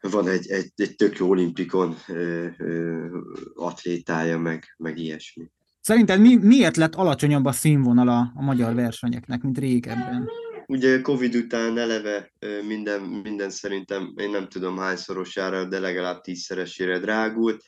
van 0.01 0.29
egy, 0.29 0.47
egy, 0.51 0.73
egy 0.75 0.95
tök 0.95 1.19
jó 1.19 1.29
olimpikon 1.29 1.97
ö, 2.09 2.47
ö, 2.59 3.07
atlétája, 3.55 4.39
meg, 4.39 4.75
meg 4.77 4.99
ilyesmi. 4.99 5.51
Szerinted 5.81 6.21
mi, 6.21 6.37
miért 6.37 6.77
lett 6.77 6.95
alacsonyabb 6.95 7.45
a 7.45 7.53
színvonala 7.53 8.33
a 8.35 8.43
magyar 8.43 8.75
versenyeknek, 8.75 9.43
mint 9.43 9.59
régebben? 9.59 10.31
Ugye 10.69 11.01
Covid 11.01 11.35
után 11.35 11.79
eleve 11.79 12.33
minden, 12.67 13.01
minden 13.01 13.51
szerintem, 13.51 14.13
én 14.17 14.31
nem 14.31 14.49
tudom 14.49 14.77
hányszorosára, 14.77 15.65
de 15.65 15.79
legalább 15.79 16.21
tízszeresére 16.21 16.99
drágult. 16.99 17.63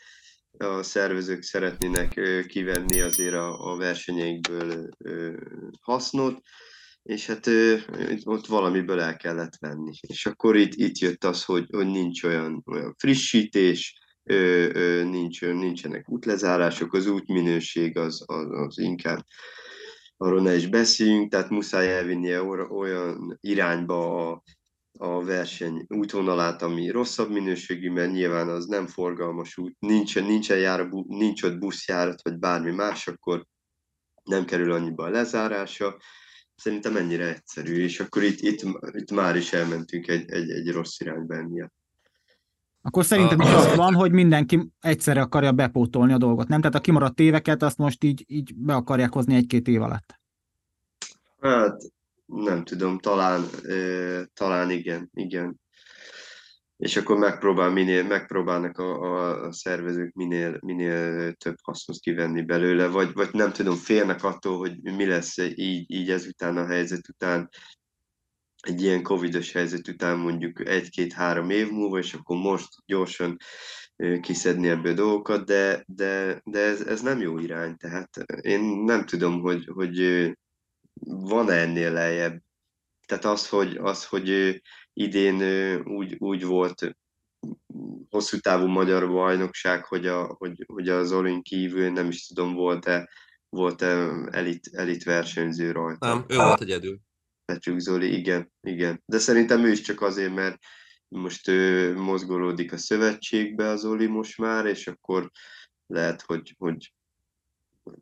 A 0.58 0.82
szervezők 0.82 1.42
szeretnének 1.42 2.20
kivenni 2.46 3.00
azért 3.00 3.34
a, 3.34 3.72
a 3.72 3.76
versenyeikből 3.76 4.88
hasznot, 5.80 6.40
és 7.02 7.26
hát 7.26 7.50
ott 8.24 8.46
valamiből 8.46 9.00
el 9.00 9.16
kellett 9.16 9.56
venni. 9.60 9.92
És 10.00 10.26
akkor 10.26 10.56
itt, 10.56 10.74
itt 10.74 10.98
jött 10.98 11.24
az, 11.24 11.44
hogy, 11.44 11.66
hogy 11.70 11.86
nincs 11.86 12.22
olyan, 12.22 12.62
olyan 12.66 12.94
frissítés, 12.98 13.98
nincs, 15.04 15.40
nincsenek 15.40 16.08
útlezárások, 16.08 16.92
az 16.92 17.06
útminőség 17.06 17.98
az, 17.98 18.22
az, 18.26 18.46
az 18.50 18.78
inkább 18.78 19.24
arról 20.20 20.42
ne 20.42 20.54
is 20.54 20.66
beszéljünk, 20.66 21.30
tehát 21.30 21.50
muszáj 21.50 21.96
elvinnie 21.96 22.42
olyan 22.42 23.38
irányba 23.40 24.30
a, 24.30 24.42
a 24.98 25.24
verseny 25.24 25.84
útvonalát, 25.88 26.62
ami 26.62 26.90
rosszabb 26.90 27.30
minőségű, 27.30 27.90
mert 27.90 28.12
nyilván 28.12 28.48
az 28.48 28.66
nem 28.66 28.86
forgalmas 28.86 29.56
út, 29.56 29.76
nincsen, 29.78 30.24
nincsen 30.24 30.58
jár, 30.58 30.88
nincs 31.06 31.42
ott 31.42 31.58
buszjárat, 31.58 32.22
vagy 32.22 32.38
bármi 32.38 32.70
más, 32.70 33.08
akkor 33.08 33.46
nem 34.22 34.44
kerül 34.44 34.72
annyiba 34.72 35.04
a 35.04 35.10
lezárása. 35.10 36.00
Szerintem 36.54 36.96
ennyire 36.96 37.28
egyszerű, 37.28 37.82
és 37.82 38.00
akkor 38.00 38.22
itt, 38.22 38.40
itt, 38.40 38.60
itt 38.92 39.10
már 39.10 39.36
is 39.36 39.52
elmentünk 39.52 40.08
egy, 40.08 40.30
egy, 40.30 40.50
egy 40.50 40.70
rossz 40.70 41.00
irányba 41.00 41.34
emiatt. 41.34 41.77
Akkor 42.82 43.04
szerintem 43.04 43.40
is 43.40 43.52
az 43.52 43.76
van, 43.76 43.94
hogy 43.94 44.12
mindenki 44.12 44.72
egyszerre 44.80 45.20
akarja 45.20 45.52
bepótolni 45.52 46.12
a 46.12 46.18
dolgot, 46.18 46.48
nem? 46.48 46.60
Tehát 46.60 46.76
a 46.76 46.80
kimaradt 46.80 47.20
éveket 47.20 47.62
azt 47.62 47.78
most 47.78 48.04
így, 48.04 48.24
így 48.26 48.54
be 48.54 48.74
akarják 48.74 49.12
hozni 49.12 49.34
egy-két 49.34 49.68
év 49.68 49.82
alatt. 49.82 50.20
Hát 51.40 51.76
nem 52.26 52.64
tudom, 52.64 52.98
talán, 52.98 53.44
talán 54.34 54.70
igen, 54.70 55.10
igen. 55.12 55.60
És 56.76 56.96
akkor 56.96 57.18
megpróbál 57.18 57.70
minél, 57.70 58.06
megpróbálnak 58.06 58.78
a, 58.78 59.00
a, 59.00 59.46
a 59.46 59.52
szervezők 59.52 60.12
minél, 60.14 60.58
minél 60.60 61.32
több 61.32 61.56
hasznot 61.62 61.98
kivenni 61.98 62.42
belőle, 62.42 62.86
vagy, 62.86 63.12
vagy 63.12 63.28
nem 63.32 63.52
tudom, 63.52 63.76
félnek 63.76 64.24
attól, 64.24 64.58
hogy 64.58 64.82
mi 64.82 65.06
lesz 65.06 65.36
így, 65.36 65.90
így 65.90 66.10
ezután 66.10 66.56
a 66.56 66.66
helyzet 66.66 67.08
után, 67.08 67.48
egy 68.60 68.82
ilyen 68.82 69.02
covidos 69.02 69.52
helyzet 69.52 69.88
után 69.88 70.18
mondjuk 70.18 70.68
egy-két-három 70.68 71.50
év 71.50 71.70
múlva, 71.70 71.98
és 71.98 72.14
akkor 72.14 72.36
most 72.36 72.68
gyorsan 72.86 73.36
kiszedni 74.20 74.68
ebből 74.68 74.94
dolgokat, 74.94 75.46
de, 75.46 75.84
de, 75.86 76.40
de 76.44 76.58
ez, 76.58 76.80
ez 76.80 77.00
nem 77.00 77.20
jó 77.20 77.38
irány, 77.38 77.76
tehát 77.76 78.16
én 78.40 78.60
nem 78.60 79.06
tudom, 79.06 79.40
hogy, 79.40 79.68
hogy 79.74 80.30
van-e 81.04 81.54
ennél 81.54 81.92
lejjebb. 81.92 82.42
Tehát 83.06 83.24
az, 83.24 83.48
hogy, 83.48 83.76
az, 83.76 84.06
hogy 84.06 84.60
idén 84.92 85.42
úgy, 85.84 86.16
úgy 86.18 86.44
volt 86.44 86.96
hosszú 88.10 88.38
távú 88.38 88.66
magyar 88.66 89.08
bajnokság, 89.08 89.84
hogy, 89.84 90.06
a, 90.06 90.24
hogy, 90.24 90.64
hogy 90.66 90.88
az 90.88 91.12
Olin 91.12 91.42
kívül 91.42 91.90
nem 91.90 92.08
is 92.08 92.26
tudom, 92.26 92.54
volt-e 92.54 93.08
volt-e 93.48 93.86
elit, 94.30 94.68
elit 94.72 95.02
versenyző 95.02 95.72
rajta. 95.72 96.06
Nem, 96.06 96.24
ő 96.28 96.36
volt 96.36 96.60
egyedül. 96.60 97.00
Petrük 97.52 97.78
Zoli, 97.78 98.16
igen, 98.18 98.52
igen. 98.60 99.02
De 99.06 99.18
szerintem 99.18 99.64
ő 99.64 99.70
is 99.70 99.80
csak 99.80 100.00
azért, 100.00 100.34
mert 100.34 100.58
most 101.08 101.48
ő 101.48 101.94
mozgolódik 101.96 102.72
a 102.72 102.76
szövetségbe 102.76 103.68
az 103.68 103.84
Oli 103.84 104.06
most 104.06 104.38
már, 104.38 104.66
és 104.66 104.86
akkor 104.86 105.30
lehet, 105.86 106.22
hogy, 106.22 106.54
hogy 106.58 106.92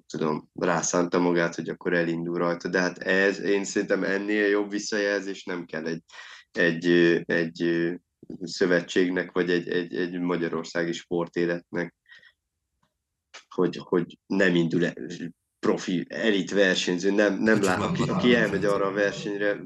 tudom, 0.06 0.50
rászánta 0.54 1.18
magát, 1.18 1.54
hogy 1.54 1.68
akkor 1.68 1.94
elindul 1.94 2.38
rajta, 2.38 2.68
de 2.68 2.80
hát 2.80 2.98
ez, 2.98 3.38
én 3.40 3.64
szerintem 3.64 4.04
ennél 4.04 4.46
jobb 4.46 4.70
visszajelzés 4.70 5.44
nem 5.44 5.64
kell 5.64 5.86
egy, 5.86 6.04
egy, 6.52 6.86
egy 7.26 7.92
szövetségnek, 8.42 9.32
vagy 9.32 9.50
egy, 9.50 9.68
egy, 9.68 9.96
egy 9.96 10.20
magyarországi 10.20 10.92
sportéletnek, 10.92 11.94
hogy, 13.48 13.76
hogy 13.76 14.18
nem 14.26 14.54
indul 14.54 14.86
profi 15.66 16.06
elit 16.08 16.50
versenyző, 16.50 17.10
nem, 17.10 17.38
nem 17.38 17.62
lát, 17.62 17.80
aki, 17.80 18.02
aki 18.02 18.34
elmegy 18.34 18.64
arra 18.64 18.86
a 18.86 18.92
versenyre, 18.92 19.60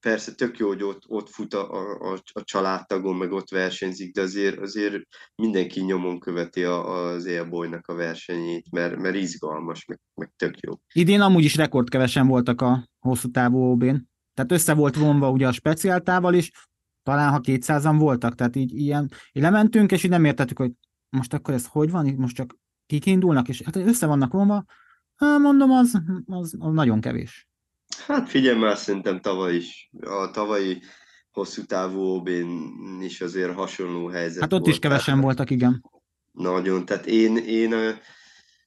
persze 0.00 0.34
tök 0.34 0.58
jó, 0.58 0.66
hogy 0.68 0.82
ott, 0.82 1.02
ott 1.08 1.28
fut 1.28 1.54
a, 1.54 1.72
a, 2.12 2.18
a 2.32 2.42
családtagon, 2.42 3.16
meg 3.16 3.32
ott 3.32 3.50
versenyzik, 3.50 4.14
de 4.14 4.20
azért, 4.20 4.58
azért 4.58 5.02
mindenki 5.34 5.80
nyomon 5.80 6.18
követi 6.18 6.62
a, 6.64 7.04
az 7.04 7.24
élbolynak 7.24 7.86
a 7.86 7.94
versenyét, 7.94 8.70
mert, 8.70 8.96
mert 8.96 9.16
izgalmas, 9.16 9.84
meg, 9.84 10.00
meg 10.14 10.32
tök 10.36 10.60
jó. 10.60 10.72
Idén 10.92 11.20
amúgy 11.20 11.44
is 11.44 11.56
rekordkevesen 11.56 12.26
voltak 12.26 12.60
a 12.60 12.88
hosszú 12.98 13.30
távú 13.30 13.58
ob 13.58 13.80
Tehát 14.34 14.52
össze 14.52 14.74
volt 14.74 14.96
vonva 14.96 15.30
ugye 15.30 15.46
a 15.46 15.52
speciáltával 15.52 16.34
is, 16.34 16.50
talán 17.02 17.30
ha 17.30 17.40
200-an 17.42 17.96
voltak, 17.98 18.34
tehát 18.34 18.56
így 18.56 18.72
ilyen, 18.74 19.10
így 19.32 19.42
lementünk, 19.42 19.92
és 19.92 20.04
így 20.04 20.10
nem 20.10 20.24
értettük, 20.24 20.58
hogy 20.58 20.72
most 21.08 21.32
akkor 21.32 21.54
ez 21.54 21.66
hogy 21.66 21.90
van, 21.90 22.06
itt 22.06 22.18
most 22.18 22.36
csak 22.36 22.56
kik 22.86 23.06
indulnak, 23.06 23.48
és 23.48 23.62
hát 23.62 23.76
össze 23.76 24.06
vannak 24.06 24.32
vonva, 24.32 24.64
Hát 25.16 25.38
mondom, 25.38 25.70
az, 25.70 26.02
az, 26.26 26.54
az 26.58 26.72
nagyon 26.72 27.00
kevés. 27.00 27.48
Hát 28.06 28.28
figyelj 28.28 28.58
már, 28.58 28.76
szerintem 28.76 29.20
tavaly 29.20 29.54
is, 29.54 29.90
a 30.00 30.30
tavalyi 30.30 30.82
hosszú 31.30 31.64
távú 31.64 32.00
ob 32.00 32.28
is 33.00 33.20
azért 33.20 33.54
hasonló 33.54 34.08
helyzet 34.08 34.40
Hát 34.40 34.52
ott 34.52 34.60
volt, 34.60 34.72
is 34.72 34.78
kevesen 34.78 35.04
tehát, 35.04 35.22
voltak, 35.22 35.50
igen. 35.50 35.84
Nagyon, 36.32 36.84
tehát 36.84 37.06
én, 37.06 37.36
én 37.36 37.74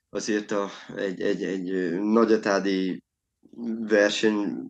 azért 0.10 0.52
a, 0.52 0.70
egy, 0.96 1.22
egy, 1.22 1.44
egy 1.44 2.00
nagyatádi 2.00 3.04
verseny, 3.88 4.70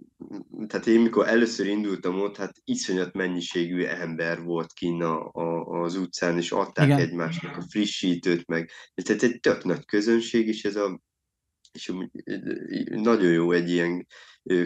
tehát 0.68 0.88
én 0.88 1.02
mikor 1.02 1.28
először 1.28 1.68
indultam 1.68 2.20
ott, 2.20 2.38
hát 2.38 2.62
iszonyat 2.64 3.14
mennyiségű 3.14 3.84
ember 3.84 4.44
volt 4.44 4.74
kinn 4.74 5.02
a, 5.02 5.32
a, 5.34 5.82
az 5.82 5.96
utcán, 5.96 6.38
és 6.38 6.52
adták 6.52 6.86
Igen. 6.86 7.00
egymásnak 7.00 7.58
a 7.58 7.66
frissítőt, 7.70 8.48
meg. 8.48 8.70
Tehát 9.04 9.24
egy 9.24 9.40
tök 9.40 9.64
nagy 9.64 9.86
közönség, 9.86 10.48
és 10.48 10.64
ez 10.64 10.76
a 10.76 11.02
és 11.72 11.94
nagyon 12.90 13.32
jó 13.32 13.52
egy 13.52 13.70
ilyen 13.70 14.08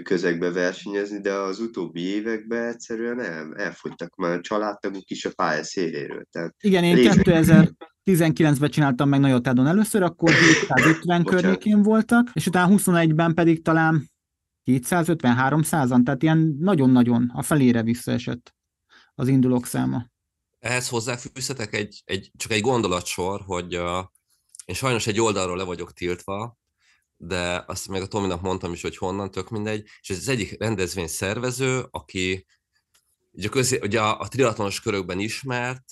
közegbe 0.04 0.52
versenyezni, 0.52 1.22
de 1.22 1.34
az 1.34 1.60
utóbbi 1.60 2.02
években 2.02 2.68
egyszerűen 2.68 3.20
el, 3.20 3.56
elfogytak 3.56 4.16
már 4.16 4.40
családtagok 4.42 5.10
is 5.10 5.26
a 5.26 5.32
pálya 5.36 5.64
széléről. 5.64 6.24
Tehát 6.32 6.56
Igen, 6.60 6.84
én 6.84 6.96
légy... 6.96 7.10
2019-ben 8.06 8.70
csináltam 8.70 9.10
meg 9.10 9.20
Nagyotádon 9.20 9.68
először, 9.68 10.04
akkor 10.04 10.32
250 10.68 11.24
környékén 11.24 11.82
voltak, 11.82 12.30
és 12.34 12.48
utána 12.48 12.76
21-ben 12.78 13.34
pedig 13.34 13.64
talán 13.64 14.12
250-300-an, 14.72 16.04
tehát 16.04 16.24
ilyen 16.24 16.56
nagyon-nagyon 16.60 17.32
a 17.34 17.42
felére 17.42 17.84
visszaesett 17.84 18.56
az 19.16 19.28
indulók 19.28 19.66
száma. 19.66 20.12
Ehhez 20.60 20.90
hozzáfűzhetek 20.90 21.74
egy, 21.74 22.02
egy, 22.06 22.32
csak 22.38 22.52
egy 22.52 22.62
gondolatsor, 22.62 23.42
hogy 23.46 23.78
uh, 23.78 24.04
én 24.66 24.76
sajnos 24.76 25.08
egy 25.08 25.20
oldalról 25.20 25.58
le 25.58 25.64
vagyok 25.64 25.94
tiltva, 25.94 26.58
de 27.28 27.64
azt 27.68 27.88
meg 27.88 28.02
a 28.02 28.08
Tominak 28.08 28.42
mondtam 28.42 28.74
is, 28.74 28.82
hogy 28.82 28.98
honnan, 28.98 29.32
tök 29.32 29.50
mindegy, 29.50 29.84
és 30.02 30.10
ez 30.10 30.18
az 30.18 30.28
egyik 30.28 30.60
rendezvény 30.60 31.08
szervező, 31.08 31.86
aki 31.92 32.46
ugye, 33.32 33.50
közé, 33.50 33.80
ugye 33.82 34.02
a, 34.02 34.20
a 34.20 34.28
triatlonos 34.28 34.82
körökben 34.82 35.20
ismert, 35.20 35.84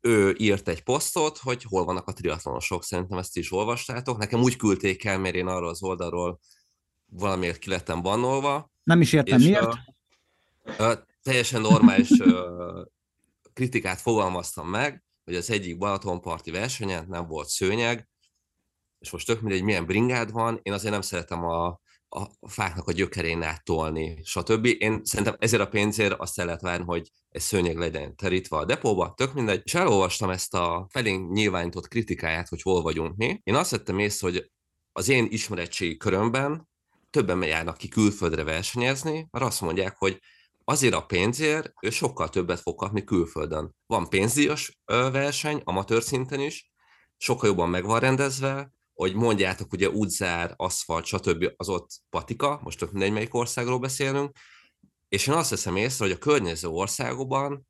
ő 0.00 0.34
írt 0.38 0.68
egy 0.68 0.82
posztot, 0.82 1.38
hogy 1.38 1.62
hol 1.62 1.84
vannak 1.84 2.08
a 2.08 2.12
triatlonosok, 2.12 2.84
szerintem 2.84 3.18
ezt 3.18 3.36
is 3.36 3.52
olvastátok. 3.52 4.18
Nekem 4.18 4.40
úgy 4.40 4.56
küldték 4.56 5.04
el, 5.04 5.18
mert 5.18 5.34
én 5.34 5.46
arról 5.46 5.68
az 5.68 5.82
oldalról 5.82 6.40
valamiért 7.06 7.58
ki 7.58 7.68
lettem 7.68 8.02
bannolva. 8.02 8.70
Nem 8.82 9.00
is 9.00 9.12
értem 9.12 9.40
miért. 9.40 9.76
A, 10.76 10.82
a, 10.82 11.06
teljesen 11.22 11.60
normális 11.60 12.08
kritikát 13.52 14.00
fogalmaztam 14.00 14.68
meg, 14.68 15.04
hogy 15.24 15.34
az 15.34 15.50
egyik 15.50 15.78
Balatonparti 15.78 16.50
versenyen 16.50 17.06
nem 17.08 17.26
volt 17.26 17.48
szőnyeg, 17.48 18.08
és 19.04 19.10
most 19.10 19.26
tök 19.26 19.40
mindegy, 19.40 19.62
milyen 19.62 19.86
bringád 19.86 20.32
van, 20.32 20.60
én 20.62 20.72
azért 20.72 20.92
nem 20.92 21.00
szeretem 21.00 21.44
a, 21.44 21.66
a 22.08 22.30
fáknak 22.48 22.88
a 22.88 22.92
gyökerén 22.92 23.42
áttolni, 23.42 24.20
stb. 24.22 24.64
Én 24.78 25.00
szerintem 25.04 25.36
ezért 25.38 25.62
a 25.62 25.68
pénzért 25.68 26.20
azt 26.20 26.38
el 26.38 26.44
lehet 26.44 26.60
várni, 26.60 26.84
hogy 26.84 27.10
egy 27.28 27.40
szőnyeg 27.40 27.76
legyen 27.76 28.16
terítve 28.16 28.56
a 28.56 28.64
depóba, 28.64 29.14
tök 29.16 29.34
mindegy. 29.34 29.60
És 29.64 29.74
elolvastam 29.74 30.30
ezt 30.30 30.54
a 30.54 30.86
felénk 30.90 31.32
nyilvánított 31.32 31.88
kritikáját, 31.88 32.48
hogy 32.48 32.62
hol 32.62 32.82
vagyunk 32.82 33.16
mi. 33.16 33.40
Én 33.42 33.54
azt 33.54 33.70
vettem 33.70 33.98
észre, 33.98 34.28
hogy 34.28 34.50
az 34.92 35.08
én 35.08 35.26
ismeretségi 35.30 35.96
körömben 35.96 36.68
többen 37.10 37.42
járnak 37.42 37.76
ki 37.76 37.88
külföldre 37.88 38.44
versenyezni, 38.44 39.28
mert 39.30 39.44
azt 39.44 39.60
mondják, 39.60 39.96
hogy 39.98 40.20
azért 40.64 40.94
a 40.94 41.06
pénzért 41.06 41.72
ő 41.80 41.90
sokkal 41.90 42.28
többet 42.28 42.60
fog 42.60 42.74
kapni 42.74 43.04
külföldön. 43.04 43.74
Van 43.86 44.08
pénzdíjas 44.08 44.78
verseny, 44.86 45.60
amatőr 45.64 46.02
szinten 46.02 46.40
is, 46.40 46.72
sokkal 47.16 47.48
jobban 47.48 47.68
meg 47.68 47.84
van 47.84 48.00
rendezve, 48.00 48.73
hogy 48.94 49.14
mondjátok, 49.14 49.72
ugye 49.72 49.90
útzár, 49.90 50.54
aszfalt, 50.56 51.04
stb. 51.04 51.52
az 51.56 51.68
ott 51.68 51.90
patika, 52.10 52.60
most 52.62 52.78
tök 52.78 52.92
mindegy, 52.92 53.12
melyik 53.12 53.34
országról 53.34 53.78
beszélünk, 53.78 54.36
és 55.08 55.26
én 55.26 55.34
azt 55.34 55.50
veszem 55.50 55.76
észre, 55.76 56.04
hogy 56.04 56.14
a 56.14 56.18
környező 56.18 56.68
országokban 56.68 57.66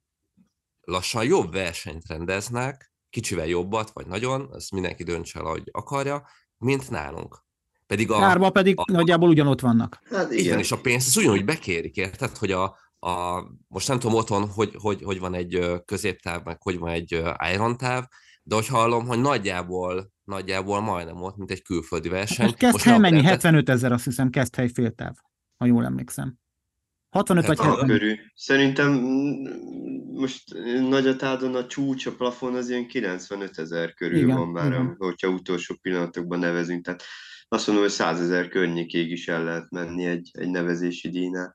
lassan 0.80 1.24
jobb 1.24 1.52
versenyt 1.52 2.06
rendeznek, 2.06 2.92
kicsivel 3.10 3.46
jobbat, 3.46 3.90
vagy 3.92 4.06
nagyon, 4.06 4.50
ezt 4.54 4.70
mindenki 4.70 5.02
döntse 5.02 5.38
el, 5.38 5.46
ahogy 5.46 5.68
akarja, 5.72 6.28
mint 6.58 6.90
nálunk. 6.90 7.44
Pedig 7.86 8.10
a, 8.10 8.22
Árba 8.22 8.50
pedig 8.50 8.74
a, 8.78 8.92
nagyjából 8.92 9.28
ugyanott 9.28 9.60
vannak. 9.60 10.00
Hát 10.10 10.30
igen. 10.30 10.44
igen, 10.44 10.58
és 10.58 10.72
a 10.72 10.80
pénzt 10.80 11.06
az 11.06 11.16
ugyanúgy 11.16 11.44
bekérik, 11.44 11.96
érted, 11.96 12.36
hogy 12.36 12.52
a, 12.52 12.78
a, 12.98 13.42
most 13.68 13.88
nem 13.88 13.98
tudom 13.98 14.16
otthon, 14.16 14.48
hogy, 14.48 14.76
hogy, 14.78 15.02
hogy 15.02 15.18
van 15.18 15.34
egy 15.34 15.82
középtáv, 15.84 16.44
meg 16.44 16.62
hogy 16.62 16.78
van 16.78 16.90
egy 16.90 17.22
Iron 17.52 17.76
táv, 17.76 18.04
de 18.42 18.54
hogy 18.54 18.66
hallom, 18.66 19.06
hogy 19.06 19.20
nagyjából, 19.20 20.12
nagyjából 20.24 20.80
majdnem 20.80 21.22
ott, 21.22 21.36
mint 21.36 21.50
egy 21.50 21.62
külföldi 21.62 22.08
verseny. 22.08 22.44
Most 22.44 22.58
kezd 22.58 22.80
hely 22.80 22.98
mennyi? 22.98 23.22
75 23.22 23.68
ezer, 23.68 23.92
azt 23.92 24.04
hiszem, 24.04 24.30
kezd 24.30 24.54
hely 24.54 24.68
féltáv, 24.68 25.14
ha 25.56 25.66
jól 25.66 25.84
emlékszem. 25.84 26.38
65 27.14 27.46
vagy 27.46 27.58
70. 27.58 27.86
Körül. 27.86 28.16
Szerintem 28.34 28.92
most 30.12 30.54
Nagyatádon 30.88 31.54
a 31.54 31.66
csúcs, 31.66 32.06
a 32.06 32.14
plafon 32.14 32.54
az 32.54 32.68
ilyen 32.68 32.86
95 32.86 33.58
ezer 33.58 33.94
körül 33.94 34.18
igen, 34.18 34.36
van 34.36 34.48
már, 34.48 34.66
igen. 34.66 34.94
hogyha 34.98 35.28
utolsó 35.28 35.74
pillanatokban 35.82 36.38
nevezünk. 36.38 36.84
Tehát 36.84 37.02
azt 37.48 37.66
mondom, 37.66 37.84
hogy 37.84 37.94
100 37.94 38.20
ezer 38.20 38.48
környékig 38.48 39.10
is 39.10 39.28
el 39.28 39.44
lehet 39.44 39.70
menni 39.70 40.04
egy, 40.04 40.30
egy 40.32 40.48
nevezési 40.48 41.10
díjnál. 41.10 41.54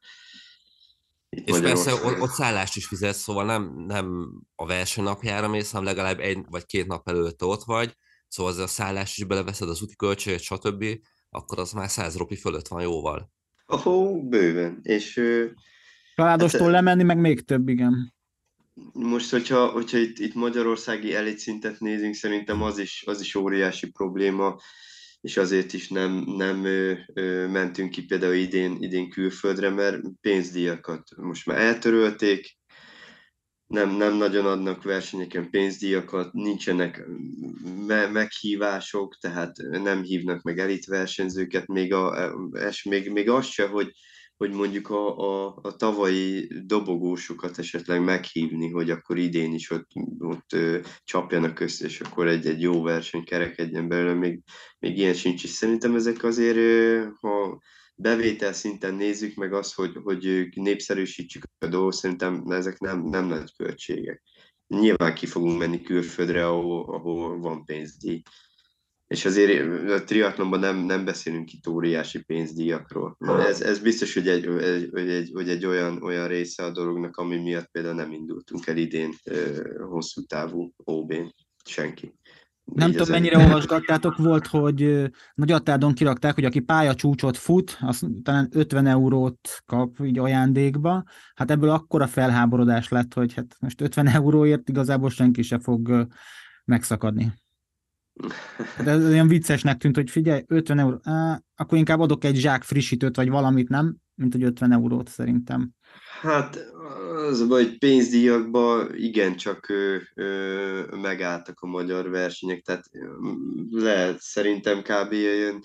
Itt 1.30 1.48
és 1.48 1.60
persze 1.60 1.94
ott, 1.94 2.22
ott 2.22 2.30
szállást 2.30 2.76
is 2.76 2.86
fizet, 2.86 3.16
szóval 3.16 3.46
nem, 3.46 3.84
nem 3.88 4.32
a 4.56 4.66
versenynapjára 4.66 5.48
mész, 5.48 5.72
hanem 5.72 5.86
legalább 5.86 6.20
egy 6.20 6.46
vagy 6.50 6.66
két 6.66 6.88
nap 6.88 7.10
előtt 7.10 7.44
ott 7.44 7.64
vagy, 7.64 7.96
szóval 8.30 8.52
az 8.52 8.58
a 8.58 8.68
szállás 8.68 9.18
is 9.18 9.24
beleveszed, 9.24 9.70
az 9.70 9.82
úti 9.82 9.96
költséget, 9.96 10.42
stb., 10.42 10.86
akkor 11.30 11.60
az 11.60 11.72
már 11.72 11.90
100 11.90 12.18
ropi 12.18 12.36
fölött 12.36 12.68
van 12.68 12.82
jóval. 12.82 13.32
Ahó, 13.66 14.28
bőven. 14.28 14.80
És, 14.82 15.22
Családostól 16.16 16.62
hát, 16.62 16.72
lemenni, 16.72 17.04
meg 17.04 17.18
még 17.18 17.46
több, 17.46 17.68
igen. 17.68 18.14
Most, 18.94 19.32
hogyha, 19.32 19.68
hogyha 19.68 19.98
itt, 19.98 20.20
itt 20.20 20.34
magyarországi 20.34 21.16
elit 21.16 21.38
szintet 21.38 21.80
nézünk, 21.80 22.14
szerintem 22.14 22.62
az 22.62 22.78
is, 22.78 23.04
az 23.06 23.22
is 23.22 23.36
óriási 23.36 23.90
probléma 23.92 24.58
és 25.22 25.38
azért 25.38 25.74
is 25.74 25.88
nem, 25.88 26.24
nem 26.26 26.66
ö, 26.66 26.94
ö, 27.14 27.48
mentünk 27.48 27.92
ki 27.92 28.06
például 28.06 28.34
idén, 28.34 28.78
idén 28.80 29.10
külföldre, 29.10 29.70
mert 29.70 30.02
pénzdíjakat 30.22 31.04
most 31.16 31.46
már 31.46 31.58
eltörölték, 31.58 32.58
nem, 33.70 33.90
nem 33.90 34.16
nagyon 34.16 34.46
adnak 34.46 34.84
versenyeken 34.84 35.50
pénzdíjakat, 35.50 36.34
nincsenek 36.34 37.06
me- 37.88 38.12
meghívások, 38.12 39.16
tehát 39.20 39.56
nem 39.58 40.04
hívnak 40.04 40.42
meg 40.42 40.60
elit 40.60 40.86
versenyzőket, 40.86 41.68
még, 41.68 41.94
a, 41.94 42.34
és 42.68 42.84
még, 42.84 43.12
még 43.12 43.30
az 43.30 43.46
se, 43.46 43.68
hogy 43.68 43.92
hogy 44.40 44.52
mondjuk 44.52 44.90
a, 44.90 45.18
a, 45.18 45.60
a 45.62 45.76
tavalyi 45.76 46.48
dobogósokat 46.66 47.58
esetleg 47.58 48.04
meghívni, 48.04 48.70
hogy 48.70 48.90
akkor 48.90 49.18
idén 49.18 49.54
is 49.54 49.72
ott, 49.72 49.88
ott 50.20 50.54
ö, 50.54 50.80
csapjanak 51.04 51.60
össze, 51.60 51.86
és 51.86 52.02
akkor 52.02 52.28
egy-egy 52.28 52.62
jó 52.62 52.82
verseny 52.82 53.24
kerekedjen 53.24 53.88
belőle, 53.88 54.14
még, 54.14 54.42
még 54.80 54.98
ilyen 54.98 55.14
sincs 55.14 55.44
is. 55.44 55.50
Szerintem 55.50 55.96
ezek 55.96 56.24
azért, 56.24 56.56
ö, 56.56 57.08
ha 57.20 57.62
bevétel 58.02 58.54
szinten 58.54 58.94
nézzük 58.94 59.36
meg 59.36 59.54
azt, 59.54 59.74
hogy, 59.74 59.96
hogy 60.04 60.50
népszerűsítsük 60.56 61.44
a 61.60 61.68
dolgot, 61.68 61.94
szerintem 61.94 62.44
ezek 62.50 62.80
nem, 62.80 63.02
nem 63.02 63.26
nagy 63.26 63.56
költségek. 63.58 64.24
Nyilván 64.68 65.14
ki 65.14 65.26
fogunk 65.26 65.60
menni 65.60 65.82
külföldre, 65.82 66.48
ahol, 66.48 66.94
ahol 66.94 67.40
van 67.40 67.66
pénzdíj 67.66 68.22
és 69.10 69.26
azért 69.26 69.90
a 69.90 70.04
triatlonban 70.04 70.60
nem, 70.60 70.78
nem 70.78 71.06
beszélünk 71.06 71.54
itt 71.54 71.68
óriási 71.68 72.24
pénzdíjakról. 72.24 73.18
Ez, 73.20 73.62
ez 73.62 73.80
biztos, 73.80 74.14
hogy 74.14 74.28
egy, 74.28 74.46
hogy 74.92 75.10
egy, 75.10 75.30
hogy 75.34 75.50
egy 75.50 75.66
olyan, 75.66 76.04
olyan 76.04 76.28
része 76.28 76.64
a 76.64 76.72
dolognak, 76.72 77.18
ami 77.18 77.38
miatt 77.38 77.72
például 77.72 77.96
nem 77.96 78.12
indultunk 78.12 78.68
el 78.68 78.78
idén 78.78 79.14
hosszú 79.90 80.22
távú 80.22 80.74
OB-n. 80.84 81.34
Senki. 81.66 82.19
Nem 82.74 82.92
tudom, 82.92 83.08
mennyire 83.10 83.38
olvasgattátok, 83.38 84.18
volt, 84.18 84.48
hogy 84.48 85.12
Nagyatádon 85.34 85.94
kirakták, 85.94 86.36
hogy 86.36 86.46
aki 86.46 86.60
pályacsúcsot 86.60 87.38
fut, 87.38 87.78
az 87.82 88.08
talán 88.24 88.50
50 88.52 88.86
eurót 88.86 89.62
kap 89.66 89.98
így 90.04 90.20
ajándékba. 90.20 91.04
Hát 91.36 91.52
ebből 91.52 91.70
akkora 91.70 92.08
felháborodás 92.08 92.90
lett, 92.90 93.14
hogy 93.14 93.34
hát 93.34 93.56
most 93.60 93.82
50 93.82 94.08
euróért 94.08 94.70
igazából 94.70 95.10
senki 95.10 95.42
se 95.42 95.60
fog 95.60 96.08
megszakadni. 96.66 97.34
Hát 98.76 98.88
ez 98.88 99.06
olyan 99.06 99.28
viccesnek 99.28 99.78
tűnt, 99.78 99.96
hogy 99.96 100.10
figyelj, 100.10 100.44
50 100.48 100.80
euró, 100.80 101.00
á, 101.04 101.42
akkor 101.56 101.78
inkább 101.78 102.00
adok 102.00 102.24
egy 102.24 102.36
zsák 102.36 102.64
frissítőt, 102.64 103.16
vagy 103.16 103.30
valamit, 103.30 103.70
nem? 103.70 103.96
Mint 104.16 104.34
hogy 104.34 104.44
50 104.44 104.72
eurót 104.72 105.08
szerintem. 105.08 105.72
Hát 106.22 106.56
az 107.30 107.48
hogy 107.48 107.78
pénzdíjakban 107.78 108.96
igencsak 108.96 109.70
ö, 109.70 109.98
ö, 110.16 110.96
megálltak 110.96 111.62
a 111.62 111.68
magyar 111.68 112.10
versenyek, 112.10 112.62
tehát 112.62 112.90
lehet 113.72 114.22
szerintem 114.22 114.82
kb. 114.82 115.12
ilyen 115.12 115.64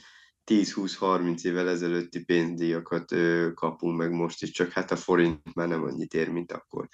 10-20-30 0.51 1.45
évvel 1.45 1.69
ezelőtti 1.69 2.25
pénzdíjakat 2.25 3.13
ö, 3.13 3.51
kapunk 3.55 3.97
meg 3.97 4.11
most 4.11 4.43
is, 4.43 4.51
csak 4.51 4.71
hát 4.71 4.91
a 4.91 4.97
forint 4.97 5.55
már 5.55 5.69
nem 5.69 5.83
annyit 5.83 6.15
ér, 6.15 6.29
mint 6.29 6.53
akkor 6.53 6.89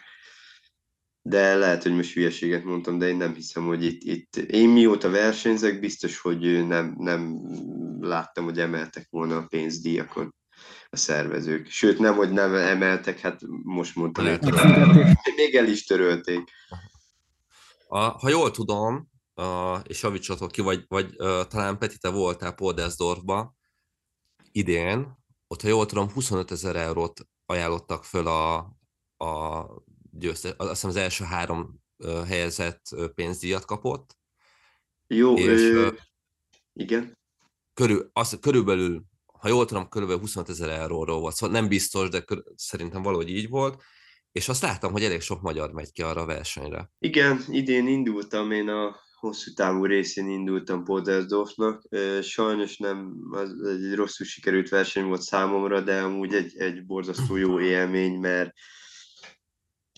de 1.23 1.57
lehet, 1.57 1.83
hogy 1.83 1.95
most 1.95 2.13
hülyeséget 2.13 2.65
mondtam, 2.65 2.99
de 2.99 3.09
én 3.09 3.17
nem 3.17 3.35
hiszem, 3.35 3.67
hogy 3.67 3.85
itt, 3.85 4.03
itt 4.03 4.37
én 4.37 4.69
mióta 4.69 5.11
versenyzek, 5.11 5.81
biztos, 5.81 6.19
hogy 6.19 6.67
nem, 6.67 6.95
nem 6.99 7.41
láttam, 8.01 8.45
hogy 8.45 8.59
emeltek 8.59 9.07
volna 9.11 9.37
a 9.37 9.47
pénzdíjakon 9.47 10.35
a 10.91 10.97
szervezők. 10.97 11.67
Sőt, 11.71 11.99
nem, 11.99 12.15
hogy 12.15 12.31
nem 12.31 12.55
emeltek, 12.55 13.19
hát 13.19 13.41
most 13.63 13.97
mondtam, 13.97 14.27
hogy 14.27 14.39
még 15.37 15.55
el 15.55 15.67
is 15.67 15.85
törölték. 15.85 16.51
A, 17.89 17.99
ha 17.99 18.29
jól 18.29 18.51
tudom, 18.51 19.11
a, 19.35 19.77
és 19.77 20.03
javítsatok 20.03 20.51
ki, 20.51 20.61
vagy, 20.61 20.85
vagy 20.89 21.15
uh, 21.19 21.47
talán 21.47 21.79
Peti, 21.79 21.99
te 21.99 22.09
voltál 22.09 22.53
Poldesdorfba 22.53 23.55
idén, 24.53 25.19
ott, 25.47 25.63
ha 25.63 25.69
jól 25.69 25.87
tudom, 25.87 26.11
25 26.11 26.51
ezer 26.51 26.77
eurót 26.77 27.29
ajánlottak 27.47 28.05
föl 28.05 28.27
a, 28.27 28.57
a 29.25 29.65
győzte, 30.11 30.55
azt 30.57 30.71
hiszem 30.71 30.91
az 30.91 30.97
első 30.97 31.25
három 31.25 31.81
helyezett 32.27 32.83
pénzdíjat 33.15 33.65
kapott. 33.65 34.19
Jó, 35.07 35.37
és, 35.37 35.61
ö, 35.61 35.89
igen. 36.73 37.19
Körül, 37.75 38.11
az, 38.13 38.39
körülbelül, 38.41 39.05
ha 39.41 39.49
jól 39.49 39.65
tudom, 39.65 39.89
körülbelül 39.89 40.23
25 40.23 40.49
ezer 40.49 40.69
euróról 40.69 41.21
volt, 41.21 41.35
szóval 41.35 41.61
nem 41.61 41.69
biztos, 41.69 42.09
de 42.09 42.25
szerintem 42.57 43.03
valahogy 43.03 43.29
így 43.29 43.49
volt, 43.49 43.83
és 44.33 44.49
azt 44.49 44.63
láttam, 44.63 44.93
hogy 44.93 45.03
elég 45.03 45.21
sok 45.21 45.41
magyar 45.41 45.73
megy 45.73 45.93
ki 45.93 46.03
arra 46.03 46.21
a 46.21 46.27
versenyre. 46.27 46.91
Igen, 46.99 47.45
idén 47.49 47.87
indultam, 47.87 48.51
én 48.51 48.69
a 48.69 48.97
hosszú 49.17 49.53
távú 49.53 49.85
részén 49.85 50.29
indultam 50.29 50.85
Podersdorfnak. 50.85 51.83
Sajnos 52.23 52.77
nem, 52.77 53.15
az 53.31 53.63
egy 53.63 53.95
rosszul 53.95 54.27
sikerült 54.27 54.69
verseny 54.69 55.05
volt 55.05 55.23
számomra, 55.23 55.81
de 55.81 56.01
amúgy 56.01 56.35
egy, 56.35 56.57
egy 56.57 56.87
borzasztó 56.87 57.37
jó 57.37 57.61
élmény, 57.61 58.19
mert 58.19 58.53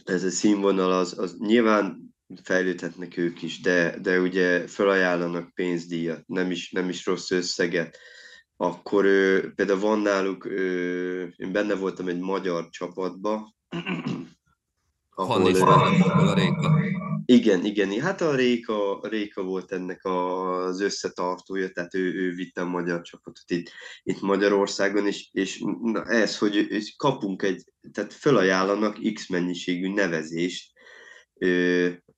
ez 0.05 0.25
a 0.25 0.31
színvonal 0.31 0.93
az, 0.93 1.19
az 1.19 1.37
nyilván 1.39 2.15
fejlődhetnek 2.43 3.17
ők 3.17 3.43
is, 3.43 3.61
de, 3.61 3.99
de 3.99 4.21
ugye 4.21 4.67
felajánlanak 4.67 5.55
pénzdíjat, 5.55 6.27
nem 6.27 6.51
is, 6.51 6.71
nem 6.71 6.89
is 6.89 7.07
rossz 7.07 7.31
összeget, 7.31 7.99
akkor 8.63 9.05
ő, 9.05 9.53
például 9.55 9.81
van 9.81 9.99
náluk, 9.99 10.45
ő, 10.47 11.35
én 11.37 11.53
benne 11.53 11.75
voltam 11.75 12.09
egy 12.09 12.19
magyar 12.19 12.69
csapatba, 12.69 13.55
ahol, 15.15 15.47
ahol 15.47 16.29
a 16.29 16.35
Réka. 16.35 16.81
Igen, 17.25 17.65
igen, 17.65 18.01
hát 18.01 18.21
a 18.21 18.35
Réka, 18.35 19.01
Réka 19.03 19.43
volt 19.43 19.73
ennek 19.73 20.05
az 20.05 20.81
összetartója, 20.81 21.71
tehát 21.71 21.95
ő, 21.95 22.15
ő 22.15 22.35
vitte 22.35 22.61
a 22.61 22.67
magyar 22.67 23.01
csapatot 23.01 23.51
itt, 23.51 23.71
itt 24.03 24.21
Magyarországon, 24.21 25.07
és, 25.07 25.29
és 25.33 25.65
na 25.83 26.05
ez, 26.05 26.39
hogy 26.39 26.67
kapunk 26.97 27.43
egy, 27.43 27.65
tehát 27.93 28.13
felajánlanak 28.13 28.99
X 29.15 29.29
mennyiségű 29.29 29.93
nevezést, 29.93 30.73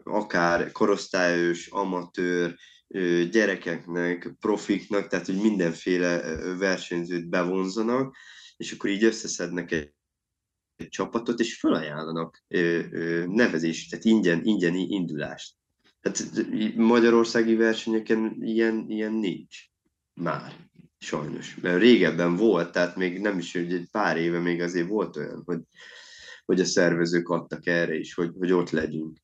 akár 0.05 0.73
korosztályos, 0.73 1.67
amatőr, 1.67 2.57
gyerekeknek, 3.31 4.35
profiknak, 4.41 5.07
tehát 5.07 5.27
hogy 5.27 5.41
mindenféle 5.41 6.37
versenyzőt 6.59 7.29
bevonzanak, 7.29 8.17
és 8.57 8.73
akkor 8.73 8.91
így 8.91 9.05
összeszednek 9.05 9.73
egy, 9.73 9.93
csapatot, 10.89 11.41
és 11.41 11.59
felajánlanak 11.59 12.45
nevezést, 13.27 13.91
tehát 13.91 14.05
ingyen, 14.05 14.45
ingyeni 14.45 14.87
indulást. 14.89 15.55
Hát 16.01 16.25
magyarországi 16.77 17.55
versenyeken 17.55 18.37
ilyen, 18.41 18.85
ilyen 18.89 19.13
nincs 19.13 19.57
már, 20.21 20.69
sajnos. 20.99 21.55
Mert 21.55 21.81
régebben 21.81 22.37
volt, 22.37 22.73
tehát 22.73 22.97
még 22.97 23.21
nem 23.21 23.39
is, 23.39 23.53
hogy 23.53 23.73
egy 23.73 23.89
pár 23.91 24.17
éve 24.17 24.39
még 24.39 24.61
azért 24.61 24.89
volt 24.89 25.17
olyan, 25.17 25.43
hogy, 25.45 25.61
hogy 26.45 26.61
a 26.61 26.65
szervezők 26.65 27.29
adtak 27.29 27.67
erre 27.67 27.95
is, 27.95 28.15
hogy, 28.15 28.31
hogy 28.39 28.53
ott 28.53 28.71
legyünk. 28.71 29.19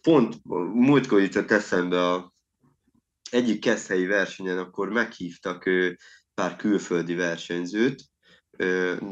Pont 0.00 0.36
múltkor 0.74 1.20
jutott 1.20 1.50
eszembe 1.50 2.08
a 2.08 2.34
egyik 3.30 3.60
keszhelyi 3.60 4.06
versenyen, 4.06 4.58
akkor 4.58 4.88
meghívtak 4.88 5.70
pár 6.34 6.56
külföldi 6.56 7.14
versenyzőt, 7.14 8.04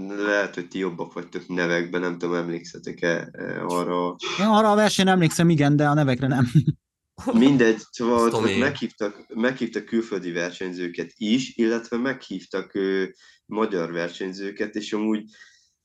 lehet, 0.08 0.54
hogy 0.54 0.68
ti 0.68 0.78
jobbak 0.78 1.12
vagytok 1.12 1.48
nevekben, 1.48 2.00
nem 2.00 2.18
tudom, 2.18 2.34
emlékszetek-e 2.34 3.30
arra? 3.66 4.16
Én 4.40 4.46
arra 4.46 4.70
a 4.70 4.74
versenyre 4.74 5.10
emlékszem, 5.10 5.50
igen, 5.50 5.76
de 5.76 5.88
a 5.88 5.94
nevekre 5.94 6.26
nem. 6.26 6.46
Mindegy, 7.32 7.80
szóval 7.90 8.40
meghívtak, 8.58 9.26
meghívtak 9.34 9.84
külföldi 9.84 10.32
versenyzőket 10.32 11.12
is, 11.16 11.56
illetve 11.56 11.96
meghívtak 11.96 12.74
ő, 12.74 13.14
magyar 13.46 13.92
versenyzőket, 13.92 14.74
és 14.74 14.92
amúgy 14.92 15.24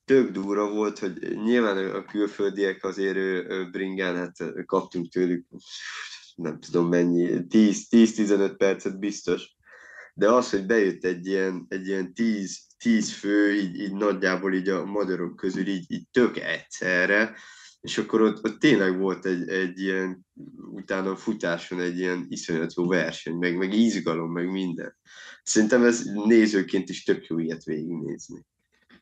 tök 0.06 0.32
durva 0.32 0.70
volt, 0.70 1.00
hogy 1.00 1.38
nyilván 1.44 1.78
a 1.78 2.04
külföldiek 2.06 2.84
azért 2.84 3.16
ő, 3.16 3.70
bringán, 3.72 4.16
hát 4.16 4.66
kaptunk 4.66 5.10
tőlük 5.10 5.46
nem 6.36 6.60
tudom 6.60 6.88
mennyi, 6.88 7.30
10-15 7.50 8.54
percet 8.58 9.00
biztos, 9.00 9.56
de 10.14 10.30
az, 10.30 10.50
hogy 10.50 10.66
bejött 10.66 11.04
egy 11.04 11.28
ilyen, 11.28 11.66
egy 11.68 11.88
ilyen 11.88 12.14
10, 12.14 12.60
10 12.78 13.12
fő, 13.12 13.54
így, 13.56 13.80
így 13.80 13.94
nagyjából 13.94 14.54
így 14.54 14.70
a 14.70 14.86
magyarok 14.86 15.36
közül 15.36 15.68
így, 15.68 15.92
így 15.92 16.08
tök 16.12 16.38
egyszerre, 16.38 17.36
és 17.82 17.98
akkor 17.98 18.22
ott, 18.22 18.44
ott 18.44 18.60
tényleg 18.60 19.00
volt 19.00 19.26
egy, 19.26 19.50
egy 19.50 19.80
ilyen, 19.80 20.26
utána 20.72 21.12
a 21.12 21.16
futáson 21.16 21.80
egy 21.80 21.98
ilyen 21.98 22.26
iszonyató 22.30 22.88
verseny, 22.88 23.34
meg, 23.34 23.58
meg 23.58 23.74
izgalom, 23.74 24.32
meg 24.32 24.52
minden. 24.52 24.96
Szerintem 25.44 25.84
ez 25.84 26.04
nézőként 26.26 26.90
is 26.90 27.04
tök 27.04 27.26
jó 27.26 27.40
ilyet 27.40 27.64
végignézni. 27.64 28.46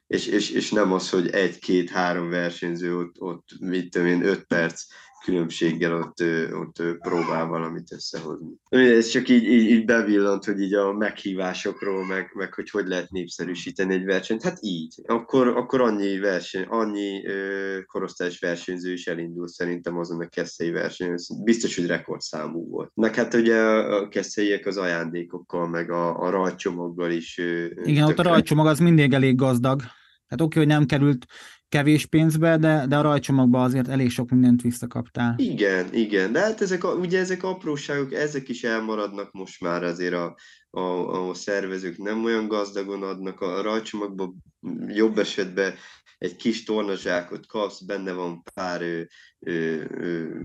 És, 0.08 0.28
és, 0.28 0.50
és 0.50 0.72
nem 0.72 0.94
az, 0.94 1.10
hogy 1.10 1.30
egy-két-három 1.30 2.30
versenyző 2.30 2.98
ott, 2.98 3.16
ott 3.20 3.48
mit 3.60 3.90
tudom 3.90 4.08
én, 4.08 4.26
öt 4.26 4.44
perc 4.44 4.84
különbséggel 5.24 5.98
ott, 5.98 6.24
ott 6.54 6.98
próbál 7.00 7.46
valamit 7.46 7.92
összehozni. 7.92 8.52
Ez 8.70 9.08
csak 9.08 9.30
így, 9.30 9.44
így, 9.44 9.70
így 9.70 9.86
bevillant, 9.86 10.46
hogy 10.46 10.62
így 10.62 10.74
a 10.74 10.94
meghívásokról, 10.94 12.06
meg, 12.06 12.32
meg 12.34 12.54
hogy 12.54 12.70
hogy 12.70 12.88
lehet 12.88 13.12
népszerűsíteni 13.12 13.94
egy 13.94 14.06
versenyt. 14.06 14.44
Hát 14.44 14.58
így. 14.62 15.02
Akkor, 15.06 15.48
akkor 15.48 15.82
annyi 15.82 16.20
verseny, 16.20 16.64
annyi 16.64 17.26
ö, 17.26 17.78
korosztályos 17.86 18.40
versenyző 18.40 18.92
is 18.92 19.08
elindul 19.08 19.48
szerintem 19.48 19.98
azon 19.98 20.22
a 20.22 20.28
keszei 20.28 20.72
verseny. 20.72 21.16
Biztos, 21.44 21.76
hogy 21.76 21.86
rekordszámú 21.86 22.70
volt. 22.70 22.92
Meg 22.94 23.16
hát 23.16 23.34
ugye 23.34 23.62
a 23.62 24.08
keszeiek 24.08 24.66
az 24.66 24.78
ajándékokkal, 24.78 25.68
meg 25.68 25.92
a, 25.92 26.20
a 26.20 26.30
rajcsomaggal 26.30 27.12
is. 27.12 27.38
Ö, 27.38 27.66
Igen, 27.84 28.04
ott 28.04 28.20
a 28.20 28.24
rajcsomag 28.24 28.68
az 28.68 28.80
mindig 28.80 29.14
elég 29.14 29.36
gazdag. 29.36 29.82
Hát 30.28 30.42
oké, 30.42 30.60
hogy 30.60 30.68
nem 30.68 30.86
került 30.86 31.26
kevés 31.72 32.06
pénzbe, 32.06 32.58
de, 32.58 32.86
de 32.88 32.98
a 32.98 33.02
rajcsomagban 33.02 33.64
azért 33.64 33.88
elég 33.88 34.10
sok 34.10 34.30
mindent 34.30 34.62
visszakaptál. 34.62 35.36
Igen, 35.38 35.94
igen, 35.94 36.32
de 36.32 36.40
hát 36.40 36.62
ezek, 36.62 36.84
a, 36.84 36.94
ugye 36.94 37.20
ezek 37.20 37.44
apróságok, 37.44 38.14
ezek 38.14 38.50
is 38.50 38.64
elmaradnak 38.64 39.32
most 39.32 39.62
már 39.62 39.84
azért 39.84 40.14
a, 40.14 40.36
a, 40.70 41.30
a 41.30 41.34
szervezők 41.34 41.98
nem 41.98 42.24
olyan 42.24 42.48
gazdagon 42.48 43.04
adnak, 43.04 43.42
a 43.42 43.62
rajcsomagban 43.62 44.44
jobb 44.88 45.18
esetben 45.18 45.74
egy 46.18 46.36
kis 46.36 46.64
tornazsákot 46.64 47.48
kapsz, 47.48 47.82
benne 47.82 48.12
van 48.12 48.44
pár 48.54 48.82
ö, 48.82 49.02
ö, 49.40 49.84
ö, 49.90 50.40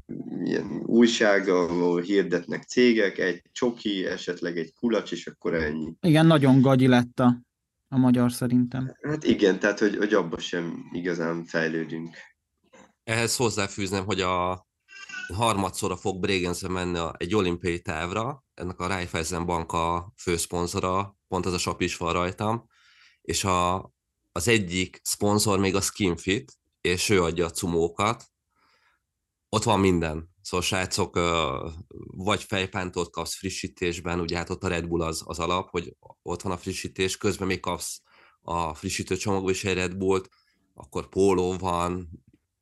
ilyen 0.45 0.83
újság, 0.87 1.49
ahol 1.49 2.01
hirdetnek 2.01 2.63
cégek, 2.63 3.19
egy 3.19 3.43
csoki, 3.53 4.07
esetleg 4.07 4.59
egy 4.59 4.73
kulacs, 4.75 5.13
és 5.13 5.27
akkor 5.27 5.55
ennyi. 5.55 5.93
Igen, 6.01 6.27
nagyon 6.27 6.61
gagyi 6.61 6.87
lett 6.87 7.21
a 7.21 7.45
a 7.89 7.97
magyar 7.97 8.33
szerintem. 8.33 8.97
Hát 9.03 9.25
igen, 9.25 9.59
tehát 9.59 9.79
hogy, 9.79 9.97
hogy 9.97 10.15
abban 10.15 10.39
sem 10.39 10.89
igazán 10.93 11.45
fejlődünk. 11.45 12.17
Ehhez 13.05 13.37
hozzáfűzném, 13.37 14.05
hogy 14.05 14.21
a 14.21 14.67
harmadszorra 15.35 15.97
fog 15.97 16.21
Bregenze 16.21 16.69
menni 16.69 16.99
egy 17.17 17.35
olimpiai 17.35 17.81
távra, 17.81 18.45
ennek 18.55 18.81
a 18.81 18.87
Raiffeisen 18.87 19.47
Bank 19.47 19.73
a 19.73 20.13
főszponzora, 20.17 21.17
pont 21.29 21.47
ez 21.47 21.53
a 21.53 21.59
sap 21.59 21.81
is 21.81 21.97
van 21.97 22.13
rajtam, 22.13 22.67
és 23.21 23.45
a, 23.45 23.93
az 24.33 24.49
egyik 24.49 25.01
szponzor 25.03 25.59
még 25.59 25.75
a 25.75 25.81
Skinfit, 25.81 26.53
és 26.81 27.09
ő 27.09 27.23
adja 27.23 27.45
a 27.45 27.51
cumókat. 27.51 28.25
Ott 29.49 29.63
van 29.63 29.81
minden. 29.81 30.35
Szóval 30.47 30.67
srácok, 30.67 31.21
vagy 32.07 32.43
fejpántot 32.43 33.11
kapsz 33.11 33.35
frissítésben, 33.35 34.21
ugye 34.21 34.37
hát 34.37 34.51
ott 34.51 34.65
a 34.65 34.69
Red 34.69 34.87
Bull 34.87 35.03
az, 35.03 35.23
az 35.25 35.39
alap, 35.39 35.71
hogy 35.71 35.97
ott 36.23 36.43
van 36.43 36.53
a 36.53 36.57
frissítés, 36.57 37.17
közben 37.17 37.47
még 37.47 37.61
kapsz 37.61 38.01
a 38.41 38.75
frissítő 38.75 39.17
csomagból 39.17 39.51
is 39.51 39.65
egy 39.65 39.75
Red 39.75 39.97
Bullt, 39.97 40.29
akkor 40.75 41.09
póló 41.09 41.57
van, 41.57 42.09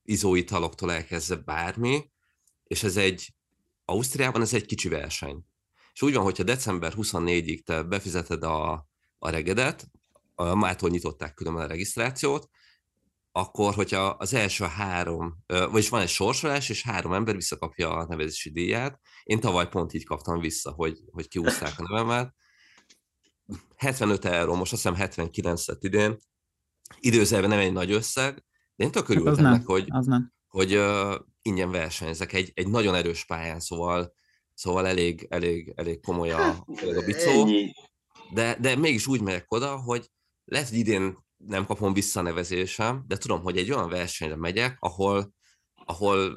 izóitaloktól 0.03 0.93
elkezdve 0.93 1.37
bármi, 1.37 2.11
és 2.65 2.83
ez 2.83 2.97
egy, 2.97 3.35
Ausztriában 3.85 4.43
ez 4.43 4.55
egy 4.55 4.67
kicsi 4.67 4.89
verseny. 4.89 5.45
És 5.93 6.03
úgy 6.03 6.15
van, 6.15 6.25
hogyha 6.25 6.43
december 6.43 6.93
24-ig 6.97 7.63
te 7.63 7.83
befizeted 7.83 8.43
a, 8.43 8.89
a 9.19 9.31
regedet, 9.31 9.87
mától 10.35 10.91
nyitották 10.91 11.35
különben 11.35 11.65
a 11.65 11.69
regisztrációt, 11.69 12.49
akkor, 13.37 13.75
hogyha 13.75 14.07
az 14.07 14.35
első 14.35 14.65
három, 14.65 15.37
vagyis 15.47 15.89
van 15.89 16.01
egy 16.01 16.09
sorsolás, 16.09 16.69
és 16.69 16.83
három 16.83 17.13
ember 17.13 17.35
visszakapja 17.35 17.91
a 17.91 18.07
nevezési 18.07 18.51
díját, 18.51 19.01
én 19.23 19.41
tavaly 19.41 19.69
pont 19.69 19.93
így 19.93 20.05
kaptam 20.05 20.39
vissza, 20.41 20.71
hogy, 20.71 20.99
hogy 21.11 21.29
kiúzták 21.29 21.79
a 21.79 21.83
nevemet. 21.89 22.35
75 23.77 24.25
euró, 24.25 24.55
most 24.55 24.73
azt 24.73 24.83
hiszem 24.83 24.99
79 24.99 25.67
lett 25.67 25.85
idén, 25.85 26.19
időzelve 26.99 27.47
nem 27.47 27.59
egy 27.59 27.73
nagy 27.73 27.93
összeg, 27.93 28.45
de 28.77 28.85
én 28.85 28.91
tök 28.91 29.07
hát 29.07 29.17
örültem 29.17 29.47
ennek, 29.47 29.67
hogy, 29.67 29.87
az 29.89 30.07
nem. 30.07 30.33
hogy 30.49 30.77
uh, 30.77 31.15
ingyen 31.43 31.71
versenyzek 31.71 32.33
egy, 32.33 32.51
egy 32.55 32.69
nagyon 32.69 32.95
erős 32.95 33.25
pályán, 33.25 33.61
szóval, 33.61 34.15
szóval 34.53 34.87
elég, 34.87 35.27
elég, 35.31 35.73
elég 35.77 36.01
komoly 36.01 36.31
a, 36.31 36.49
a 36.97 37.03
bicó. 37.07 37.49
De, 38.33 38.57
de 38.61 38.77
mégis 38.77 39.07
úgy 39.07 39.21
megyek 39.21 39.53
oda, 39.53 39.77
hogy 39.77 40.11
lehet, 40.45 40.69
hogy 40.69 40.79
idén 40.79 41.24
nem 41.47 41.67
kapom 41.67 41.93
vissza 41.93 42.21
a 42.21 42.23
nevezésem, 42.23 43.05
de 43.09 43.17
tudom, 43.17 43.43
hogy 43.43 43.57
egy 43.57 43.73
olyan 43.73 43.89
versenyre 43.89 44.37
megyek, 44.37 44.77
ahol, 44.81 45.33
ahol 45.85 46.35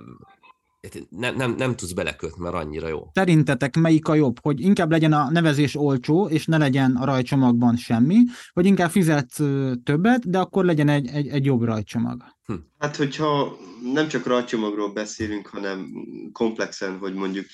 nem, 1.10 1.36
nem, 1.36 1.56
nem 1.56 1.76
tudsz 1.76 1.92
belekötni, 1.92 2.44
mert 2.44 2.56
annyira 2.56 2.88
jó. 2.88 3.10
Szerintetek 3.14 3.76
melyik 3.76 4.08
a 4.08 4.16
jobb? 4.16 4.36
Hogy 4.42 4.62
inkább 4.62 4.92
legyen 4.92 5.14
a 5.14 5.30
nevezés 5.32 5.76
olcsó, 5.76 6.28
és 6.28 6.46
ne 6.46 6.58
legyen 6.58 6.96
a 6.96 7.06
rajcsomagban 7.06 7.76
semmi, 7.76 8.18
vagy 8.54 8.66
inkább 8.66 8.90
fizetsz 8.90 9.42
többet, 9.84 10.30
de 10.30 10.40
akkor 10.40 10.66
legyen 10.66 10.90
egy, 10.90 11.08
egy, 11.08 11.28
egy 11.28 11.46
jobb 11.46 11.64
rajcsomag? 11.64 12.24
Hm. 12.46 12.54
Hát, 12.78 12.96
hogyha 12.96 13.58
nem 13.94 14.08
csak 14.08 14.26
rajcsomagról 14.26 14.94
beszélünk, 14.94 15.48
hanem 15.48 15.92
komplexen, 16.32 16.98
hogy 16.98 17.14
mondjuk 17.14 17.46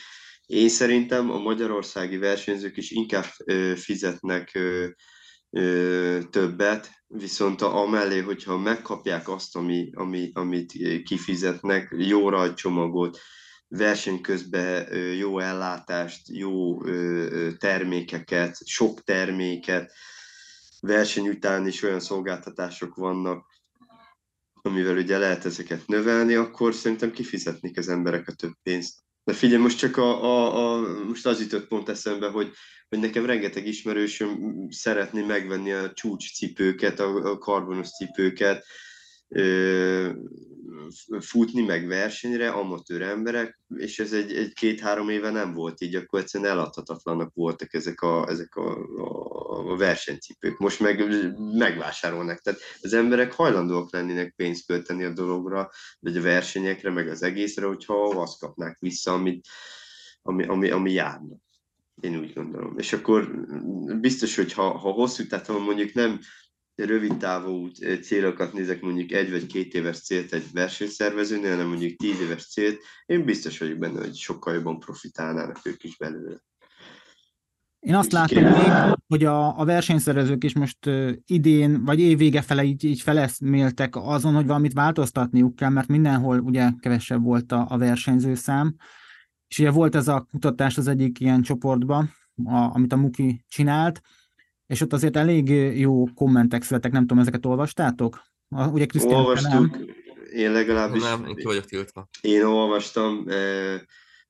én 0.45 0.69
szerintem 0.69 1.31
a 1.31 1.39
magyarországi 1.39 2.17
versenyzők 2.17 2.77
is 2.77 2.91
inkább 2.91 3.25
fizetnek 3.75 4.59
többet, 6.29 6.91
viszont 7.13 7.61
amellé, 7.61 8.19
hogyha 8.19 8.57
megkapják 8.57 9.29
azt, 9.29 9.55
ami, 9.55 9.89
ami, 9.93 10.31
amit 10.33 10.71
kifizetnek, 11.03 11.95
jó 11.97 12.29
rajcsomagot, 12.29 13.19
verseny 13.67 14.21
közben 14.21 14.95
jó 14.95 15.39
ellátást, 15.39 16.29
jó 16.29 16.81
termékeket, 17.57 18.57
sok 18.65 19.03
terméket, 19.03 19.93
verseny 20.79 21.29
után 21.29 21.67
is 21.67 21.83
olyan 21.83 21.99
szolgáltatások 21.99 22.95
vannak, 22.95 23.45
amivel 24.61 24.97
ugye 24.97 25.17
lehet 25.17 25.45
ezeket 25.45 25.87
növelni, 25.87 26.33
akkor 26.33 26.73
szerintem 26.73 27.11
kifizetnék 27.11 27.77
az 27.77 27.89
emberek 27.89 28.27
a 28.27 28.31
több 28.33 28.53
pénzt. 28.63 28.99
De 29.23 29.33
figyelj, 29.33 29.61
most 29.61 29.77
csak 29.77 29.97
a, 29.97 30.23
a, 30.23 30.73
a 30.73 31.03
most 31.03 31.25
az 31.25 31.39
jutott 31.39 31.67
pont 31.67 31.89
eszembe, 31.89 32.27
hogy, 32.27 32.51
hogy 32.93 33.01
nekem 33.01 33.25
rengeteg 33.25 33.67
ismerősöm 33.67 34.67
szeretné 34.69 35.21
megvenni 35.21 35.71
a 35.71 35.93
csúcscipőket, 35.93 36.99
a, 36.99 37.31
a 37.31 37.37
karbonos 37.37 37.89
cipőket, 37.89 38.65
futni, 41.19 41.61
meg 41.61 41.87
versenyre, 41.87 42.49
amatőr 42.49 43.01
emberek, 43.01 43.59
és 43.75 43.99
ez 43.99 44.13
egy, 44.13 44.35
egy 44.35 44.53
két-három 44.53 45.09
éve 45.09 45.29
nem 45.29 45.53
volt 45.53 45.81
így, 45.81 45.95
akkor 45.95 46.19
egyszerűen 46.19 46.51
eladhatatlanak 46.51 47.33
voltak 47.33 47.73
ezek 47.73 48.01
a, 48.01 48.29
ezek 48.29 48.55
a, 48.55 48.77
a, 48.97 49.71
a 49.71 49.75
versenycipők. 49.77 50.57
Most 50.57 50.79
meg 50.79 51.03
megvásárolnak. 51.57 52.39
Tehát 52.39 52.59
az 52.81 52.93
emberek 52.93 53.33
hajlandóak 53.33 53.91
lennének 53.91 54.33
pénzt 54.35 54.65
költeni 54.65 55.03
a 55.03 55.13
dologra, 55.13 55.69
vagy 55.99 56.17
a 56.17 56.21
versenyekre, 56.21 56.89
meg 56.89 57.07
az 57.07 57.23
egészre, 57.23 57.65
hogyha 57.65 58.03
azt 58.03 58.39
kapnák 58.39 58.79
vissza, 58.79 59.13
amit, 59.13 59.47
ami, 60.21 60.45
ami, 60.45 60.69
ami 60.69 60.91
járna. 60.91 61.35
Én 62.01 62.17
úgy 62.19 62.33
gondolom. 62.33 62.77
És 62.77 62.93
akkor 62.93 63.45
biztos, 63.99 64.35
hogy 64.35 64.53
ha, 64.53 64.77
ha 64.77 64.91
hosszú, 64.91 65.27
tehát 65.27 65.47
ha 65.47 65.59
mondjuk 65.59 65.93
nem 65.93 66.19
rövid 66.75 67.17
távú 67.17 67.67
célokat 68.01 68.53
nézek, 68.53 68.81
mondjuk 68.81 69.11
egy 69.11 69.31
vagy 69.31 69.45
két 69.45 69.73
éves 69.73 70.01
célt 70.01 70.33
egy 70.33 70.45
versenyszervezőnél, 70.53 71.51
hanem 71.51 71.67
mondjuk 71.67 71.95
tíz 71.95 72.19
éves 72.19 72.47
célt, 72.47 72.81
én 73.05 73.25
biztos 73.25 73.59
vagyok 73.59 73.77
benne, 73.77 73.99
hogy 73.99 74.15
sokkal 74.15 74.53
jobban 74.53 74.79
profitálnának 74.79 75.59
ők 75.63 75.83
is 75.83 75.97
belőle. 75.97 76.43
Én 77.79 77.95
azt 77.95 78.11
látom 78.11 78.43
még, 78.43 78.95
hogy 79.07 79.25
a, 79.25 79.59
a 79.59 79.65
versenyszervezők 79.65 80.43
is 80.43 80.53
most 80.53 80.85
uh, 80.85 81.11
idén, 81.25 81.83
vagy 81.85 81.99
évvége 81.99 82.41
fele 82.41 82.63
így, 82.63 82.83
így 82.83 83.01
feleszméltek 83.01 83.95
azon, 83.95 84.33
hogy 84.33 84.45
valamit 84.45 84.73
változtatniuk 84.73 85.55
kell, 85.55 85.69
mert 85.69 85.87
mindenhol 85.87 86.39
ugye 86.39 86.69
kevesebb 86.79 87.23
volt 87.23 87.51
a, 87.51 87.65
a 87.69 87.77
versenyzőszám. 87.77 88.75
És 89.53 89.59
ugye 89.59 89.71
volt 89.71 89.95
ez 89.95 90.07
a 90.07 90.27
kutatás 90.31 90.77
az 90.77 90.87
egyik 90.87 91.19
ilyen 91.19 91.41
csoportban, 91.41 92.13
a, 92.45 92.55
amit 92.55 92.93
a 92.93 92.95
Muki 92.95 93.45
csinált, 93.47 94.01
és 94.67 94.81
ott 94.81 94.93
azért 94.93 95.15
elég 95.15 95.49
jó 95.79 96.05
kommentek 96.13 96.63
születtek, 96.63 96.91
nem 96.91 97.01
tudom, 97.01 97.19
ezeket 97.19 97.45
olvastátok? 97.45 98.23
Ugye 98.49 98.85
Krisztián, 98.85 99.19
Olvastuk, 99.19 99.51
nem? 99.51 99.85
én 100.33 100.51
legalábbis... 100.51 101.01
Nem, 101.01 101.25
én 101.25 101.35
ki 101.35 101.43
vagyok 101.43 101.65
tiltva. 101.65 102.09
Én 102.21 102.43
olvastam, 102.43 103.25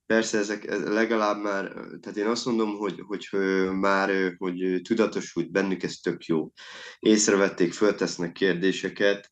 persze 0.06 0.38
ezek 0.38 0.86
legalább 0.86 1.42
már, 1.42 1.68
tehát 2.02 2.18
én 2.18 2.28
azt 2.28 2.46
mondom, 2.46 2.78
hogy, 2.78 3.04
hogy 3.08 3.28
már 3.72 4.36
hogy 4.38 4.82
tudatosult 4.84 5.52
bennük, 5.52 5.84
ez 5.84 5.96
tök 5.96 6.26
jó. 6.26 6.52
Észrevették, 7.00 7.74
föltesznek 7.74 8.32
kérdéseket, 8.32 9.30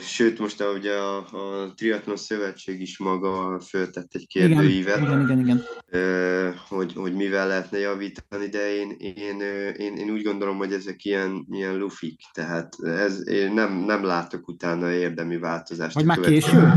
Sőt, 0.00 0.38
most 0.38 0.60
a, 0.60 0.70
ugye 0.70 0.92
a, 0.92 1.16
a 1.16 1.74
Triathlon 1.74 2.16
Szövetség 2.16 2.80
is 2.80 2.98
maga 2.98 3.60
föltett 3.60 4.14
egy 4.14 4.26
kérdőívet, 4.26 4.96
igen, 4.96 5.20
igen, 5.20 5.38
igen, 5.38 5.64
igen. 5.90 6.54
Hogy, 6.68 6.92
hogy 6.94 7.14
mivel 7.14 7.46
lehetne 7.46 7.78
javítani, 7.78 8.48
de 8.48 8.74
én, 8.74 8.90
én, 8.98 9.40
én, 9.76 9.96
én 9.96 10.10
úgy 10.10 10.22
gondolom, 10.22 10.56
hogy 10.56 10.72
ezek 10.72 11.04
ilyen, 11.04 11.46
ilyen 11.50 11.76
lufik, 11.76 12.20
tehát 12.32 12.74
ez, 12.82 13.28
én 13.28 13.52
nem, 13.52 13.72
nem 13.72 14.04
látok 14.04 14.48
utána 14.48 14.92
érdemi 14.92 15.38
változást. 15.38 15.94
Vagy 15.94 16.04
már 16.04 16.20
késő? 16.20 16.72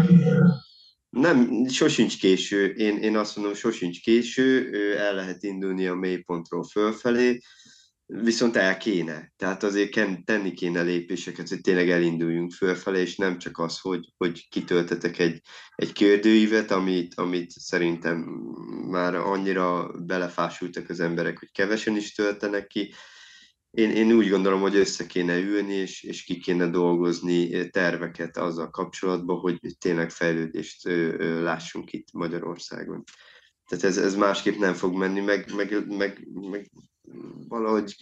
Nem, 1.09 1.67
sosincs 1.67 2.19
késő. 2.19 2.65
Én, 2.65 2.97
én 2.97 3.17
azt 3.17 3.35
mondom, 3.35 3.53
sosincs 3.53 4.01
késő, 4.01 4.73
el 4.97 5.15
lehet 5.15 5.43
indulni 5.43 5.87
a 5.87 5.95
mélypontról 5.95 6.63
fölfelé, 6.63 7.39
viszont 8.11 8.55
el 8.55 8.77
kéne. 8.77 9.33
Tehát 9.37 9.63
azért 9.63 10.25
tenni 10.25 10.53
kéne 10.53 10.81
lépéseket, 10.81 11.49
hogy 11.49 11.61
tényleg 11.61 11.89
elinduljunk 11.89 12.51
fölfelé, 12.51 13.01
és 13.01 13.15
nem 13.15 13.37
csak 13.37 13.57
az, 13.59 13.79
hogy, 13.79 14.13
hogy 14.17 14.47
kitöltetek 14.49 15.19
egy, 15.19 15.41
egy 15.75 15.91
kérdőívet, 15.91 16.71
amit, 16.71 17.13
amit 17.15 17.51
szerintem 17.51 18.17
már 18.89 19.15
annyira 19.15 19.91
belefásultak 20.05 20.89
az 20.89 20.99
emberek, 20.99 21.39
hogy 21.39 21.51
kevesen 21.51 21.95
is 21.95 22.13
töltenek 22.13 22.67
ki. 22.67 22.93
Én, 23.71 23.91
én 23.91 24.11
úgy 24.11 24.29
gondolom, 24.29 24.61
hogy 24.61 24.75
össze 24.75 25.05
kéne 25.05 25.37
ülni, 25.37 25.73
és, 25.73 26.03
és 26.03 26.23
ki 26.23 26.39
kéne 26.39 26.67
dolgozni 26.67 27.69
terveket 27.69 28.37
azzal 28.37 28.69
kapcsolatban, 28.69 29.37
hogy 29.37 29.59
tényleg 29.79 30.09
fejlődést 30.09 30.87
lássunk 31.41 31.93
itt 31.93 32.07
Magyarországon. 32.11 33.03
Tehát 33.67 33.83
ez, 33.83 33.97
ez 33.97 34.15
másképp 34.15 34.57
nem 34.57 34.73
fog 34.73 34.95
menni, 34.95 35.19
meg, 35.19 35.53
meg, 35.55 35.87
meg, 35.87 36.27
meg 36.49 36.69
valahogy 37.47 37.95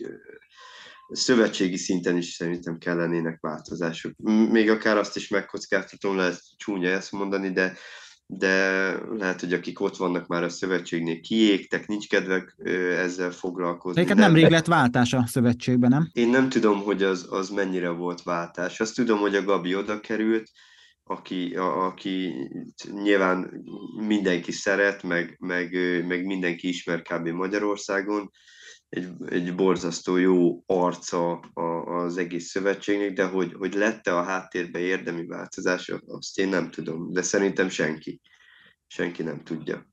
szövetségi 1.10 1.78
szinten 1.78 2.18
is 2.18 2.26
szerintem 2.26 2.78
kellenének 2.78 3.38
változások. 3.42 4.12
Még 4.52 4.70
akár 4.70 4.98
azt 4.98 5.16
is 5.16 5.28
megkockáztatom, 5.28 6.16
lehet 6.16 6.40
csúnya 6.58 6.90
ezt 6.90 7.12
mondani, 7.12 7.52
de, 7.52 7.78
de 8.26 8.92
lehet, 9.10 9.40
hogy 9.40 9.54
akik 9.54 9.80
ott 9.80 9.98
vannak 9.98 10.28
már 10.28 10.44
a 10.44 10.50
szövetségnél 10.50 11.20
kiégtek, 11.20 11.88
nincs 11.88 12.08
kedvek 12.08 12.56
ezzel 12.98 13.32
foglalkozni. 13.32 14.04
De 14.04 14.14
nem 14.14 14.34
rég 14.34 14.50
lett 14.50 14.66
váltás 14.66 15.14
a 15.14 15.26
szövetségben, 15.28 15.90
nem? 15.90 16.10
Én 16.14 16.30
nem 16.30 16.50
tudom, 16.50 16.82
hogy 16.82 17.04
az, 17.04 17.28
az 17.30 17.50
mennyire 17.50 17.90
volt 17.90 18.24
váltás. 18.24 18.80
Azt 18.80 18.96
tudom, 18.96 19.20
hogy 19.20 19.36
a 19.36 19.44
Gabi 19.44 19.76
oda 19.76 20.00
került, 20.00 20.50
aki, 21.04 21.56
a, 21.56 21.86
aki 21.86 22.34
nyilván 22.92 23.64
mindenki 24.08 24.52
szeret, 24.52 25.04
meg, 25.04 25.36
meg, 25.40 25.72
meg 26.08 26.26
mindenki 26.26 26.68
ismer 26.68 27.02
kb. 27.02 27.28
Magyarországon, 27.28 28.32
egy, 28.90 29.08
egy 29.30 29.56
borzasztó 29.56 30.16
jó 30.16 30.64
arca 30.66 31.40
az 31.86 32.18
egész 32.18 32.50
szövetségnek, 32.50 33.14
de 33.14 33.26
hogy, 33.26 33.54
hogy 33.54 33.74
lette 33.74 34.18
a 34.18 34.24
háttérbe 34.24 34.80
érdemi 34.80 35.26
változás, 35.26 35.94
azt 36.08 36.40
én 36.40 36.48
nem 36.48 36.70
tudom, 36.70 37.12
de 37.12 37.22
szerintem 37.22 37.70
senki. 37.70 38.22
Senki 38.88 39.24
nem 39.24 39.44
tudja. 39.44 39.86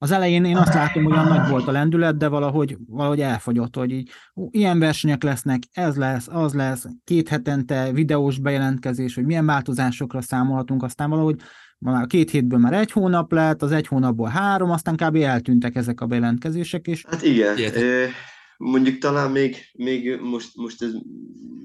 Az 0.00 0.10
elején 0.10 0.44
én 0.44 0.56
azt 0.56 0.74
látom, 0.74 1.04
hogy 1.04 1.12
olyan 1.12 1.26
nagy 1.26 1.48
volt 1.48 1.68
a 1.68 1.72
lendület, 1.72 2.16
de 2.16 2.28
valahogy, 2.28 2.76
valahogy 2.86 3.20
elfogyott, 3.20 3.76
hogy 3.76 3.90
így, 3.90 4.10
ó, 4.34 4.48
ilyen 4.50 4.78
versenyek 4.78 5.22
lesznek, 5.22 5.62
ez 5.72 5.96
lesz, 5.96 6.28
az 6.28 6.54
lesz, 6.54 6.86
két 7.04 7.28
hetente 7.28 7.92
videós 7.92 8.38
bejelentkezés, 8.38 9.14
hogy 9.14 9.24
milyen 9.24 9.46
változásokra 9.46 10.20
számolhatunk, 10.20 10.82
aztán 10.82 11.10
valahogy 11.10 11.40
már 11.78 12.06
két 12.06 12.30
hétből 12.30 12.58
már 12.58 12.72
egy 12.72 12.92
hónap 12.92 13.32
lett, 13.32 13.62
az 13.62 13.72
egy 13.72 13.86
hónapból 13.86 14.28
három, 14.28 14.70
aztán 14.70 14.96
kb. 14.96 15.16
eltűntek 15.16 15.76
ezek 15.76 16.00
a 16.00 16.06
bejelentkezések 16.06 16.86
is. 16.86 17.04
Hát 17.08 17.22
igen, 17.22 17.58
Ilyet. 17.58 18.10
mondjuk 18.56 18.98
talán 18.98 19.30
még, 19.30 19.56
még 19.72 20.20
most, 20.20 20.56
most 20.56 20.82
ez, 20.82 20.90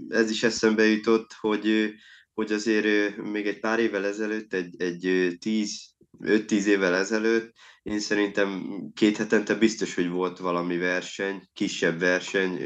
ez 0.09 0.30
is 0.30 0.43
eszembe 0.43 0.86
jutott, 0.86 1.36
hogy, 1.39 1.93
hogy 2.34 2.51
azért 2.51 3.18
még 3.32 3.47
egy 3.47 3.59
pár 3.59 3.80
évvel 3.80 4.05
ezelőtt, 4.05 4.53
egy, 4.53 4.82
egy 4.82 5.36
tíz, 5.39 5.91
5-10 6.20 6.66
évvel 6.66 6.95
ezelőtt, 6.95 7.53
én 7.84 7.99
szerintem 7.99 8.66
két 8.93 9.18
hetente 9.18 9.55
biztos, 9.55 9.95
hogy 9.95 10.09
volt 10.09 10.39
valami 10.39 10.78
verseny, 10.78 11.41
kisebb 11.53 11.99
verseny 11.99 12.59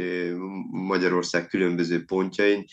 Magyarország 0.71 1.47
különböző 1.47 2.05
pontjain, 2.05 2.65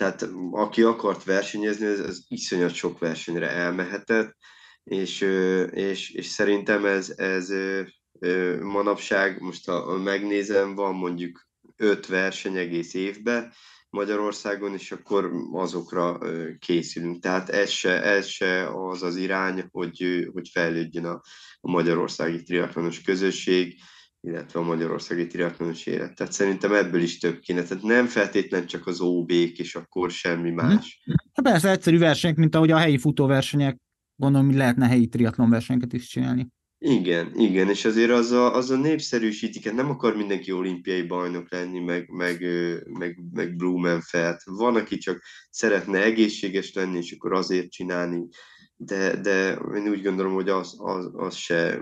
tehát 0.00 0.28
aki 0.50 0.82
akart 0.82 1.24
versenyezni, 1.24 1.86
ez, 1.86 2.00
ez 2.00 2.18
iszonyat 2.28 2.74
sok 2.74 2.98
versenyre 2.98 3.50
elmehetett, 3.50 4.36
és, 4.84 5.20
és, 5.70 6.10
és 6.10 6.26
szerintem 6.26 6.84
ez, 6.84 7.12
ez 7.16 7.52
manapság, 8.60 9.40
most 9.40 9.66
ha 9.66 9.96
megnézem, 9.96 10.74
van 10.74 10.94
mondjuk 10.94 11.46
öt 11.76 12.06
verseny 12.06 12.56
egész 12.56 12.94
évben 12.94 13.52
Magyarországon, 13.90 14.74
és 14.74 14.92
akkor 14.92 15.30
azokra 15.52 16.18
készülünk. 16.58 17.22
Tehát 17.22 17.48
ez 17.48 17.70
se, 17.70 18.02
ez 18.02 18.26
se 18.26 18.68
az 18.88 19.02
az 19.02 19.16
irány, 19.16 19.68
hogy, 19.70 20.28
hogy 20.32 20.48
fejlődjön 20.48 21.04
a, 21.04 21.22
a 21.60 21.70
magyarországi 21.70 22.42
triatlonos 22.42 23.00
közösség, 23.00 23.80
illetve 24.20 24.60
a 24.60 24.62
magyarországi 24.62 25.26
triatlonos 25.26 25.86
élet. 25.86 26.14
Tehát 26.14 26.32
szerintem 26.32 26.72
ebből 26.74 27.00
is 27.00 27.18
több 27.18 27.38
kéne. 27.38 27.62
Tehát 27.62 27.82
nem 27.82 28.06
feltétlen 28.06 28.66
csak 28.66 28.86
az 28.86 29.00
OB-k, 29.00 29.58
és 29.58 29.74
akkor 29.74 30.10
semmi 30.10 30.50
mhm. 30.50 30.66
más. 30.66 31.02
Hát 31.06 31.44
persze 31.44 31.70
egyszerű 31.70 31.98
versenyek, 31.98 32.36
mint 32.36 32.54
ahogy 32.54 32.70
a 32.70 32.78
helyi 32.78 32.98
futóversenyek, 32.98 33.76
gondolom, 34.16 34.46
hogy 34.46 34.56
lehetne 34.56 34.86
helyi 34.86 35.06
triatlon 35.06 35.50
versenyeket 35.50 35.92
is 35.92 36.08
csinálni. 36.08 36.48
Igen, 36.82 37.32
igen, 37.34 37.68
és 37.68 37.84
azért 37.84 38.10
az 38.10 38.30
a, 38.30 38.54
az 38.54 38.70
a 38.70 38.76
népszerűsítik, 38.76 39.64
hát 39.64 39.74
nem 39.74 39.90
akar 39.90 40.16
mindenki 40.16 40.52
olimpiai 40.52 41.02
bajnok 41.02 41.50
lenni, 41.50 41.78
meg, 41.78 42.08
meg, 42.08 42.46
meg, 42.98 43.18
meg 43.32 43.56
Blumenfeld. 43.56 44.36
Van, 44.44 44.76
aki 44.76 44.98
csak 44.98 45.22
szeretne 45.50 46.02
egészséges 46.02 46.72
lenni, 46.72 46.96
és 46.96 47.12
akkor 47.12 47.32
azért 47.32 47.70
csinálni, 47.70 48.28
de, 48.76 49.20
de 49.20 49.58
én 49.76 49.88
úgy 49.88 50.02
gondolom, 50.02 50.34
hogy 50.34 50.48
az, 50.48 50.74
az, 50.78 51.10
az 51.12 51.34
se 51.34 51.80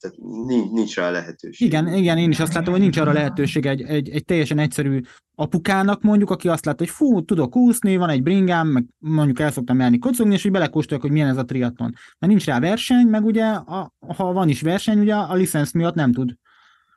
tehát 0.00 0.16
nincs, 0.46 0.70
nincs 0.70 0.96
rá 0.96 1.10
lehetőség. 1.10 1.66
Igen, 1.66 1.94
igen, 1.94 2.18
én 2.18 2.30
is 2.30 2.40
azt 2.40 2.54
látom, 2.54 2.72
hogy 2.72 2.82
nincs 2.82 2.96
arra 2.96 3.12
lehetőség 3.12 3.66
egy, 3.66 3.82
egy, 3.82 4.08
egy 4.08 4.24
teljesen 4.24 4.58
egyszerű 4.58 5.00
apukának 5.34 6.02
mondjuk, 6.02 6.30
aki 6.30 6.48
azt 6.48 6.64
látja, 6.64 6.86
hogy 6.86 6.94
fú, 6.94 7.24
tudok 7.24 7.56
úszni, 7.56 7.96
van 7.96 8.08
egy 8.08 8.22
bringám, 8.22 8.68
meg 8.68 8.84
mondjuk 8.98 9.40
el 9.40 9.50
szoktam 9.50 9.80
járni 9.80 9.98
kocogni, 9.98 10.34
és 10.34 10.42
hogy 10.42 10.50
belekóstoljak, 10.50 11.04
hogy 11.04 11.12
milyen 11.12 11.28
ez 11.28 11.36
a 11.36 11.44
triatlon. 11.44 11.94
Mert 12.18 12.32
nincs 12.32 12.44
rá 12.44 12.60
verseny, 12.60 13.06
meg 13.06 13.24
ugye, 13.24 13.44
a, 13.44 13.94
ha 14.16 14.32
van 14.32 14.48
is 14.48 14.60
verseny, 14.60 14.98
ugye 14.98 15.14
a 15.14 15.34
licensz 15.34 15.72
miatt 15.72 15.94
nem 15.94 16.12
tud. 16.12 16.34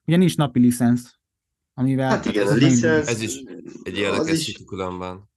Ugye 0.05 0.17
nincs 0.17 0.37
napi 0.37 0.59
licensz. 0.59 1.13
Amivel 1.73 2.09
hát 2.09 2.25
igen, 2.25 2.47
a 2.47 2.53
licensz... 2.53 3.07
Ez 3.07 3.21
is 3.21 3.43
egy 3.83 3.97
érdekes 3.97 4.47
is... 4.47 4.63
különben. 4.65 5.29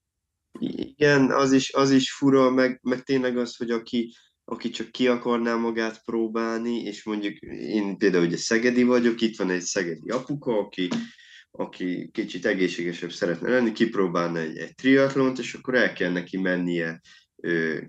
Igen, 0.58 1.30
az 1.30 1.52
is, 1.52 1.72
az 1.72 1.90
is 1.90 2.12
fura, 2.12 2.50
meg, 2.50 2.78
meg 2.82 3.02
tényleg 3.02 3.36
az, 3.36 3.56
hogy 3.56 3.70
aki, 3.70 4.14
aki 4.44 4.70
csak 4.70 4.90
ki 4.90 5.08
akarná 5.08 5.54
magát 5.54 6.04
próbálni, 6.04 6.82
és 6.82 7.04
mondjuk 7.04 7.38
én 7.38 7.98
például 7.98 8.24
ugye 8.24 8.36
Szegedi 8.36 8.82
vagyok, 8.82 9.20
itt 9.20 9.36
van 9.36 9.50
egy 9.50 9.60
Szegedi 9.60 10.10
apuka, 10.10 10.58
aki, 10.58 10.88
aki 11.50 12.10
kicsit 12.12 12.46
egészségesebb 12.46 13.12
szeretne 13.12 13.48
lenni, 13.50 13.72
kipróbálna 13.72 14.38
egy, 14.38 14.56
egy 14.56 14.74
triatlont, 14.74 15.38
és 15.38 15.54
akkor 15.54 15.74
el 15.74 15.92
kell 15.92 16.10
neki 16.10 16.38
mennie 16.38 17.00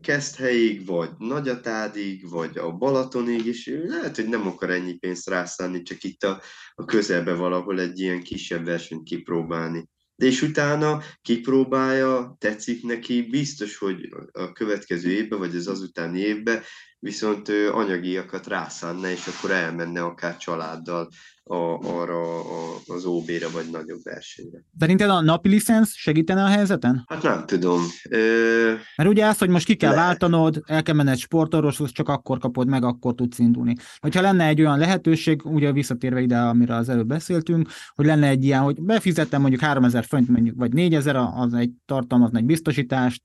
Keszthelyig, 0.01 0.86
vagy 0.86 1.10
Nagyatádig, 1.18 2.30
vagy 2.30 2.58
a 2.58 2.72
Balatonig, 2.72 3.45
és 3.45 3.80
lehet, 3.86 4.16
hogy 4.16 4.28
nem 4.28 4.47
akar 4.47 4.70
ennyi 4.70 4.93
pénzt 4.93 5.30
rászállni, 5.30 5.82
csak 5.82 6.03
itt 6.03 6.24
a, 6.24 6.41
a 6.76 6.86
közelbe 6.86 7.34
valahol 7.34 7.80
egy 7.80 7.99
ilyen 7.99 8.22
kisebb 8.24 8.66
versenyt 8.66 9.03
kipróbálni. 9.03 9.88
És 10.16 10.41
utána 10.41 11.01
kipróbálja, 11.22 12.36
tetszik 12.39 12.84
neki, 12.84 13.22
biztos, 13.22 13.78
hogy 13.78 14.09
a 14.32 14.51
következő 14.51 15.11
évben, 15.11 15.39
vagy 15.39 15.55
az 15.55 15.68
azutáni 15.68 16.20
évben 16.20 16.61
viszont 16.99 17.49
anyagiakat 17.49 18.47
rászánna, 18.47 19.09
és 19.09 19.28
akkor 19.28 19.51
elmenne 19.51 20.03
akár 20.03 20.38
családdal 20.38 21.09
a, 21.47 21.55
arra 22.01 22.39
a, 22.39 22.79
az 22.85 23.05
OB-re 23.05 23.47
vagy 23.53 23.65
nagyobb 23.71 24.03
versenyre. 24.03 24.63
Szerinted 24.79 25.09
a 25.09 25.21
napi 25.21 25.49
licensz 25.49 25.93
segítene 25.93 26.43
a 26.43 26.47
helyzeten? 26.47 27.03
Hát 27.07 27.23
nem 27.23 27.45
tudom. 27.45 27.81
Ö... 28.09 28.73
Mert 28.95 29.09
ugye 29.09 29.25
az, 29.25 29.37
hogy 29.37 29.49
most 29.49 29.65
ki 29.65 29.75
kell 29.75 29.89
Le... 29.89 29.95
váltanod, 29.95 30.63
el 30.65 30.83
kell 30.83 30.95
menned 30.95 31.17
sportorvoshoz, 31.17 31.91
csak 31.91 32.09
akkor 32.09 32.37
kapod 32.37 32.67
meg, 32.67 32.83
akkor 32.83 33.15
tudsz 33.15 33.39
indulni. 33.39 33.75
Hogyha 33.97 34.21
lenne 34.21 34.45
egy 34.45 34.61
olyan 34.61 34.77
lehetőség, 34.77 35.45
ugye 35.45 35.71
visszatérve 35.71 36.21
ide, 36.21 36.37
amire 36.37 36.75
az 36.75 36.89
előbb 36.89 37.07
beszéltünk, 37.07 37.69
hogy 37.95 38.05
lenne 38.05 38.27
egy 38.27 38.43
ilyen, 38.43 38.61
hogy 38.61 38.81
befizettem 38.81 39.41
mondjuk 39.41 39.61
3000 39.61 40.03
font, 40.05 40.27
mondjuk, 40.27 40.57
vagy 40.57 40.73
4000, 40.73 41.15
az 41.15 41.53
egy 41.53 41.71
tartalmazna 41.85 42.37
egy 42.37 42.45
biztosítást, 42.45 43.23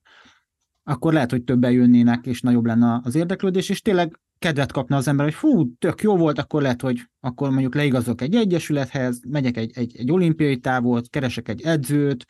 akkor 0.85 1.13
lehet, 1.13 1.31
hogy 1.31 1.43
többen 1.43 1.73
jönnének, 1.73 2.27
és 2.27 2.41
nagyobb 2.41 2.65
lenne 2.65 3.01
az 3.05 3.15
érdeklődés, 3.15 3.69
és 3.69 3.81
tényleg 3.81 4.19
kedvet 4.41 4.73
kapna 4.73 4.97
az 4.97 5.09
ember, 5.09 5.25
hogy 5.25 5.35
fú, 5.35 5.75
tök 5.79 6.03
jó 6.03 6.17
volt, 6.17 6.39
akkor 6.39 6.63
lehet, 6.63 6.81
hogy 6.81 7.01
akkor 7.21 7.51
mondjuk 7.51 7.75
leigazok 7.75 8.21
egy 8.21 8.35
egyesülethez, 8.35 9.21
megyek 9.29 9.57
egy, 9.57 9.71
egy, 9.75 9.97
egy 9.97 10.13
olimpiai 10.13 10.57
távot, 10.57 11.09
keresek 11.09 11.49
egy 11.49 11.63
edzőt, 11.63 12.27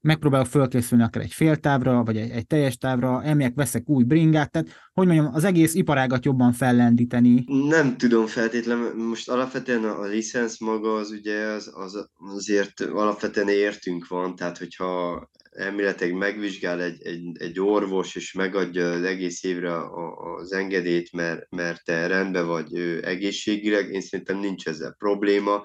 megpróbálok 0.00 0.46
fölkészülni 0.46 1.04
akár 1.04 1.22
egy 1.22 1.32
fél 1.32 1.56
távra, 1.56 2.04
vagy 2.04 2.16
egy, 2.16 2.30
egy 2.30 2.46
teljes 2.46 2.76
távra, 2.76 3.22
elmegyek, 3.22 3.54
veszek 3.54 3.88
új 3.88 4.04
bringát, 4.04 4.50
tehát 4.50 4.68
hogy 4.92 5.06
mondjam, 5.06 5.34
az 5.34 5.44
egész 5.44 5.74
iparágat 5.74 6.24
jobban 6.24 6.52
fellendíteni. 6.52 7.44
Nem 7.68 7.96
tudom 7.96 8.26
feltétlenül, 8.26 8.94
most 9.08 9.28
alapvetően 9.28 9.84
a, 9.84 10.00
a 10.00 10.04
licensz 10.04 10.60
maga 10.60 10.94
az 10.94 11.10
ugye 11.10 11.44
az, 11.44 11.70
az, 11.74 12.08
azért 12.34 12.80
alapvetően 12.80 13.48
értünk 13.48 14.08
van, 14.08 14.36
tehát 14.36 14.58
hogyha 14.58 15.30
elméletileg 15.52 16.14
megvizsgál 16.14 16.82
egy, 16.82 17.02
egy, 17.06 17.22
egy 17.38 17.60
orvos, 17.60 18.16
és 18.16 18.32
megadja 18.32 18.90
az 18.90 19.02
egész 19.02 19.42
évre 19.42 19.76
a, 19.76 20.36
az 20.36 20.52
engedélyt, 20.52 21.12
mert, 21.12 21.50
mert 21.50 21.84
te 21.84 22.06
rendben 22.06 22.46
vagy 22.46 22.78
egészségileg, 23.02 23.92
én 23.92 24.00
szerintem 24.00 24.38
nincs 24.38 24.66
ezzel 24.66 24.94
probléma, 24.98 25.64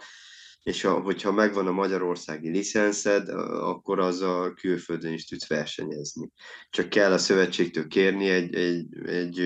és 0.68 0.84
a, 0.84 0.99
hogyha 0.99 1.32
megvan 1.32 1.68
a 1.68 1.72
magyarországi 1.72 2.49
licenszed, 2.49 3.30
akkor 3.59 3.99
az 3.99 4.22
a 4.22 4.53
külföldön 4.53 5.13
is 5.13 5.26
tudsz 5.26 5.47
versenyezni. 5.47 6.30
Csak 6.70 6.89
kell 6.89 7.11
a 7.11 7.18
szövetségtől 7.18 7.88
kérni 7.88 8.30
egy, 8.30 8.55
egy, 8.55 8.88
egy 9.05 9.39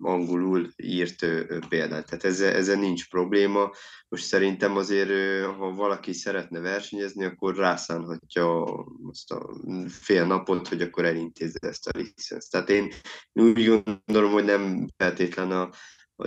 angolul 0.00 0.68
írt 0.76 1.26
példát. 1.68 2.06
Tehát 2.06 2.24
ezzel, 2.24 2.54
ezzel 2.54 2.76
nincs 2.76 3.08
probléma. 3.08 3.70
Most 4.08 4.24
szerintem 4.24 4.76
azért, 4.76 5.44
ha 5.44 5.70
valaki 5.70 6.12
szeretne 6.12 6.60
versenyezni, 6.60 7.24
akkor 7.24 7.56
rászánhatja 7.56 8.64
azt 9.10 9.32
a 9.32 9.54
fél 9.88 10.26
napot, 10.26 10.68
hogy 10.68 10.82
akkor 10.82 11.04
elintézze 11.04 11.68
ezt 11.68 11.88
a 11.88 11.98
licenszt. 11.98 12.50
Tehát 12.50 12.70
én 12.70 12.92
úgy 13.32 13.66
gondolom, 13.66 14.32
hogy 14.32 14.44
nem 14.44 14.88
feltétlen 14.96 15.50
a, 15.50 15.70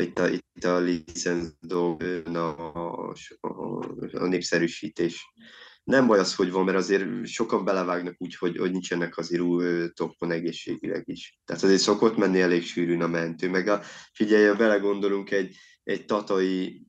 itt 0.02 0.20
a, 0.20 0.28
itt 0.28 0.64
a 0.64 0.80
licenc 0.80 1.74
a, 1.74 1.98
a, 2.38 3.14
a, 3.41 3.86
a 4.12 4.26
népszerűsítés. 4.26 5.34
Nem 5.84 6.08
baj 6.08 6.20
az, 6.20 6.36
hogy 6.36 6.52
van, 6.52 6.66
mert 6.66 6.78
azért 6.78 7.28
sokan 7.28 7.66
belevágnak 7.66 8.16
úgy, 8.18 8.36
hogy, 8.36 8.58
hogy 8.58 8.72
nincsenek 8.72 9.18
azért 9.18 9.41
új 9.41 9.89
toppon 9.94 10.32
egészségileg 10.32 11.04
is. 11.06 11.39
Tehát 11.46 11.64
azért 11.64 11.82
szokott 11.82 12.18
menni 12.18 12.41
elég 12.41 12.64
sűrűn 12.64 13.02
a 13.02 13.08
mentő. 13.08 13.50
Meg 13.50 13.68
a, 13.68 13.82
figyelj, 14.14 14.48
ha 14.48 14.56
belegondolunk 14.56 15.32
egy, 15.32 15.56
egy 15.84 16.06
tatai 16.06 16.86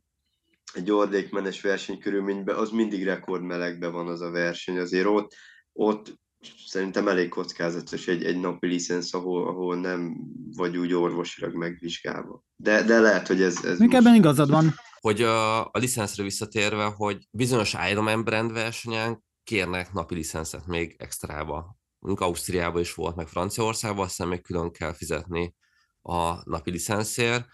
egy 0.75 0.91
ordékmenes 0.91 1.61
versenykörülményben, 1.61 2.57
az 2.57 2.71
mindig 2.71 3.05
rekordmelegben 3.05 3.93
van 3.93 4.09
az 4.09 4.21
a 4.21 4.31
verseny. 4.31 4.79
Azért 4.79 5.07
ott, 5.07 5.35
ott 5.73 6.19
szerintem 6.67 7.09
elég 7.09 7.29
kockázatos 7.29 8.07
egy, 8.07 8.25
egy 8.25 8.41
napi 8.41 8.67
licensz, 8.67 9.15
ahol, 9.15 9.49
ahol 9.49 9.77
nem 9.77 10.17
vagy 10.57 10.77
úgy 10.77 10.93
orvosilag 10.93 11.55
megvizsgálva. 11.55 12.45
De, 12.57 12.83
de 12.83 13.01
lehet, 13.01 13.27
hogy 13.27 13.43
ez... 13.43 13.65
ez 13.65 13.79
Még 13.79 13.89
most... 13.89 14.01
ebben 14.01 14.15
igazad 14.15 14.51
van. 14.51 14.75
Hogy 15.01 15.23
a, 15.23 15.65
a 15.65 15.79
licenszre 15.79 16.23
visszatérve, 16.23 16.85
hogy 16.85 17.29
bizonyos 17.31 17.75
Ironman 17.91 18.25
brand 18.25 18.53
versenyen 18.53 19.25
kérnek 19.45 19.93
napi 19.93 20.15
licenszet 20.15 20.67
még 20.67 20.97
extrába. 20.99 21.79
Mondjuk 21.99 22.29
Ausztriában 22.29 22.81
is 22.81 22.95
volt, 22.95 23.17
meg 23.17 23.29
Franciaországban, 23.29 24.05
aztán 24.05 24.29
még 24.29 24.43
külön 24.43 24.73
kell 24.73 24.93
fizetni 24.93 25.55
a 26.03 26.51
napi 26.51 26.71
licenszért. 26.71 27.47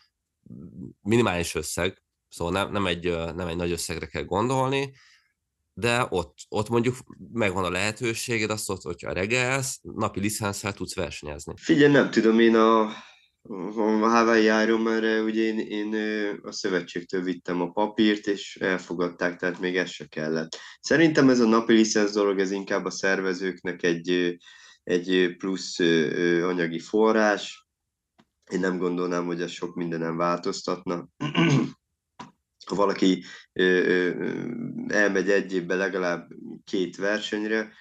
Minimális 1.01 1.55
összeg, 1.55 2.03
szóval 2.29 2.53
nem, 2.53 2.73
nem, 2.73 2.87
egy, 2.87 3.17
nem 3.35 3.49
egy 3.49 3.57
nagy 3.57 3.71
összegre 3.71 4.07
kell 4.07 4.25
gondolni, 4.25 4.93
de 5.75 6.07
ott, 6.09 6.35
ott 6.49 6.69
mondjuk 6.69 6.97
megvan 7.33 7.65
a 7.65 7.71
lehetőséged, 7.71 8.51
azt 8.51 8.71
ott, 8.71 8.83
hogyha 8.83 9.13
regelsz, 9.13 9.79
napi 9.83 10.21
licenszel 10.21 10.73
tudsz 10.73 10.95
versenyezni. 10.95 11.55
Figyelj, 11.57 11.93
nem 11.93 12.11
tudom, 12.11 12.41
én 12.41 12.55
a, 12.57 12.81
a 12.83 14.09
Hawaii 14.09 14.63
Ironman-re 14.65 15.21
ugye 15.21 15.43
én, 15.43 15.59
én 15.59 15.95
a 16.43 16.53
szövetségtől 16.53 17.23
vittem 17.23 17.61
a 17.61 17.71
papírt, 17.71 18.27
és 18.27 18.57
elfogadták, 18.57 19.37
tehát 19.37 19.61
még 19.61 19.77
ez 19.77 19.91
se 19.91 20.07
kellett. 20.07 20.57
Szerintem 20.81 21.29
ez 21.29 21.41
a 21.41 21.47
napi 21.47 21.73
licensz 21.73 22.13
dolog, 22.13 22.39
ez 22.39 22.51
inkább 22.51 22.85
a 22.85 22.91
szervezőknek 22.91 23.83
egy, 23.83 24.37
egy 24.83 25.35
plusz 25.37 25.79
anyagi 26.43 26.79
forrás. 26.79 27.67
Én 28.51 28.61
nem 28.61 28.79
gondolnám, 28.79 29.27
hogy 29.27 29.43
ez 29.43 29.51
sok 29.51 29.75
mindenem 29.75 30.17
változtatna 30.17 31.09
ha 32.71 32.77
valaki 32.77 33.25
elmegy 34.89 35.31
egy 35.31 35.55
évben 35.55 35.79
legalább 35.79 36.29
két 36.65 36.97
versenyre, 36.97 37.73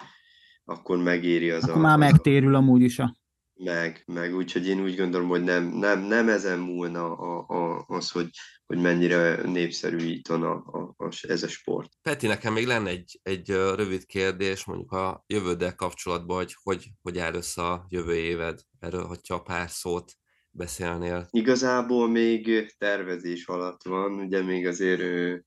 akkor 0.65 0.97
megéri 0.97 1.49
az 1.49 1.63
akkor 1.63 1.75
a... 1.75 1.79
már 1.79 1.97
megtérül 1.97 2.55
amúgy 2.55 2.81
is 2.81 2.99
a... 2.99 3.17
Meg, 3.63 4.03
meg 4.05 4.35
úgyhogy 4.35 4.67
én 4.67 4.81
úgy 4.81 4.95
gondolom, 4.95 5.27
hogy 5.27 5.43
nem, 5.43 5.63
nem, 5.63 5.99
nem 5.99 6.29
ezen 6.29 6.59
múlna 6.59 7.17
a, 7.17 7.45
a, 7.47 7.85
az, 7.87 8.11
hogy, 8.11 8.29
hogy 8.65 8.77
mennyire 8.77 9.41
népszerű 9.41 9.97
itt 9.97 10.27
a, 10.27 10.51
a, 10.51 10.93
a, 10.97 11.09
ez 11.27 11.43
a 11.43 11.47
sport. 11.47 11.91
Peti, 12.01 12.27
nekem 12.27 12.53
még 12.53 12.65
lenne 12.65 12.89
egy, 12.89 13.19
egy 13.23 13.49
rövid 13.49 14.05
kérdés, 14.05 14.65
mondjuk 14.65 14.91
a 14.91 15.23
jövőddel 15.27 15.75
kapcsolatban, 15.75 16.37
hogy 16.37 16.55
hogy, 16.63 16.89
hogy 17.01 17.17
áll 17.17 17.33
össze 17.33 17.61
a 17.61 17.85
jövő 17.89 18.15
éved, 18.15 18.59
erről, 18.79 19.05
hogyha 19.05 19.41
pár 19.41 19.69
szót 19.69 20.13
beszélnél? 20.51 21.27
Igazából 21.31 22.09
még 22.09 22.73
tervezés 22.77 23.45
alatt 23.45 23.83
van, 23.83 24.11
ugye 24.11 24.43
még 24.43 24.67
azért 24.67 25.01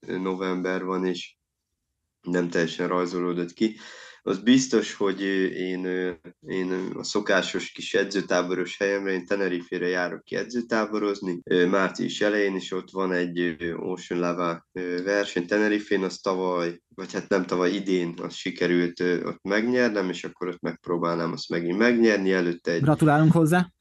november 0.06 0.84
van, 0.84 1.06
és 1.06 1.36
nem 2.22 2.48
teljesen 2.48 2.88
rajzolódott 2.88 3.52
ki. 3.52 3.76
Az 4.24 4.38
biztos, 4.38 4.94
hogy 4.94 5.20
én, 5.54 5.86
én 6.46 6.72
a 6.94 7.04
szokásos 7.04 7.70
kis 7.70 7.94
edzőtáboros 7.94 8.76
helyemre, 8.76 9.12
én 9.12 9.26
Tenerife-re 9.26 9.88
járok 9.88 10.24
ki 10.24 10.36
edzőtáborozni, 10.36 11.42
március 11.70 12.20
elején 12.20 12.54
is 12.56 12.72
ott 12.72 12.90
van 12.90 13.12
egy 13.12 13.56
Ocean 13.76 14.20
Lava 14.20 14.66
verseny 15.04 15.46
Tenerife-n, 15.46 16.02
az 16.02 16.16
tavaly, 16.16 16.80
vagy 16.94 17.12
hát 17.12 17.28
nem 17.28 17.46
tavaly, 17.46 17.70
idén 17.70 18.14
az 18.22 18.34
sikerült 18.34 19.00
ott 19.00 19.42
megnyernem, 19.42 20.08
és 20.08 20.24
akkor 20.24 20.48
ott 20.48 20.60
megpróbálnám 20.60 21.32
azt 21.32 21.48
megint 21.48 21.78
megnyerni, 21.78 22.32
előtte 22.32 22.72
egy... 22.72 22.82
Gratulálunk 22.82 23.32
hozzá! 23.32 23.72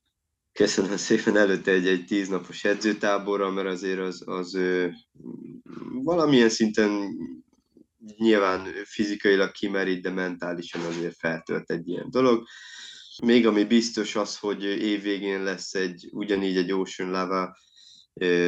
Köszönöm 0.53 0.97
szépen 0.97 1.37
előtte 1.37 1.71
egy, 1.71 1.87
egy 1.87 2.05
tíznapos 2.05 2.63
edzőtáborra, 2.63 3.51
mert 3.51 3.67
azért 3.67 3.99
az, 3.99 4.23
az 4.25 4.53
ö, 4.53 4.87
valamilyen 5.91 6.49
szinten 6.49 7.17
nyilván 8.17 8.67
fizikailag 8.83 9.51
kimerít, 9.51 10.01
de 10.01 10.09
mentálisan 10.09 10.81
azért 10.81 11.15
feltölt 11.17 11.71
egy 11.71 11.87
ilyen 11.87 12.09
dolog. 12.09 12.47
Még 13.23 13.47
ami 13.47 13.63
biztos 13.63 14.15
az, 14.15 14.37
hogy 14.37 14.63
évvégén 14.63 15.43
lesz 15.43 15.73
egy 15.73 16.09
ugyanígy 16.11 16.57
egy 16.57 16.71
Ocean 16.71 17.11
Lava 17.11 17.57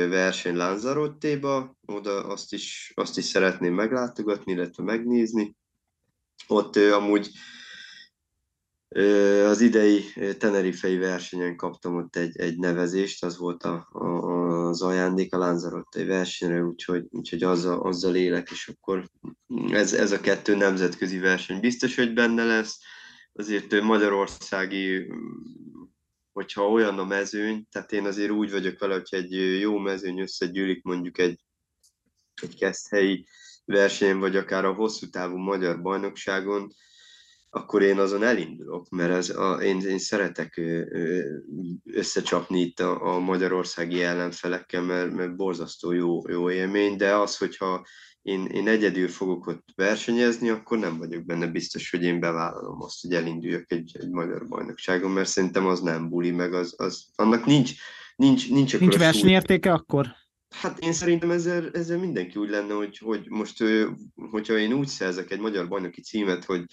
verseny 0.10 0.56
Lanzarottéba, 0.56 1.78
oda 1.86 2.26
azt 2.26 2.54
is, 2.54 2.92
azt 2.96 3.18
is 3.18 3.26
szeretném 3.26 3.74
meglátogatni, 3.74 4.52
illetve 4.52 4.84
megnézni. 4.84 5.56
Ott 6.48 6.76
amúgy 6.76 7.30
az 9.46 9.62
idei 9.62 10.04
Tenerifei 10.38 10.98
versenyen 10.98 11.56
kaptam 11.56 11.96
ott 11.96 12.16
egy, 12.16 12.38
egy 12.38 12.58
nevezést, 12.58 13.24
az 13.24 13.38
volt 13.38 13.64
a, 13.64 13.88
a, 13.92 14.68
az 14.68 14.82
ajándék 14.82 15.34
a 15.34 15.38
Lanzarottai 15.38 16.06
versenyre, 16.06 16.64
úgyhogy, 16.64 17.06
úgyhogy 17.10 17.44
azzal, 17.44 17.80
azzal 17.80 18.16
élek, 18.16 18.52
és 18.52 18.68
akkor 18.68 19.10
ez, 19.72 19.94
ez 19.94 20.12
a 20.12 20.20
kettő 20.20 20.56
nemzetközi 20.56 21.20
verseny 21.20 21.60
biztos, 21.60 21.96
hogy 21.96 22.14
benne 22.14 22.46
lesz. 22.46 22.80
azért 23.34 23.82
magyarországi, 23.82 25.12
hogyha 26.32 26.70
olyan 26.70 27.00
a 27.00 27.06
mezőny, 27.06 27.68
tehát 27.72 27.92
én 27.92 28.06
azért 28.06 28.32
úgy 28.32 28.52
vagyok 28.52 28.80
vele, 28.80 28.94
hogy 28.94 29.08
egy 29.10 29.60
jó 29.60 29.78
mezőny 29.78 30.20
összegyűlik 30.20 30.84
mondjuk 30.84 31.18
egy, 31.18 31.40
egy 32.42 32.56
keszthelyi 32.56 33.28
versenyen, 33.66 34.20
vagy 34.20 34.36
akár 34.36 34.66
a 34.66 34.74
hosszú 34.74 35.10
távú 35.10 35.38
magyar 35.38 35.82
bajnokságon, 35.82 36.74
akkor 37.56 37.82
én 37.82 38.00
azon 38.00 38.24
elindulok, 38.24 38.90
mert 38.90 39.12
ez 39.12 39.30
a, 39.30 39.54
én, 39.54 39.80
én 39.80 40.00
szeretek 40.00 40.62
összecsapni 41.86 42.60
itt 42.60 42.80
a, 42.80 43.14
a 43.14 43.20
magyarországi 43.20 44.04
ellenfelekkel, 44.04 44.82
mert, 44.82 45.12
mert 45.12 45.36
borzasztó 45.36 45.92
jó, 45.92 46.30
jó 46.30 46.50
élmény, 46.50 46.98
de 46.98 47.16
az, 47.16 47.38
hogyha 47.38 47.86
én, 48.22 48.46
én 48.46 48.68
egyedül 48.68 49.08
fogok 49.08 49.48
ott 49.48 49.68
versenyezni, 49.76 50.50
akkor 50.50 50.78
nem 50.78 50.98
vagyok 50.98 51.26
benne 51.26 51.48
biztos, 51.48 51.90
hogy 51.90 52.04
én 52.04 52.20
bevállalom 52.20 52.82
azt, 52.82 53.02
hogy 53.02 53.14
elinduljak 53.14 53.72
egy, 53.72 53.92
egy 54.00 54.10
magyar 54.10 54.48
bajnokságon, 54.48 55.12
mert 55.12 55.30
szerintem 55.30 55.66
az 55.66 55.80
nem 55.80 56.10
buli, 56.10 56.32
meg 56.32 56.54
az, 56.54 56.74
az 56.78 57.06
annak 57.16 57.46
nincs, 57.46 57.72
nincs, 58.16 58.50
nincs, 58.50 58.80
nincs 58.80 58.98
versenyértéke 58.98 59.72
akkor? 59.72 60.08
Hát 60.50 60.80
én 60.80 60.94
szerintem 60.94 61.32
ezzel, 61.32 61.70
ezzel 61.74 61.98
mindenki 61.98 62.40
úgy 62.40 62.50
lenne, 62.50 62.74
hogy, 62.74 62.98
hogy 62.98 63.26
most, 63.30 63.64
hogyha 64.16 64.58
én 64.58 64.74
úgy 64.74 64.88
szerzek 64.88 65.32
egy 65.32 65.40
magyar 65.40 65.68
bajnoki 65.68 66.02
címet, 66.02 66.44
hogy, 66.44 66.66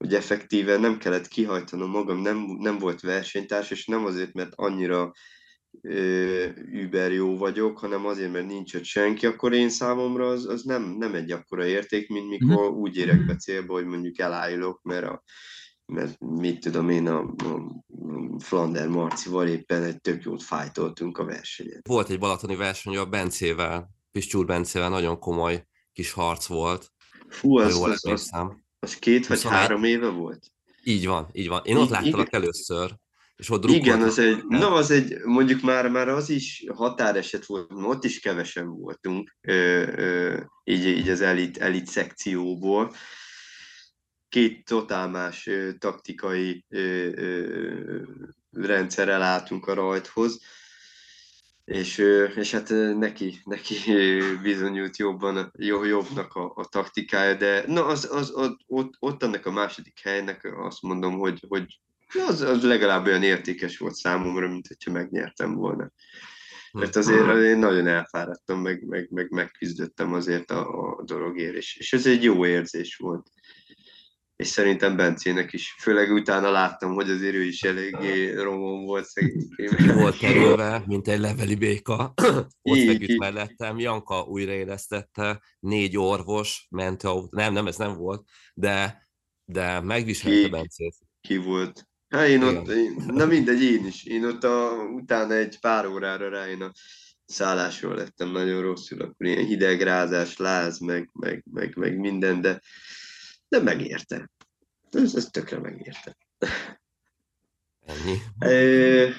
hogy 0.00 0.14
effektíve 0.14 0.78
nem 0.78 0.98
kellett 0.98 1.28
kihajtanom 1.28 1.90
magam, 1.90 2.18
nem, 2.18 2.56
nem 2.58 2.78
volt 2.78 3.00
versenytárs, 3.00 3.70
és 3.70 3.86
nem 3.86 4.04
azért, 4.04 4.32
mert 4.32 4.52
annyira 4.54 5.12
über 6.72 7.12
jó 7.12 7.36
vagyok, 7.36 7.78
hanem 7.78 8.06
azért, 8.06 8.32
mert 8.32 8.46
nincs 8.46 8.74
ott 8.74 8.84
senki, 8.84 9.26
akkor 9.26 9.52
én 9.52 9.68
számomra 9.68 10.26
az, 10.26 10.46
az 10.46 10.62
nem, 10.62 10.82
nem 10.82 11.14
egy 11.14 11.30
akkora 11.30 11.66
érték, 11.66 12.08
mint 12.08 12.28
mikor 12.28 12.70
mm. 12.70 12.74
úgy 12.74 12.96
érek 12.96 13.26
be 13.26 13.36
célba, 13.36 13.72
hogy 13.72 13.84
mondjuk 13.84 14.18
elájulok, 14.18 14.82
mert, 14.82 15.06
a, 15.06 15.22
mert 15.86 16.18
mit 16.18 16.60
tudom 16.60 16.88
én, 16.88 17.06
a, 17.06 17.20
a 17.20 17.82
Flander 18.38 18.88
Marcival 18.88 19.48
éppen 19.48 19.82
egy 19.82 20.00
tök 20.00 20.22
jót 20.22 20.42
fájtoltunk 20.42 21.18
a 21.18 21.24
versenyen. 21.24 21.80
Volt 21.88 22.10
egy 22.10 22.18
balatoni 22.18 22.56
verseny 22.56 22.96
a 22.96 23.06
Bencével, 23.06 23.90
Piscsúr 24.12 24.46
Bencével, 24.46 24.88
nagyon 24.88 25.18
komoly 25.18 25.64
kis 25.92 26.12
harc 26.12 26.46
volt. 26.46 26.92
Fú, 27.28 27.58
az, 27.58 27.82
az, 27.82 28.06
az, 28.06 28.30
az 28.80 28.94
két 28.94 29.26
vagy 29.26 29.42
három 29.42 29.84
éve 29.84 30.08
volt? 30.08 30.46
Így 30.84 31.06
van, 31.06 31.28
így 31.32 31.48
van. 31.48 31.60
Én 31.64 31.76
ott 31.76 31.90
láttalak 31.90 32.32
először. 32.32 32.94
És 33.36 33.50
ott 33.50 33.64
Igen, 33.64 34.02
az 34.02 34.18
egy, 34.18 34.44
na 34.48 34.72
az 34.72 34.90
egy, 34.90 35.18
mondjuk 35.24 35.60
már, 35.60 35.88
már 35.88 36.08
az 36.08 36.30
is 36.30 36.64
határeset 36.74 37.46
volt, 37.46 37.70
ott 37.72 38.04
is 38.04 38.20
kevesen 38.20 38.68
voltunk, 38.68 39.36
ö, 39.40 39.82
ö, 39.96 40.40
így, 40.64 40.86
így 40.86 41.08
az 41.08 41.20
elit, 41.20 41.58
elit 41.58 41.86
szekcióból. 41.86 42.94
Két 44.28 44.64
totál 44.64 45.08
más 45.08 45.46
ö, 45.46 45.72
taktikai 45.78 46.64
ö, 46.68 47.06
ö, 47.14 48.02
rendszerrel 48.52 49.22
álltunk 49.22 49.66
a 49.66 49.74
rajthoz, 49.74 50.40
és, 51.70 51.98
és 52.36 52.50
hát 52.50 52.68
neki, 52.98 53.40
neki 53.44 53.74
bizonyult 54.42 54.96
jobban, 54.96 55.52
jobbnak 55.58 56.34
a, 56.34 56.52
a 56.54 56.64
taktikája, 56.64 57.34
de 57.34 57.64
na 57.66 57.86
az, 57.86 58.08
az, 58.12 58.32
az, 58.36 58.56
ott, 58.66 58.94
ott 58.98 59.22
ennek 59.22 59.46
a 59.46 59.50
második 59.50 60.00
helynek 60.02 60.52
azt 60.56 60.82
mondom, 60.82 61.18
hogy, 61.18 61.44
hogy 61.48 61.80
az, 62.28 62.40
az 62.40 62.62
legalább 62.62 63.06
olyan 63.06 63.22
értékes 63.22 63.78
volt 63.78 63.94
számomra, 63.94 64.48
mint 64.48 64.66
hogyha 64.66 64.92
megnyertem 64.92 65.54
volna. 65.54 65.92
Mert 66.72 66.96
azért 66.96 67.36
én 67.36 67.58
nagyon 67.58 67.86
elfáradtam, 67.86 68.60
meg, 68.60 68.86
meg, 68.86 69.10
meg 69.10 69.30
megküzdöttem 69.30 70.12
azért 70.12 70.50
a, 70.50 70.96
a 70.96 71.02
dologért, 71.04 71.54
és, 71.54 71.76
és 71.76 71.92
ez 71.92 72.06
egy 72.06 72.22
jó 72.22 72.46
érzés 72.46 72.96
volt. 72.96 73.26
És 74.40 74.46
szerintem 74.46 74.96
Bencének 74.96 75.52
is, 75.52 75.74
főleg 75.78 76.12
utána 76.12 76.50
láttam, 76.50 76.94
hogy 76.94 77.10
azért 77.10 77.34
ő 77.34 77.42
is 77.42 77.62
eléggé 77.62 78.34
romon 78.34 78.84
volt 78.84 79.04
szegényként. 79.04 79.92
Volt 79.92 80.18
kerülve, 80.18 80.82
mint 80.86 81.08
egy 81.08 81.18
leveli 81.18 81.54
béka. 81.54 82.14
Ott 82.62 82.78
feküdt 82.86 83.18
mellettem, 83.18 83.78
Janka 83.78 84.22
újraélesztette, 84.22 85.42
négy 85.58 85.98
orvos 85.98 86.66
ment, 86.70 87.02
nem, 87.30 87.52
nem, 87.52 87.66
ez 87.66 87.76
nem 87.76 87.96
volt, 87.96 88.28
de, 88.54 89.08
de 89.44 89.80
megviselte 89.80 90.42
ki, 90.42 90.48
Bencét. 90.48 90.94
Ki 91.20 91.36
volt? 91.36 91.88
Hát 92.08 92.28
én 92.28 92.42
ott, 92.42 92.68
én, 92.68 93.04
na 93.06 93.26
mindegy, 93.26 93.62
én 93.62 93.86
is. 93.86 94.04
Én 94.04 94.24
ott 94.24 94.44
a, 94.44 94.72
utána 94.94 95.34
egy 95.34 95.58
pár 95.60 95.86
órára 95.86 96.28
rá 96.28 96.48
én 96.48 96.62
a 96.62 96.72
szállásról 97.24 97.94
lettem 97.94 98.30
nagyon 98.30 98.62
rosszul, 98.62 99.00
akkor 99.00 99.26
ilyen 99.26 99.44
hideg, 99.44 99.80
rázás, 99.80 100.36
láz, 100.36 100.78
meg, 100.78 101.10
meg, 101.12 101.44
meg, 101.50 101.76
meg 101.76 101.98
minden, 101.98 102.40
de, 102.40 102.60
de 103.50 103.62
megérte. 103.62 104.30
Ez, 104.90 105.14
ez 105.14 105.26
tökre 105.30 105.58
megérte. 105.58 106.16
Ennyi. 107.80 108.16
E, 108.38 109.14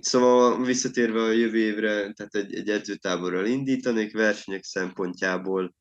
szóval 0.00 0.64
visszatérve 0.64 1.22
a 1.22 1.30
jövő 1.30 1.58
évre, 1.58 2.12
tehát 2.12 2.34
egy, 2.34 2.54
egy 2.54 2.68
edzőtáborral 2.70 3.46
indítanék, 3.46 4.12
versenyek 4.12 4.64
szempontjából 4.64 5.74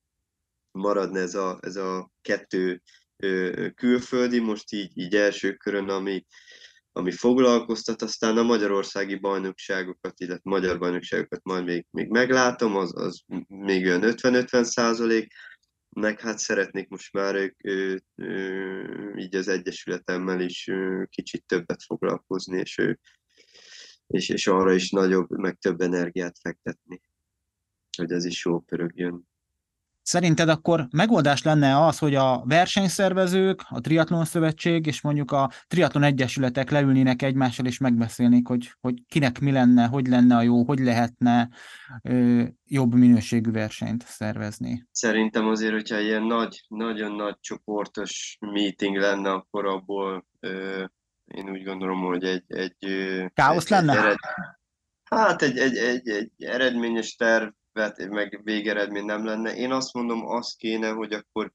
maradna 0.71 1.19
ez 1.19 1.35
a, 1.35 1.59
ez 1.61 1.75
a 1.75 2.11
kettő 2.21 2.81
külföldi, 3.75 4.39
most 4.39 4.73
így, 4.73 4.97
így 4.97 5.15
első 5.15 5.53
körön, 5.53 5.89
ami, 5.89 6.25
ami 6.91 7.11
foglalkoztat, 7.11 8.01
aztán 8.01 8.37
a 8.37 8.43
magyarországi 8.43 9.15
bajnokságokat, 9.15 10.19
illetve 10.19 10.49
magyar 10.49 10.79
bajnokságokat 10.79 11.43
majd 11.43 11.65
még, 11.65 11.85
még 11.91 12.09
meglátom, 12.09 12.75
az, 12.75 12.91
az 12.95 13.21
még 13.47 13.85
olyan 13.85 14.01
50-50 14.03 14.63
százalék, 14.63 15.33
meg 15.95 16.19
hát 16.19 16.37
szeretnék 16.37 16.87
most 16.87 17.13
már 17.13 17.53
ő, 17.57 18.03
ő, 18.15 19.15
így 19.17 19.35
az 19.35 19.47
Egyesületemmel 19.47 20.41
is 20.41 20.67
ő, 20.67 21.05
kicsit 21.05 21.45
többet 21.45 21.83
foglalkozni, 21.83 22.59
és, 22.59 22.77
ő, 22.77 22.99
és, 24.07 24.29
és 24.29 24.47
arra 24.47 24.73
is 24.73 24.89
nagyobb, 24.89 25.29
meg 25.29 25.57
több 25.57 25.81
energiát 25.81 26.37
fektetni, 26.39 27.01
hogy 27.97 28.11
ez 28.11 28.25
is 28.25 28.45
jó 28.45 28.59
pörögjön. 28.59 29.27
Szerinted 30.07 30.49
akkor 30.49 30.87
megoldás 30.91 31.43
lenne 31.43 31.85
az, 31.85 31.97
hogy 31.97 32.15
a 32.15 32.43
versenyszervezők, 32.45 33.61
a 33.69 33.81
Triatlon 33.81 34.25
Szövetség 34.25 34.85
és 34.85 35.01
mondjuk 35.01 35.31
a 35.31 35.51
Triatlon 35.67 36.03
Egyesületek 36.03 36.69
leülnének 36.69 37.21
egymással 37.21 37.65
és 37.65 37.77
megbeszélnék, 37.77 38.47
hogy, 38.47 38.71
hogy 38.81 38.93
kinek 39.07 39.39
mi 39.39 39.51
lenne, 39.51 39.85
hogy 39.85 40.07
lenne 40.07 40.35
a 40.35 40.41
jó, 40.41 40.63
hogy 40.63 40.79
lehetne 40.79 41.49
ö, 42.01 42.43
jobb 42.65 42.93
minőségű 42.93 43.51
versenyt 43.51 44.03
szervezni? 44.07 44.87
Szerintem 44.91 45.47
azért, 45.47 45.73
hogyha 45.73 45.99
ilyen 45.99 46.23
nagy, 46.23 46.65
nagyon 46.67 47.11
nagy 47.11 47.35
csoportos 47.39 48.37
meeting 48.39 48.97
lenne, 48.97 49.31
akkor 49.31 49.65
abból 49.65 50.25
ö, 50.39 50.83
én 51.25 51.49
úgy 51.49 51.63
gondolom, 51.63 51.99
hogy 52.01 52.23
egy... 52.23 52.43
egy 52.47 52.77
Káosz 53.33 53.63
egy, 53.63 53.69
lenne? 53.71 53.91
Egy 53.91 53.97
ered... 53.97 54.17
Hát 55.03 55.41
egy, 55.41 55.57
egy, 55.57 55.75
egy, 55.75 56.09
egy 56.09 56.31
eredményes 56.37 57.15
terv 57.15 57.47
meg 58.09 58.39
végeredmény 58.43 59.05
nem 59.05 59.25
lenne. 59.25 59.55
Én 59.55 59.71
azt 59.71 59.93
mondom, 59.93 60.27
az 60.27 60.53
kéne, 60.53 60.89
hogy 60.89 61.13
akkor, 61.13 61.51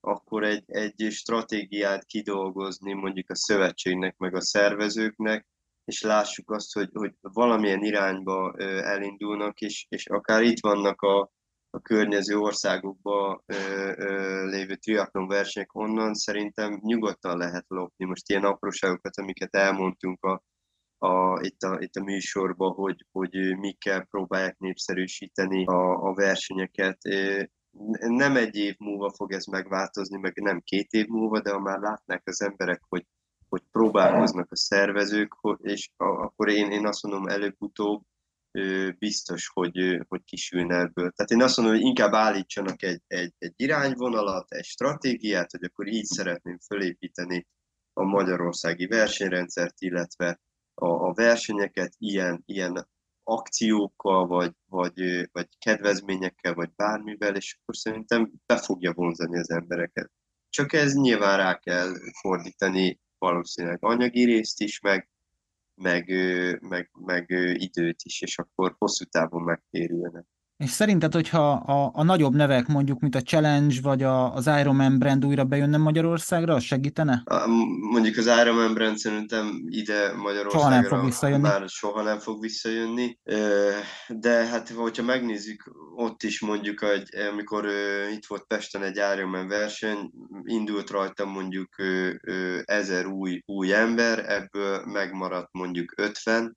akkor 0.00 0.44
egy, 0.44 0.64
egy 0.66 1.06
stratégiát 1.10 2.04
kidolgozni 2.04 2.92
mondjuk 2.92 3.30
a 3.30 3.36
szövetségnek, 3.36 4.16
meg 4.16 4.34
a 4.34 4.40
szervezőknek, 4.40 5.46
és 5.84 6.02
lássuk 6.02 6.50
azt, 6.50 6.72
hogy, 6.72 6.88
hogy 6.92 7.14
valamilyen 7.20 7.82
irányba 7.82 8.54
elindulnak, 8.82 9.60
és, 9.60 9.86
és 9.88 10.06
akár 10.06 10.42
itt 10.42 10.60
vannak 10.60 11.00
a, 11.00 11.32
a 11.70 11.80
környező 11.80 12.38
országokban 12.38 13.44
lévő 14.44 14.74
triatlon 14.74 15.28
versenyek, 15.28 15.74
onnan 15.74 16.14
szerintem 16.14 16.80
nyugodtan 16.82 17.38
lehet 17.38 17.64
lopni. 17.68 18.04
Most 18.04 18.30
ilyen 18.30 18.44
apróságokat, 18.44 19.18
amiket 19.18 19.54
elmondtunk 19.54 20.24
a, 20.24 20.42
a, 20.98 21.40
itt, 21.40 21.62
a, 21.62 21.76
itt 21.80 21.94
a 21.94 22.02
műsorban, 22.02 22.72
hogy, 22.72 23.06
hogy 23.12 23.56
mikkel 23.58 24.04
próbálják 24.04 24.58
népszerűsíteni 24.58 25.64
a, 25.64 26.08
a 26.08 26.14
versenyeket. 26.14 26.98
Nem 27.98 28.36
egy 28.36 28.56
év 28.56 28.74
múlva 28.78 29.10
fog 29.10 29.32
ez 29.32 29.44
megváltozni, 29.44 30.18
meg 30.18 30.36
nem 30.36 30.60
két 30.60 30.92
év 30.92 31.06
múlva, 31.06 31.40
de 31.40 31.50
ha 31.50 31.58
már 31.58 31.78
látnák 31.78 32.22
az 32.24 32.42
emberek, 32.42 32.82
hogy, 32.88 33.06
hogy 33.48 33.62
próbálkoznak 33.72 34.50
a 34.50 34.56
szervezők, 34.56 35.34
és 35.62 35.90
akkor 35.96 36.48
én, 36.48 36.70
én 36.70 36.86
azt 36.86 37.02
mondom 37.02 37.26
előbb-utóbb 37.26 38.02
biztos, 38.98 39.50
hogy, 39.54 40.04
hogy 40.08 40.24
kisülne 40.24 40.76
ebből. 40.76 41.10
Tehát 41.10 41.30
én 41.30 41.42
azt 41.42 41.56
mondom, 41.56 41.74
hogy 41.74 41.84
inkább 41.84 42.12
állítsanak 42.12 42.82
egy, 42.82 43.02
egy, 43.06 43.34
egy 43.38 43.52
irányvonalat, 43.56 44.52
egy 44.52 44.64
stratégiát, 44.64 45.50
hogy 45.50 45.64
akkor 45.64 45.86
így 45.86 46.04
szeretném 46.04 46.58
fölépíteni 46.58 47.46
a 47.92 48.02
magyarországi 48.02 48.86
versenyrendszert, 48.86 49.74
illetve 49.80 50.40
a, 50.78 51.08
a 51.08 51.12
versenyeket 51.12 51.94
ilyen, 51.98 52.42
ilyen 52.46 52.88
akciókkal, 53.22 54.26
vagy, 54.26 54.52
vagy, 54.68 55.28
vagy 55.32 55.48
kedvezményekkel, 55.58 56.54
vagy 56.54 56.70
bármivel, 56.76 57.36
és 57.36 57.58
akkor 57.60 57.76
szerintem 57.76 58.32
be 58.46 58.56
fogja 58.56 58.92
vonzani 58.92 59.38
az 59.38 59.50
embereket. 59.50 60.10
Csak 60.48 60.72
ez 60.72 60.94
nyilván 60.94 61.36
rá 61.36 61.58
kell 61.58 61.92
fordítani 62.20 63.00
valószínűleg 63.18 63.78
anyagi 63.80 64.24
részt 64.24 64.60
is, 64.60 64.80
meg, 64.80 65.08
meg, 65.74 66.10
meg, 66.60 66.90
meg 66.92 67.30
időt 67.54 68.00
is, 68.02 68.20
és 68.20 68.38
akkor 68.38 68.74
hosszú 68.78 69.04
távon 69.04 69.42
megtérülne. 69.42 70.24
És 70.58 70.70
szerinted, 70.70 71.12
hogyha 71.12 71.52
a, 71.52 71.90
a 71.94 72.02
nagyobb 72.02 72.34
nevek, 72.34 72.66
mondjuk, 72.66 73.00
mint 73.00 73.14
a 73.14 73.20
Challenge, 73.20 73.74
vagy 73.82 74.02
a, 74.02 74.34
az 74.34 74.46
Ironman 74.60 74.98
brand 74.98 75.24
újra 75.24 75.44
bejönne 75.44 75.76
Magyarországra, 75.76 76.54
az 76.54 76.62
segítene? 76.62 77.22
A, 77.24 77.46
mondjuk 77.90 78.16
az 78.16 78.26
Ironman 78.26 78.74
brand 78.74 78.96
szerintem 78.96 79.64
ide 79.68 80.12
Magyarországra 80.16 80.58
Soha 80.58 80.68
nem 80.68 80.82
fog 80.84 81.04
visszajönni. 81.04 81.42
már 81.42 81.68
soha 81.68 82.02
nem 82.02 82.18
fog 82.18 82.40
visszajönni. 82.40 83.18
De 84.08 84.46
hát, 84.46 84.68
hogyha 84.68 85.02
megnézzük, 85.02 85.70
ott 85.94 86.22
is 86.22 86.40
mondjuk, 86.40 86.80
hogy 86.80 87.02
amikor 87.30 87.68
itt 88.12 88.26
volt 88.26 88.44
Pesten 88.46 88.82
egy 88.82 89.00
Ironman 89.14 89.48
verseny, 89.48 90.10
indult 90.44 90.90
rajta 90.90 91.24
mondjuk 91.24 91.74
ezer 92.64 93.06
új, 93.06 93.42
új 93.46 93.74
ember, 93.74 94.18
ebből 94.18 94.84
megmaradt 94.86 95.52
mondjuk 95.52 95.92
50, 95.96 96.56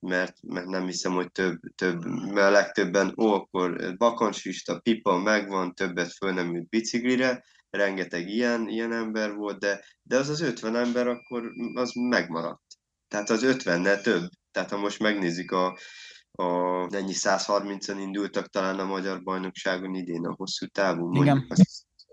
mert, 0.00 0.36
mert 0.42 0.66
nem 0.66 0.86
hiszem, 0.86 1.12
hogy 1.12 1.32
több, 1.32 1.58
több 1.74 2.04
mert 2.04 2.46
a 2.46 2.50
legtöbben, 2.50 3.14
ó, 3.16 3.32
akkor 3.32 3.94
bakancsista, 3.96 4.78
pipa 4.78 5.18
megvan, 5.18 5.74
többet 5.74 6.12
föl 6.12 6.32
nem 6.32 6.54
ült 6.54 6.68
biciklire, 6.68 7.44
rengeteg 7.70 8.28
ilyen, 8.28 8.68
ilyen 8.68 8.92
ember 8.92 9.34
volt, 9.34 9.58
de, 9.58 9.84
de 10.02 10.16
az 10.16 10.28
az 10.28 10.40
50 10.40 10.76
ember 10.76 11.06
akkor 11.06 11.52
az 11.74 11.92
megmaradt. 11.94 12.62
Tehát 13.08 13.30
az 13.30 13.42
50-nel 13.44 14.00
több. 14.00 14.28
Tehát 14.50 14.70
ha 14.70 14.78
most 14.78 14.98
megnézzük 14.98 15.50
a, 15.50 15.78
a 16.32 16.88
ennyi 16.94 17.12
130-an 17.14 17.96
indultak 18.00 18.46
talán 18.46 18.78
a 18.78 18.84
magyar 18.84 19.22
bajnokságon 19.22 19.94
idén 19.94 20.26
a 20.26 20.34
hosszú 20.34 20.66
távú. 20.66 21.22
Igen. 21.22 21.46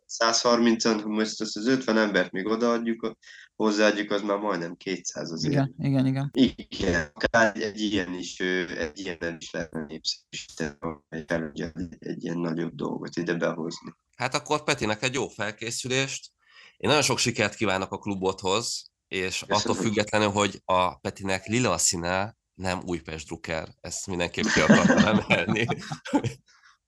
130-an, 0.07 1.05
most 1.05 1.41
azt 1.41 1.57
az 1.57 1.67
50 1.67 1.97
embert 1.97 2.31
még 2.31 2.45
odaadjuk, 2.45 3.17
hozzáadjuk, 3.55 4.11
az 4.11 4.21
már 4.21 4.37
majdnem 4.37 4.75
200 4.75 5.31
azért. 5.31 5.53
Igen, 5.53 5.75
igen, 5.77 6.05
igen. 6.05 6.29
Igen, 6.33 7.11
akár 7.13 7.57
egy 7.57 7.81
ilyen 7.81 8.13
is, 8.13 8.39
egy 8.39 8.99
ilyen 8.99 9.37
is 9.39 9.51
lehetne 9.51 9.85
népszerűsíteni, 9.85 10.77
egy, 11.09 11.61
egy, 11.61 11.95
egy 11.99 12.23
ilyen 12.23 12.39
nagyobb 12.39 12.75
dolgot 12.75 13.15
ide 13.15 13.33
behozni. 13.33 13.95
Hát 14.15 14.33
akkor 14.33 14.63
Petinek 14.63 15.03
egy 15.03 15.13
jó 15.13 15.27
felkészülést. 15.27 16.31
Én 16.77 16.89
nagyon 16.89 17.03
sok 17.03 17.17
sikert 17.17 17.55
kívánok 17.55 17.91
a 17.91 17.97
klubothoz, 17.97 18.91
és 19.07 19.39
Köszönöm. 19.39 19.57
attól 19.57 19.75
függetlenül, 19.75 20.29
hogy 20.29 20.61
a 20.65 20.95
Petinek 20.95 21.45
lila 21.45 21.77
színe 21.77 22.37
nem 22.53 22.81
Újpest 22.85 23.27
Drucker, 23.27 23.67
ezt 23.81 24.07
mindenképp 24.07 24.45
ki 24.45 24.59
akartam 24.59 24.97
emelni, 25.27 25.67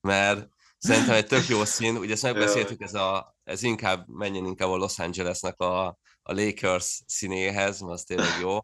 mert 0.01 0.49
szerintem 0.79 1.15
egy 1.15 1.27
tök 1.27 1.47
jó 1.47 1.65
szín, 1.65 1.97
ugye 1.97 2.13
ezt 2.13 2.23
megbeszéltük, 2.23 2.81
ez, 2.81 2.93
a, 2.93 3.35
ez 3.43 3.63
inkább 3.63 4.07
menjen 4.07 4.45
inkább 4.45 4.69
a 4.69 4.75
Los 4.75 4.99
Angelesnek 4.99 5.59
a, 5.59 5.87
a 6.21 6.33
Lakers 6.33 7.01
színéhez, 7.07 7.79
mert 7.79 7.93
az 7.93 8.03
tényleg 8.03 8.39
jó, 8.41 8.59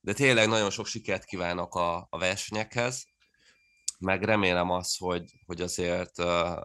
de 0.00 0.12
tényleg 0.12 0.48
nagyon 0.48 0.70
sok 0.70 0.86
sikert 0.86 1.24
kívánok 1.24 1.74
a, 1.74 2.06
a 2.10 2.18
versenyekhez, 2.18 3.04
meg 3.98 4.22
remélem 4.22 4.70
azt, 4.70 4.98
hogy, 4.98 5.24
hogy 5.46 5.60
azért 5.60 6.18
uh, 6.18 6.60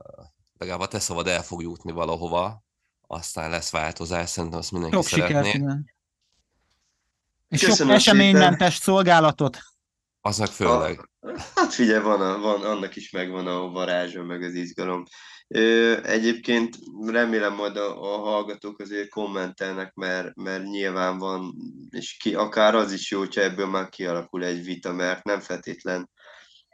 legalább 0.54 0.80
a 0.80 0.88
te 0.88 1.00
szavad 1.00 1.28
el 1.28 1.44
fog 1.44 1.62
jutni 1.62 1.92
valahova, 1.92 2.64
aztán 3.08 3.50
lesz 3.50 3.72
változás, 3.72 4.30
szerintem 4.30 4.60
azt 4.60 4.72
mindenki 4.72 4.96
Sok 4.96 5.06
szeretné. 5.06 5.34
sikert, 5.34 5.56
igen. 5.56 5.94
És 7.48 7.60
sok 7.60 7.90
eseménymentes 7.90 8.76
szolgálatot. 8.76 9.60
Az 10.22 10.38
meg 10.38 10.48
főleg. 10.48 11.10
A, 11.20 11.40
hát 11.56 11.74
figyelj, 11.74 12.04
van, 12.04 12.22
a, 12.22 12.40
van, 12.40 12.64
annak 12.64 12.96
is 12.96 13.12
megvan 13.12 13.48
a 13.48 13.70
varázsa, 13.70 14.24
meg 14.24 14.44
az 14.44 14.54
izgalom. 14.54 15.04
Ö, 15.48 15.98
egyébként 16.04 16.78
remélem 17.06 17.54
majd 17.54 17.78
a, 17.78 18.14
a 18.14 18.18
hallgatók 18.18 18.80
azért 18.80 19.10
kommentelnek, 19.10 19.94
mert, 19.94 20.36
mert 20.36 20.64
nyilván 20.64 21.18
van, 21.18 21.56
és 21.90 22.18
ki, 22.18 22.36
akár 22.36 22.76
az 22.76 22.92
is 22.92 23.12
jó, 23.12 23.20
hogyha 23.20 23.42
ebből 23.42 23.68
már 23.68 23.90
kialakul 23.90 24.44
egy 24.44 24.64
vita, 24.64 24.94
mert 24.94 25.24
nem 25.24 25.40
feltétlen 25.40 26.10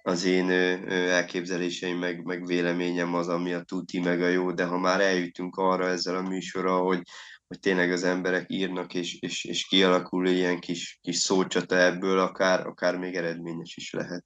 az 0.01 0.23
én 0.23 0.49
elképzeléseim, 0.89 1.97
meg, 1.97 2.23
meg 2.23 2.45
véleményem 2.45 3.13
az, 3.13 3.27
ami 3.27 3.53
a 3.53 3.61
tuti, 3.61 3.99
meg 3.99 4.21
a 4.21 4.27
jó, 4.27 4.51
de 4.51 4.65
ha 4.65 4.77
már 4.77 5.01
eljutunk 5.01 5.55
arra 5.55 5.87
ezzel 5.87 6.15
a 6.15 6.21
műsorral, 6.21 6.85
hogy, 6.85 7.01
hogy 7.47 7.59
tényleg 7.59 7.91
az 7.91 8.03
emberek 8.03 8.45
írnak, 8.47 8.93
és, 8.93 9.19
és, 9.19 9.43
és 9.43 9.65
kialakul 9.65 10.27
ilyen 10.27 10.59
kis, 10.59 10.99
kis 11.01 11.15
szócsata 11.15 11.77
ebből, 11.77 12.19
akár, 12.19 12.65
akár 12.65 12.97
még 12.97 13.15
eredményes 13.15 13.75
is 13.75 13.91
lehet. 13.91 14.25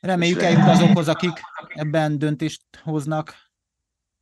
Reméljük 0.00 0.42
eljut 0.42 0.68
azokhoz, 0.68 1.08
akik 1.08 1.40
ebben 1.68 2.18
döntést 2.18 2.62
hoznak. 2.82 3.34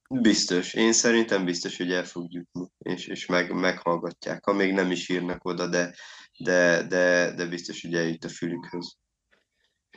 Biztos. 0.09 0.75
Én 0.75 0.93
szerintem 0.93 1.45
biztos, 1.45 1.77
hogy 1.77 1.93
el 1.93 2.05
fog 2.05 2.33
jutni, 2.33 2.69
és, 2.79 3.07
és 3.07 3.27
meg, 3.27 3.53
meghallgatják. 3.53 4.45
Ha 4.45 4.53
még 4.53 4.73
nem 4.73 4.91
is 4.91 5.09
írnak 5.09 5.45
oda, 5.45 5.69
de, 5.69 5.95
de, 6.39 6.83
de, 6.83 7.35
de 7.35 7.47
biztos, 7.47 7.83
hogy 7.83 7.95
eljut 7.95 8.25
a 8.25 8.29
fülükhöz. 8.29 8.97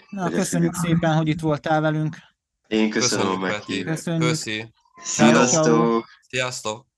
Na, 0.10 0.30
köszönjük 0.30 0.74
szépen, 0.74 1.16
hogy 1.16 1.28
itt 1.28 1.40
voltál 1.40 1.82
velünk. 1.82 2.18
Én 2.68 2.90
köszönöm, 2.90 3.40
köszönjük, 3.40 3.56
Köszönjük. 3.56 3.88
Köszönjük. 3.88 4.30
Köszi. 4.30 4.74
Sziasztok! 5.02 6.06
Sziasztok! 6.28 6.89